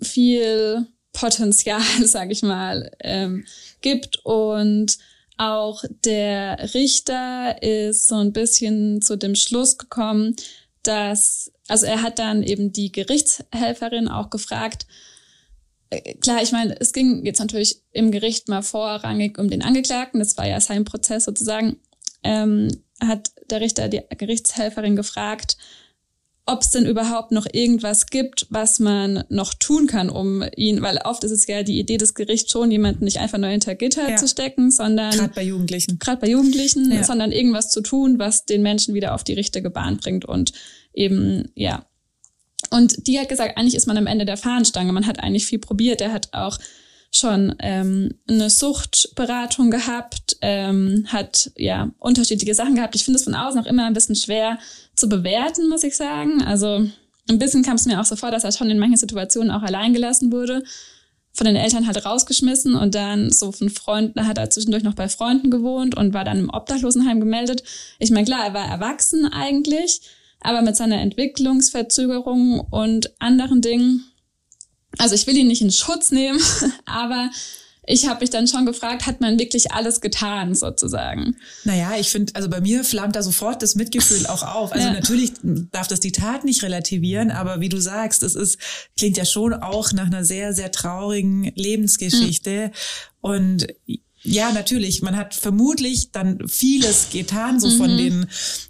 viel 0.00 0.86
Potenzial, 1.12 1.80
sage 2.04 2.32
ich 2.32 2.42
mal, 2.42 2.90
ähm, 3.00 3.46
gibt 3.80 4.20
und 4.24 4.98
auch 5.38 5.84
der 6.04 6.74
Richter 6.74 7.62
ist 7.62 8.08
so 8.08 8.16
ein 8.16 8.32
bisschen 8.32 9.00
zu 9.00 9.16
dem 9.16 9.36
Schluss 9.36 9.78
gekommen, 9.78 10.34
dass 10.88 11.52
also 11.68 11.86
er 11.86 12.02
hat 12.02 12.18
dann 12.18 12.42
eben 12.42 12.72
die 12.72 12.90
Gerichtshelferin 12.90 14.08
auch 14.08 14.30
gefragt, 14.30 14.86
äh, 15.90 16.14
klar, 16.14 16.42
ich 16.42 16.50
meine, 16.50 16.78
es 16.80 16.92
ging 16.92 17.24
jetzt 17.24 17.38
natürlich 17.38 17.82
im 17.92 18.10
Gericht 18.10 18.48
mal 18.48 18.62
vorrangig 18.62 19.38
um 19.38 19.48
den 19.48 19.62
Angeklagten, 19.62 20.18
das 20.18 20.36
war 20.36 20.46
ja 20.46 20.60
sein 20.60 20.84
Prozess 20.84 21.24
sozusagen, 21.24 21.76
ähm, 22.24 22.68
hat 23.00 23.30
der 23.50 23.60
Richter 23.60 23.88
die 23.88 24.02
Gerichtshelferin 24.16 24.96
gefragt, 24.96 25.56
ob 26.48 26.62
es 26.62 26.70
denn 26.70 26.86
überhaupt 26.86 27.30
noch 27.30 27.46
irgendwas 27.52 28.06
gibt, 28.06 28.46
was 28.48 28.78
man 28.78 29.24
noch 29.28 29.52
tun 29.54 29.86
kann, 29.86 30.08
um 30.08 30.42
ihn, 30.56 30.80
weil 30.80 30.98
oft 31.04 31.22
ist 31.24 31.30
es 31.30 31.46
ja 31.46 31.62
die 31.62 31.78
Idee 31.78 31.98
des 31.98 32.14
Gerichts 32.14 32.50
schon, 32.50 32.70
jemanden 32.70 33.04
nicht 33.04 33.18
einfach 33.18 33.38
nur 33.38 33.50
hinter 33.50 33.74
Gitter 33.74 34.08
ja. 34.08 34.16
zu 34.16 34.26
stecken, 34.26 34.70
sondern 34.70 35.10
gerade 35.10 35.34
bei 35.34 35.42
Jugendlichen, 35.42 35.98
gerade 35.98 36.20
bei 36.20 36.28
Jugendlichen, 36.28 36.90
ja. 36.90 37.04
sondern 37.04 37.32
irgendwas 37.32 37.70
zu 37.70 37.82
tun, 37.82 38.18
was 38.18 38.46
den 38.46 38.62
Menschen 38.62 38.94
wieder 38.94 39.14
auf 39.14 39.24
die 39.24 39.34
richtige 39.34 39.68
Bahn 39.68 39.98
bringt 39.98 40.24
und 40.24 40.52
eben, 40.94 41.50
ja. 41.54 41.84
Und 42.70 43.06
die 43.06 43.18
hat 43.18 43.28
gesagt, 43.28 43.56
eigentlich 43.56 43.74
ist 43.74 43.86
man 43.86 43.96
am 43.96 44.06
Ende 44.06 44.24
der 44.24 44.36
Fahnenstange. 44.36 44.92
Man 44.92 45.06
hat 45.06 45.20
eigentlich 45.20 45.46
viel 45.46 45.58
probiert. 45.58 46.00
Er 46.00 46.12
hat 46.12 46.30
auch 46.32 46.58
schon 47.10 47.54
ähm, 47.60 48.14
eine 48.28 48.50
Suchtberatung 48.50 49.70
gehabt, 49.70 50.36
ähm, 50.42 51.06
hat 51.08 51.50
ja 51.56 51.90
unterschiedliche 51.98 52.54
Sachen 52.54 52.74
gehabt. 52.74 52.94
Ich 52.94 53.04
finde 53.04 53.18
es 53.18 53.24
von 53.24 53.34
außen 53.34 53.60
auch 53.60 53.66
immer 53.66 53.86
ein 53.86 53.94
bisschen 53.94 54.16
schwer 54.16 54.58
zu 54.94 55.08
bewerten, 55.08 55.68
muss 55.68 55.84
ich 55.84 55.96
sagen. 55.96 56.42
Also 56.42 56.86
ein 57.28 57.38
bisschen 57.38 57.62
kam 57.62 57.76
es 57.76 57.86
mir 57.86 58.00
auch 58.00 58.04
so 58.04 58.16
vor, 58.16 58.30
dass 58.30 58.44
er 58.44 58.52
schon 58.52 58.70
in 58.70 58.78
manchen 58.78 58.96
Situationen 58.96 59.50
auch 59.50 59.62
allein 59.62 59.94
gelassen 59.94 60.32
wurde, 60.32 60.62
von 61.32 61.46
den 61.46 61.56
Eltern 61.56 61.86
halt 61.86 62.04
rausgeschmissen 62.04 62.74
und 62.74 62.94
dann 62.94 63.30
so 63.30 63.52
von 63.52 63.70
Freunden, 63.70 64.26
hat 64.26 64.38
er 64.38 64.50
zwischendurch 64.50 64.82
noch 64.82 64.94
bei 64.94 65.08
Freunden 65.08 65.50
gewohnt 65.50 65.96
und 65.96 66.12
war 66.12 66.24
dann 66.24 66.38
im 66.38 66.50
Obdachlosenheim 66.50 67.20
gemeldet. 67.20 67.62
Ich 67.98 68.10
meine, 68.10 68.26
klar, 68.26 68.46
er 68.46 68.54
war 68.54 68.66
erwachsen 68.66 69.26
eigentlich, 69.26 70.00
aber 70.40 70.62
mit 70.62 70.76
seiner 70.76 71.00
Entwicklungsverzögerung 71.00 72.60
und 72.60 73.12
anderen 73.20 73.60
Dingen, 73.60 74.04
also 74.96 75.14
ich 75.14 75.26
will 75.26 75.36
ihn 75.36 75.48
nicht 75.48 75.62
in 75.62 75.70
Schutz 75.70 76.10
nehmen, 76.10 76.40
aber 76.86 77.30
ich 77.90 78.06
habe 78.06 78.20
mich 78.20 78.28
dann 78.28 78.46
schon 78.46 78.66
gefragt, 78.66 79.06
hat 79.06 79.22
man 79.22 79.38
wirklich 79.38 79.72
alles 79.72 80.02
getan 80.02 80.54
sozusagen? 80.54 81.36
Naja, 81.64 81.92
ich 81.98 82.10
finde, 82.10 82.34
also 82.34 82.50
bei 82.50 82.60
mir 82.60 82.84
flammt 82.84 83.16
da 83.16 83.22
sofort 83.22 83.62
das 83.62 83.76
Mitgefühl 83.76 84.26
auch 84.26 84.42
auf. 84.42 84.72
Also 84.72 84.88
ja. 84.88 84.92
natürlich 84.92 85.32
darf 85.42 85.88
das 85.88 85.98
die 86.00 86.12
Tat 86.12 86.44
nicht 86.44 86.62
relativieren, 86.62 87.30
aber 87.30 87.60
wie 87.60 87.70
du 87.70 87.80
sagst, 87.80 88.22
es 88.22 88.34
ist, 88.34 88.58
klingt 88.98 89.16
ja 89.16 89.24
schon 89.24 89.54
auch 89.54 89.92
nach 89.92 90.06
einer 90.06 90.22
sehr, 90.22 90.52
sehr 90.52 90.70
traurigen 90.70 91.50
Lebensgeschichte. 91.54 92.66
Mhm. 92.66 92.72
Und 93.20 93.66
ja, 94.22 94.52
natürlich. 94.52 95.00
Man 95.00 95.16
hat 95.16 95.34
vermutlich 95.34 96.12
dann 96.12 96.46
vieles 96.46 97.08
getan, 97.10 97.58
so 97.58 97.68
mhm. 97.68 97.76
von 97.78 97.96
den 97.96 98.26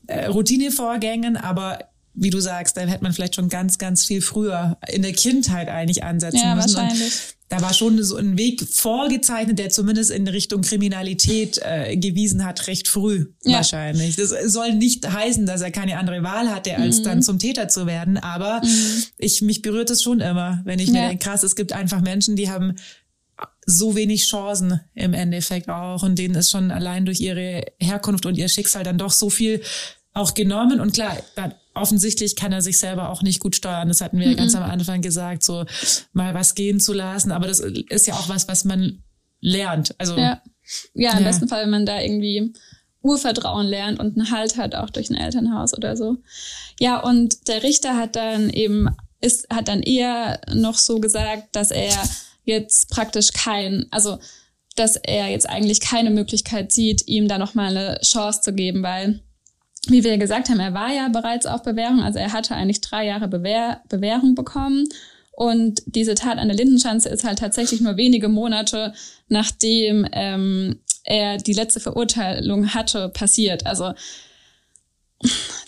äh, 0.06 0.26
Routinevorgängen, 0.26 1.36
aber 1.36 1.80
wie 2.20 2.30
du 2.30 2.40
sagst, 2.40 2.76
da 2.76 2.82
hätte 2.82 3.02
man 3.02 3.12
vielleicht 3.12 3.36
schon 3.36 3.48
ganz, 3.48 3.78
ganz 3.78 4.04
viel 4.04 4.20
früher 4.20 4.76
in 4.88 5.02
der 5.02 5.12
Kindheit 5.12 5.68
eigentlich 5.68 6.02
ansetzen 6.02 6.40
ja, 6.42 6.54
müssen. 6.54 6.76
Wahrscheinlich. 6.76 7.12
da 7.48 7.62
war 7.62 7.72
schon 7.72 8.02
so 8.02 8.16
ein 8.16 8.36
Weg 8.36 8.62
vorgezeichnet, 8.68 9.58
der 9.58 9.70
zumindest 9.70 10.10
in 10.10 10.26
Richtung 10.26 10.62
Kriminalität 10.62 11.60
äh, 11.62 11.96
gewiesen 11.96 12.44
hat, 12.44 12.66
recht 12.66 12.88
früh 12.88 13.26
ja. 13.44 13.58
wahrscheinlich. 13.58 14.16
Das 14.16 14.30
soll 14.52 14.74
nicht 14.74 15.08
heißen, 15.08 15.46
dass 15.46 15.60
er 15.60 15.70
keine 15.70 15.98
andere 15.98 16.22
Wahl 16.22 16.50
hatte, 16.50 16.76
als 16.76 16.98
mhm. 16.98 17.04
dann 17.04 17.22
zum 17.22 17.38
Täter 17.38 17.68
zu 17.68 17.86
werden. 17.86 18.16
Aber 18.16 18.60
mhm. 18.64 19.04
ich 19.16 19.40
mich 19.40 19.62
berührt 19.62 19.90
es 19.90 20.02
schon 20.02 20.20
immer, 20.20 20.60
wenn 20.64 20.80
ich 20.80 20.88
ja. 20.88 20.94
mir 20.94 21.08
denke, 21.08 21.24
krass, 21.24 21.44
es 21.44 21.54
gibt 21.54 21.72
einfach 21.72 22.00
Menschen, 22.00 22.34
die 22.34 22.50
haben 22.50 22.74
so 23.64 23.94
wenig 23.94 24.26
Chancen 24.26 24.80
im 24.94 25.14
Endeffekt 25.14 25.68
auch 25.68 26.02
und 26.02 26.18
denen 26.18 26.34
ist 26.34 26.50
schon 26.50 26.70
allein 26.70 27.04
durch 27.04 27.20
ihre 27.20 27.64
Herkunft 27.78 28.26
und 28.26 28.36
ihr 28.36 28.48
Schicksal 28.48 28.82
dann 28.82 28.98
doch 28.98 29.12
so 29.12 29.30
viel 29.30 29.62
auch 30.14 30.34
genommen 30.34 30.80
und 30.80 30.92
klar, 30.92 31.16
offensichtlich 31.80 32.36
kann 32.36 32.52
er 32.52 32.62
sich 32.62 32.78
selber 32.78 33.10
auch 33.10 33.22
nicht 33.22 33.40
gut 33.40 33.56
steuern. 33.56 33.88
Das 33.88 34.00
hatten 34.00 34.18
wir 34.18 34.28
ja 34.28 34.34
ganz 34.34 34.54
am 34.54 34.62
Anfang 34.62 35.02
gesagt, 35.02 35.42
so 35.42 35.64
mal 36.12 36.34
was 36.34 36.54
gehen 36.54 36.80
zu 36.80 36.92
lassen, 36.92 37.32
aber 37.32 37.46
das 37.46 37.60
ist 37.60 38.06
ja 38.06 38.14
auch 38.14 38.28
was, 38.28 38.48
was 38.48 38.64
man 38.64 39.02
lernt. 39.40 39.94
Also 39.98 40.16
ja, 40.16 40.42
ja 40.94 41.12
im 41.12 41.18
ja. 41.18 41.24
besten 41.24 41.48
Fall, 41.48 41.64
wenn 41.64 41.70
man 41.70 41.86
da 41.86 42.00
irgendwie 42.00 42.52
Urvertrauen 43.02 43.66
lernt 43.66 44.00
und 44.00 44.16
einen 44.16 44.30
Halt 44.30 44.56
hat, 44.56 44.74
auch 44.74 44.90
durch 44.90 45.10
ein 45.10 45.16
Elternhaus 45.16 45.76
oder 45.76 45.96
so. 45.96 46.16
Ja, 46.80 47.00
und 47.00 47.48
der 47.48 47.62
Richter 47.62 47.96
hat 47.96 48.16
dann 48.16 48.50
eben 48.50 48.88
ist 49.20 49.48
hat 49.50 49.68
dann 49.68 49.82
eher 49.82 50.40
noch 50.52 50.76
so 50.76 51.00
gesagt, 51.00 51.56
dass 51.56 51.70
er 51.70 51.92
jetzt 52.44 52.90
praktisch 52.90 53.32
kein, 53.32 53.86
also 53.90 54.18
dass 54.76 54.96
er 54.96 55.28
jetzt 55.28 55.48
eigentlich 55.48 55.80
keine 55.80 56.10
Möglichkeit 56.10 56.72
sieht, 56.72 57.06
ihm 57.06 57.28
da 57.28 57.38
nochmal 57.38 57.76
eine 57.76 58.00
Chance 58.00 58.42
zu 58.42 58.52
geben, 58.52 58.82
weil, 58.82 59.22
wie 59.88 60.04
wir 60.04 60.18
gesagt 60.18 60.48
haben, 60.48 60.60
er 60.60 60.74
war 60.74 60.92
ja 60.92 61.08
bereits 61.08 61.46
auf 61.46 61.62
Bewährung, 61.62 62.02
also 62.02 62.18
er 62.18 62.32
hatte 62.32 62.54
eigentlich 62.54 62.80
drei 62.80 63.06
Jahre 63.06 63.28
Bewähr 63.28 63.82
Bewährung 63.88 64.34
bekommen. 64.34 64.86
Und 65.32 65.82
diese 65.86 66.16
Tat 66.16 66.38
an 66.38 66.48
der 66.48 66.56
Lindenschanze 66.56 67.08
ist 67.08 67.22
halt 67.22 67.38
tatsächlich 67.38 67.80
nur 67.80 67.96
wenige 67.96 68.28
Monate, 68.28 68.92
nachdem 69.28 70.04
ähm, 70.10 70.80
er 71.04 71.38
die 71.38 71.52
letzte 71.52 71.78
Verurteilung 71.78 72.74
hatte, 72.74 73.08
passiert. 73.08 73.64
Also 73.64 73.92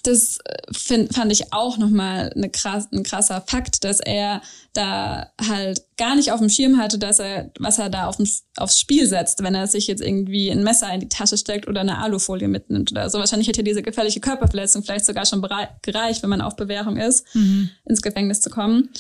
das 0.05 0.39
äh, 0.45 0.73
find, 0.73 1.15
fand 1.15 1.33
ich 1.33 1.53
auch 1.53 1.77
nochmal 1.77 2.33
eine 2.35 2.51
krass, 2.51 2.89
ein 2.93 3.03
krasser 3.03 3.43
Fakt, 3.47 3.85
dass 3.85 4.01
er 4.01 4.43
da 4.73 5.33
halt 5.41 5.83
gar 5.97 6.15
nicht 6.15 6.31
auf 6.31 6.39
dem 6.39 6.49
Schirm 6.49 6.79
hatte, 6.79 6.99
dass 6.99 7.19
er, 7.19 7.51
was 7.59 7.79
er 7.79 7.91
da 7.91 8.07
auf 8.07 8.17
dem, 8.17 8.29
aufs 8.57 8.79
Spiel 8.79 9.07
setzt, 9.07 9.43
wenn 9.43 9.55
er 9.55 9.67
sich 9.67 9.89
jetzt 9.89 10.03
irgendwie 10.03 10.51
ein 10.51 10.63
Messer 10.63 10.93
in 10.93 11.01
die 11.01 11.09
Tasche 11.09 11.37
steckt 11.37 11.67
oder 11.67 11.81
eine 11.81 11.99
Alufolie 11.99 12.49
mitnimmt 12.49 12.93
oder 12.93 13.11
so. 13.11 13.19
Wahrscheinlich 13.19 13.49
hätte 13.49 13.65
diese 13.65 13.83
gefährliche 13.83 14.21
Körperverletzung 14.21 14.85
vielleicht 14.85 15.07
sogar 15.07 15.27
schon 15.27 15.45
gereicht, 15.83 16.23
wenn 16.23 16.31
man 16.31 16.41
auf 16.41 16.57
Bewährung 16.57 16.97
ist, 16.97 17.27
mhm. 17.35 17.71
ins 17.85 18.03
Gefängnis 18.03 18.41
zu 18.41 18.51
kommen. 18.51 18.91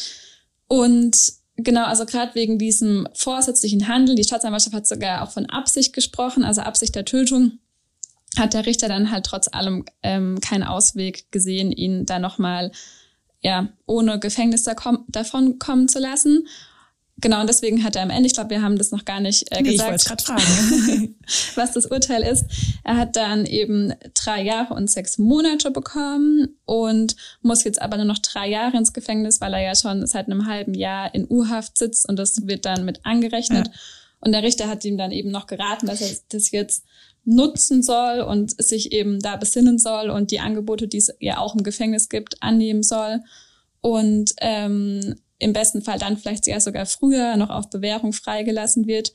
Und 0.66 1.16
genau, 1.56 1.84
also 1.84 2.06
gerade 2.06 2.34
wegen 2.34 2.58
diesem 2.58 3.06
vorsätzlichen 3.14 3.86
Handel, 3.86 4.16
die 4.16 4.24
Staatsanwaltschaft 4.24 4.74
hat 4.74 4.86
sogar 4.88 5.22
auch 5.22 5.30
von 5.30 5.46
Absicht 5.46 5.92
gesprochen, 5.92 6.44
also 6.44 6.62
Absicht 6.62 6.96
der 6.96 7.04
Tötung 7.04 7.60
hat 8.38 8.54
der 8.54 8.66
Richter 8.66 8.88
dann 8.88 9.10
halt 9.10 9.26
trotz 9.26 9.48
allem 9.48 9.84
ähm, 10.02 10.40
keinen 10.40 10.64
Ausweg 10.64 11.30
gesehen, 11.32 11.72
ihn 11.72 12.06
da 12.06 12.18
nochmal 12.18 12.72
ja, 13.40 13.68
ohne 13.86 14.18
Gefängnis 14.18 14.64
da 14.64 14.74
komm, 14.74 15.04
davon 15.08 15.58
kommen 15.58 15.88
zu 15.88 15.98
lassen. 15.98 16.46
Genau, 17.22 17.42
und 17.42 17.48
deswegen 17.48 17.84
hat 17.84 17.96
er 17.96 18.02
am 18.02 18.10
Ende, 18.10 18.26
ich 18.26 18.32
glaube, 18.32 18.50
wir 18.50 18.62
haben 18.62 18.78
das 18.78 18.92
noch 18.92 19.04
gar 19.04 19.20
nicht 19.20 19.52
äh, 19.52 19.60
nee, 19.60 19.72
gesagt, 19.72 20.02
ich 20.02 20.24
fragen. 20.24 21.16
was 21.54 21.72
das 21.72 21.86
Urteil 21.86 22.22
ist. 22.22 22.46
Er 22.82 22.96
hat 22.96 23.16
dann 23.16 23.44
eben 23.44 23.92
drei 24.14 24.42
Jahre 24.42 24.72
und 24.72 24.90
sechs 24.90 25.18
Monate 25.18 25.70
bekommen 25.70 26.48
und 26.64 27.16
muss 27.42 27.64
jetzt 27.64 27.80
aber 27.82 27.96
nur 27.96 28.06
noch 28.06 28.18
drei 28.18 28.48
Jahre 28.48 28.76
ins 28.78 28.94
Gefängnis, 28.94 29.40
weil 29.40 29.52
er 29.52 29.60
ja 29.60 29.74
schon 29.74 30.06
seit 30.06 30.26
einem 30.26 30.46
halben 30.46 30.72
Jahr 30.72 31.14
in 31.14 31.26
U-Haft 31.28 31.76
sitzt 31.76 32.08
und 32.08 32.16
das 32.16 32.46
wird 32.46 32.64
dann 32.64 32.86
mit 32.86 33.04
angerechnet. 33.04 33.66
Ja. 33.66 33.72
Und 34.20 34.32
der 34.32 34.42
Richter 34.42 34.68
hat 34.68 34.84
ihm 34.84 34.96
dann 34.96 35.12
eben 35.12 35.30
noch 35.30 35.46
geraten, 35.46 35.86
dass 35.86 36.00
er 36.00 36.16
das 36.30 36.50
jetzt 36.50 36.84
nutzen 37.24 37.83
soll 37.83 38.20
und 38.20 38.62
sich 38.62 38.92
eben 38.92 39.20
da 39.20 39.37
besinnen 39.37 39.78
soll 39.78 40.11
und 40.11 40.30
die 40.30 40.40
Angebote, 40.40 40.88
die 40.88 40.98
es 40.98 41.12
ja 41.20 41.38
auch 41.38 41.54
im 41.54 41.62
Gefängnis 41.62 42.09
gibt, 42.09 42.42
annehmen 42.42 42.83
soll. 42.83 43.20
Und 43.80 44.33
ähm, 44.40 45.16
im 45.38 45.52
besten 45.52 45.83
Fall 45.83 45.98
dann 45.98 46.16
vielleicht 46.16 46.46
ja 46.46 46.61
sogar 46.61 46.87
früher 46.87 47.37
noch 47.37 47.50
auf 47.50 47.70
Bewährung 47.70 48.12
freigelassen 48.12 48.87
wird. 48.87 49.12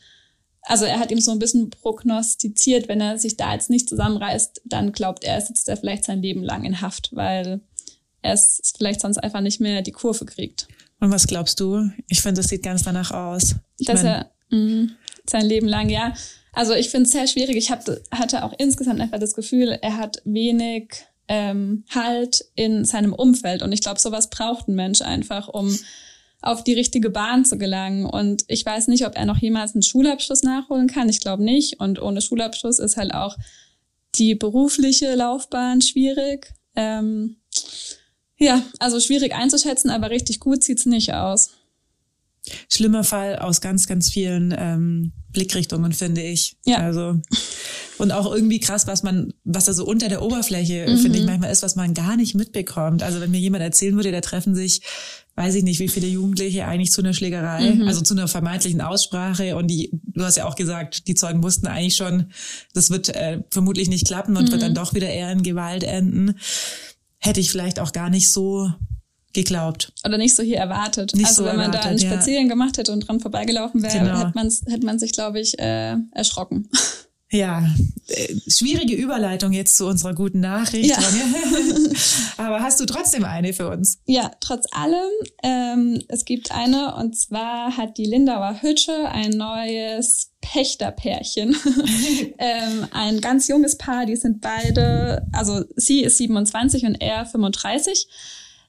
Also 0.63 0.85
er 0.85 0.99
hat 0.99 1.11
ihm 1.11 1.21
so 1.21 1.31
ein 1.31 1.39
bisschen 1.39 1.69
prognostiziert, 1.69 2.87
wenn 2.87 2.99
er 2.99 3.19
sich 3.19 3.37
da 3.37 3.53
jetzt 3.53 3.69
nicht 3.69 3.87
zusammenreißt, 3.87 4.61
dann 4.65 4.91
glaubt 4.91 5.23
er, 5.23 5.39
sitzt 5.39 5.69
er 5.69 5.77
vielleicht 5.77 6.05
sein 6.05 6.21
Leben 6.21 6.43
lang 6.43 6.63
in 6.63 6.81
Haft, 6.81 7.09
weil 7.13 7.61
er 8.23 8.33
es 8.33 8.73
vielleicht 8.75 9.01
sonst 9.01 9.19
einfach 9.19 9.41
nicht 9.41 9.61
mehr 9.61 9.83
die 9.83 9.91
Kurve 9.91 10.25
kriegt. 10.25 10.67
Und 10.99 11.11
was 11.11 11.27
glaubst 11.27 11.59
du? 11.59 11.91
Ich 12.09 12.21
finde, 12.21 12.41
das 12.41 12.49
sieht 12.49 12.63
ganz 12.63 12.81
danach 12.81 13.11
aus. 13.11 13.55
Ich 13.77 13.85
Dass 13.85 14.01
mein, 14.01 14.11
er 14.11 14.31
mh, 14.49 14.87
sein 15.29 15.45
Leben 15.45 15.67
lang, 15.67 15.89
ja. 15.89 16.13
Also 16.53 16.73
ich 16.73 16.89
finde 16.89 17.05
es 17.05 17.11
sehr 17.11 17.27
schwierig. 17.27 17.57
Ich 17.57 17.71
hab, 17.71 17.83
hatte 18.11 18.43
auch 18.43 18.53
insgesamt 18.57 19.01
einfach 19.01 19.19
das 19.19 19.35
Gefühl, 19.35 19.77
er 19.81 19.97
hat 19.97 20.21
wenig 20.23 21.05
ähm, 21.27 21.83
Halt 21.93 22.45
in 22.55 22.85
seinem 22.85 23.13
Umfeld. 23.13 23.61
Und 23.61 23.71
ich 23.71 23.81
glaube, 23.81 23.99
sowas 23.99 24.29
braucht 24.29 24.67
ein 24.67 24.75
Mensch 24.75 25.01
einfach, 25.01 25.47
um 25.47 25.77
auf 26.41 26.63
die 26.63 26.73
richtige 26.73 27.09
Bahn 27.09 27.43
zu 27.43 27.57
gelangen. 27.57 28.05
Und 28.05 28.43
ich 28.47 28.65
weiß 28.65 28.87
nicht, 28.87 29.05
ob 29.05 29.17
er 29.17 29.25
noch 29.25 29.37
jemals 29.37 29.73
einen 29.73 29.81
Schulabschluss 29.81 30.43
nachholen 30.43 30.87
kann. 30.87 31.09
Ich 31.09 31.19
glaube 31.19 31.43
nicht. 31.43 31.79
Und 31.79 32.01
ohne 32.01 32.21
Schulabschluss 32.21 32.79
ist 32.79 32.97
halt 32.97 33.13
auch 33.13 33.35
die 34.15 34.35
berufliche 34.35 35.13
Laufbahn 35.15 35.81
schwierig. 35.81 36.53
Ähm, 36.75 37.37
ja, 38.37 38.61
also 38.79 38.99
schwierig 38.99 39.33
einzuschätzen, 39.33 39.89
aber 39.89 40.09
richtig 40.09 40.39
gut 40.39 40.63
sieht's 40.63 40.85
nicht 40.85 41.13
aus. 41.13 41.51
Schlimmer 42.71 43.03
Fall 43.03 43.37
aus 43.37 43.61
ganz, 43.61 43.87
ganz 43.87 44.09
vielen 44.09 44.53
ähm, 44.57 45.13
Blickrichtungen, 45.31 45.93
finde 45.93 46.21
ich. 46.21 46.57
Ja. 46.65 46.77
Also 46.77 47.19
und 47.97 48.11
auch 48.11 48.33
irgendwie 48.33 48.59
krass, 48.59 48.87
was 48.87 49.03
man, 49.03 49.33
was 49.43 49.65
da 49.65 49.73
so 49.73 49.85
unter 49.85 50.09
der 50.09 50.21
Oberfläche, 50.21 50.85
mhm. 50.89 50.97
finde 50.97 51.19
ich, 51.19 51.25
manchmal 51.25 51.51
ist, 51.51 51.63
was 51.63 51.75
man 51.75 51.93
gar 51.93 52.17
nicht 52.17 52.35
mitbekommt. 52.35 53.03
Also 53.03 53.21
wenn 53.21 53.31
mir 53.31 53.39
jemand 53.39 53.63
erzählen 53.63 53.95
würde, 53.95 54.11
da 54.11 54.21
treffen 54.21 54.55
sich, 54.55 54.81
weiß 55.35 55.55
ich 55.55 55.63
nicht, 55.63 55.79
wie 55.79 55.87
viele 55.87 56.07
Jugendliche 56.07 56.65
eigentlich 56.65 56.91
zu 56.91 57.01
einer 57.01 57.13
Schlägerei, 57.13 57.73
mhm. 57.73 57.87
also 57.87 58.01
zu 58.01 58.13
einer 58.13 58.27
vermeintlichen 58.27 58.81
Aussprache. 58.81 59.55
Und 59.55 59.67
die, 59.67 59.91
du 59.91 60.23
hast 60.23 60.37
ja 60.37 60.45
auch 60.45 60.55
gesagt, 60.55 61.07
die 61.07 61.15
Zeugen 61.15 61.43
wussten 61.43 61.67
eigentlich 61.67 61.95
schon, 61.95 62.31
das 62.73 62.89
wird 62.89 63.09
äh, 63.09 63.41
vermutlich 63.49 63.89
nicht 63.89 64.07
klappen 64.07 64.35
und 64.37 64.47
mhm. 64.47 64.51
wird 64.51 64.61
dann 64.61 64.75
doch 64.75 64.93
wieder 64.93 65.09
eher 65.09 65.31
in 65.31 65.43
Gewalt 65.43 65.83
enden. 65.83 66.35
Hätte 67.19 67.39
ich 67.39 67.49
vielleicht 67.49 67.79
auch 67.79 67.91
gar 67.91 68.09
nicht 68.09 68.29
so 68.31 68.71
geglaubt. 69.35 69.93
Oder 70.03 70.17
nicht 70.17 70.35
so 70.35 70.41
hier 70.41 70.57
erwartet. 70.57 71.13
Nicht 71.13 71.27
also 71.27 71.43
so 71.43 71.47
wenn 71.47 71.57
man 71.57 71.67
erwartet, 71.67 71.85
da 71.85 71.89
einen 71.89 71.99
Spaziergang 71.99 72.45
ja. 72.45 72.49
gemacht 72.49 72.77
hätte 72.77 72.91
und 72.91 73.01
dran 73.01 73.19
vorbeigelaufen 73.19 73.83
wäre, 73.83 73.99
genau. 73.99 74.19
hätte, 74.19 74.31
man's, 74.33 74.63
hätte 74.65 74.85
man 74.85 74.97
sich, 74.97 75.11
glaube 75.11 75.39
ich, 75.39 75.59
äh, 75.59 75.95
erschrocken. 76.11 76.69
Ja, 77.31 77.67
äh, 78.07 78.35
schwierige 78.47 78.95
Überleitung 78.95 79.51
jetzt 79.51 79.77
zu 79.77 79.87
unserer 79.87 80.13
guten 80.13 80.39
Nachricht. 80.39 80.91
Ja. 80.91 80.97
Aber 82.37 82.61
hast 82.61 82.79
du 82.79 82.85
trotzdem 82.85 83.25
eine 83.25 83.51
für 83.53 83.69
uns? 83.69 83.99
Ja, 84.05 84.31
trotz 84.39 84.65
allem. 84.71 85.11
Ähm, 85.43 86.01
es 86.07 86.23
gibt 86.23 86.51
eine 86.51 86.95
und 86.95 87.17
zwar 87.17 87.75
hat 87.75 87.97
die 87.97 88.05
Lindauer 88.05 88.61
Hütte 88.61 89.09
ein 89.09 89.31
neues 89.31 90.31
Pächterpärchen. 90.41 91.55
ähm, 92.37 92.87
ein 92.91 93.19
ganz 93.21 93.47
junges 93.47 93.77
Paar, 93.77 94.05
die 94.05 94.15
sind 94.15 94.39
beide, 94.39 95.27
also 95.33 95.63
sie 95.75 96.03
ist 96.03 96.17
27 96.17 96.85
und 96.85 96.95
er 97.01 97.25
35 97.25 98.07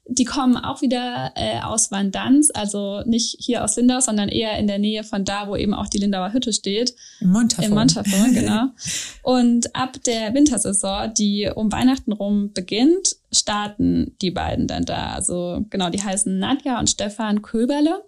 die 0.09 0.25
kommen 0.25 0.57
auch 0.57 0.83
wieder 0.83 1.33
äh, 1.35 1.61
aus 1.61 1.91
Vandanz, 1.91 2.51
also 2.55 3.03
nicht 3.07 3.37
hier 3.41 3.65
aus 3.65 3.77
Lindau, 3.77 4.01
sondern 4.01 4.29
eher 4.29 4.59
in 4.59 4.67
der 4.67 4.79
Nähe 4.79 5.03
von 5.03 5.25
da, 5.25 5.49
wo 5.49 5.57
eben 5.57 5.75
auch 5.75 5.89
die 5.89 5.99
Lindauer 5.99 6.33
Hütte 6.33 6.53
steht. 6.53 6.95
Im 7.21 7.31
Montafon. 7.31 7.65
Im 7.65 7.75
Montafon, 7.75 8.33
genau. 8.33 8.67
Und 9.23 9.75
ab 9.75 9.97
der 10.07 10.33
Wintersaison, 10.35 11.13
die 11.15 11.51
um 11.53 11.73
Weihnachten 11.73 12.13
rum 12.13 12.53
beginnt, 12.53 13.17
starten 13.33 14.17
die 14.23 14.31
beiden 14.31 14.69
dann 14.69 14.85
da. 14.85 15.13
Also 15.15 15.65
genau, 15.71 15.91
die 15.91 16.03
heißen 16.03 16.39
Nadja 16.39 16.79
und 16.79 16.89
Stefan 16.89 17.43
Köberle 17.43 18.05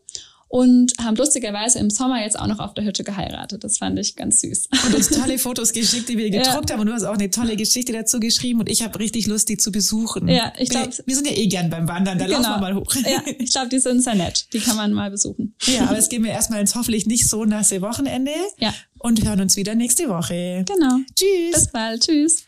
und 0.49 0.95
haben 1.03 1.17
lustigerweise 1.17 1.79
im 1.79 1.91
Sommer 1.91 2.23
jetzt 2.23 2.39
auch 2.39 2.47
noch 2.47 2.59
auf 2.59 2.73
der 2.73 2.85
Hütte 2.85 3.05
geheiratet. 3.05 3.63
Das 3.65 3.79
fand 3.79 3.99
ich 3.99 4.17
ganz 4.17 4.41
süß. 4.41 4.69
Und 4.87 4.95
uns 4.95 5.09
tolle 5.11 5.39
Fotos 5.39 5.73
geschickt, 5.73 6.09
die 6.09 6.17
wir 6.17 6.31
gedruckt 6.31 6.71
ja. 6.71 6.75
haben. 6.75 6.81
Und 6.81 6.87
du 6.87 6.95
hast 6.95 7.05
auch 7.05 7.15
eine 7.15 7.31
tolle 7.31 7.57
Geschichte 7.57 7.93
dazu 7.93 8.19
geschrieben. 8.19 8.61
Und 8.61 8.71
ich 8.71 8.83
habe 8.83 8.99
richtig 8.99 9.27
Lust, 9.27 9.49
die 9.51 9.59
zu 9.59 9.71
besuchen. 9.71 10.27
Ja, 10.29 10.53
ich 10.59 10.71
glaube. 10.71 10.91
Wir 11.05 11.15
sind 11.15 11.27
ja 11.27 11.37
eh 11.37 11.47
gern 11.47 11.69
beim 11.69 11.87
Wandern, 11.87 12.19
da 12.19 12.27
genau. 12.27 12.39
laufen 12.41 12.51
wir 12.55 12.61
mal 12.61 12.75
hoch. 12.75 12.95
Ja, 12.95 13.23
ich 13.39 13.51
glaube, 13.51 13.69
die 13.69 13.79
sind 13.79 14.03
sehr 14.03 14.15
nett. 14.15 14.47
Die 14.53 14.61
kann 14.61 14.77
man 14.77 14.93
mal 14.93 15.11
besuchen. 15.11 15.55
Ja, 15.67 15.83
aber 15.83 15.99
es 15.99 16.09
gehen 16.09 16.25
wir 16.25 16.31
erstmal 16.31 16.61
ins 16.61 16.75
hoffentlich 16.75 17.07
nicht 17.07 17.29
so 17.29 17.45
nasse 17.45 17.83
Wochenende. 17.83 18.33
Ja. 18.59 18.75
Und 18.99 19.25
hören 19.25 19.41
uns 19.41 19.57
wieder 19.57 19.75
nächste 19.75 20.09
Woche. 20.09 20.65
Genau. 20.67 20.97
Tschüss. 21.15 21.53
Bis 21.53 21.69
bald. 21.69 22.03
Tschüss. 22.03 22.48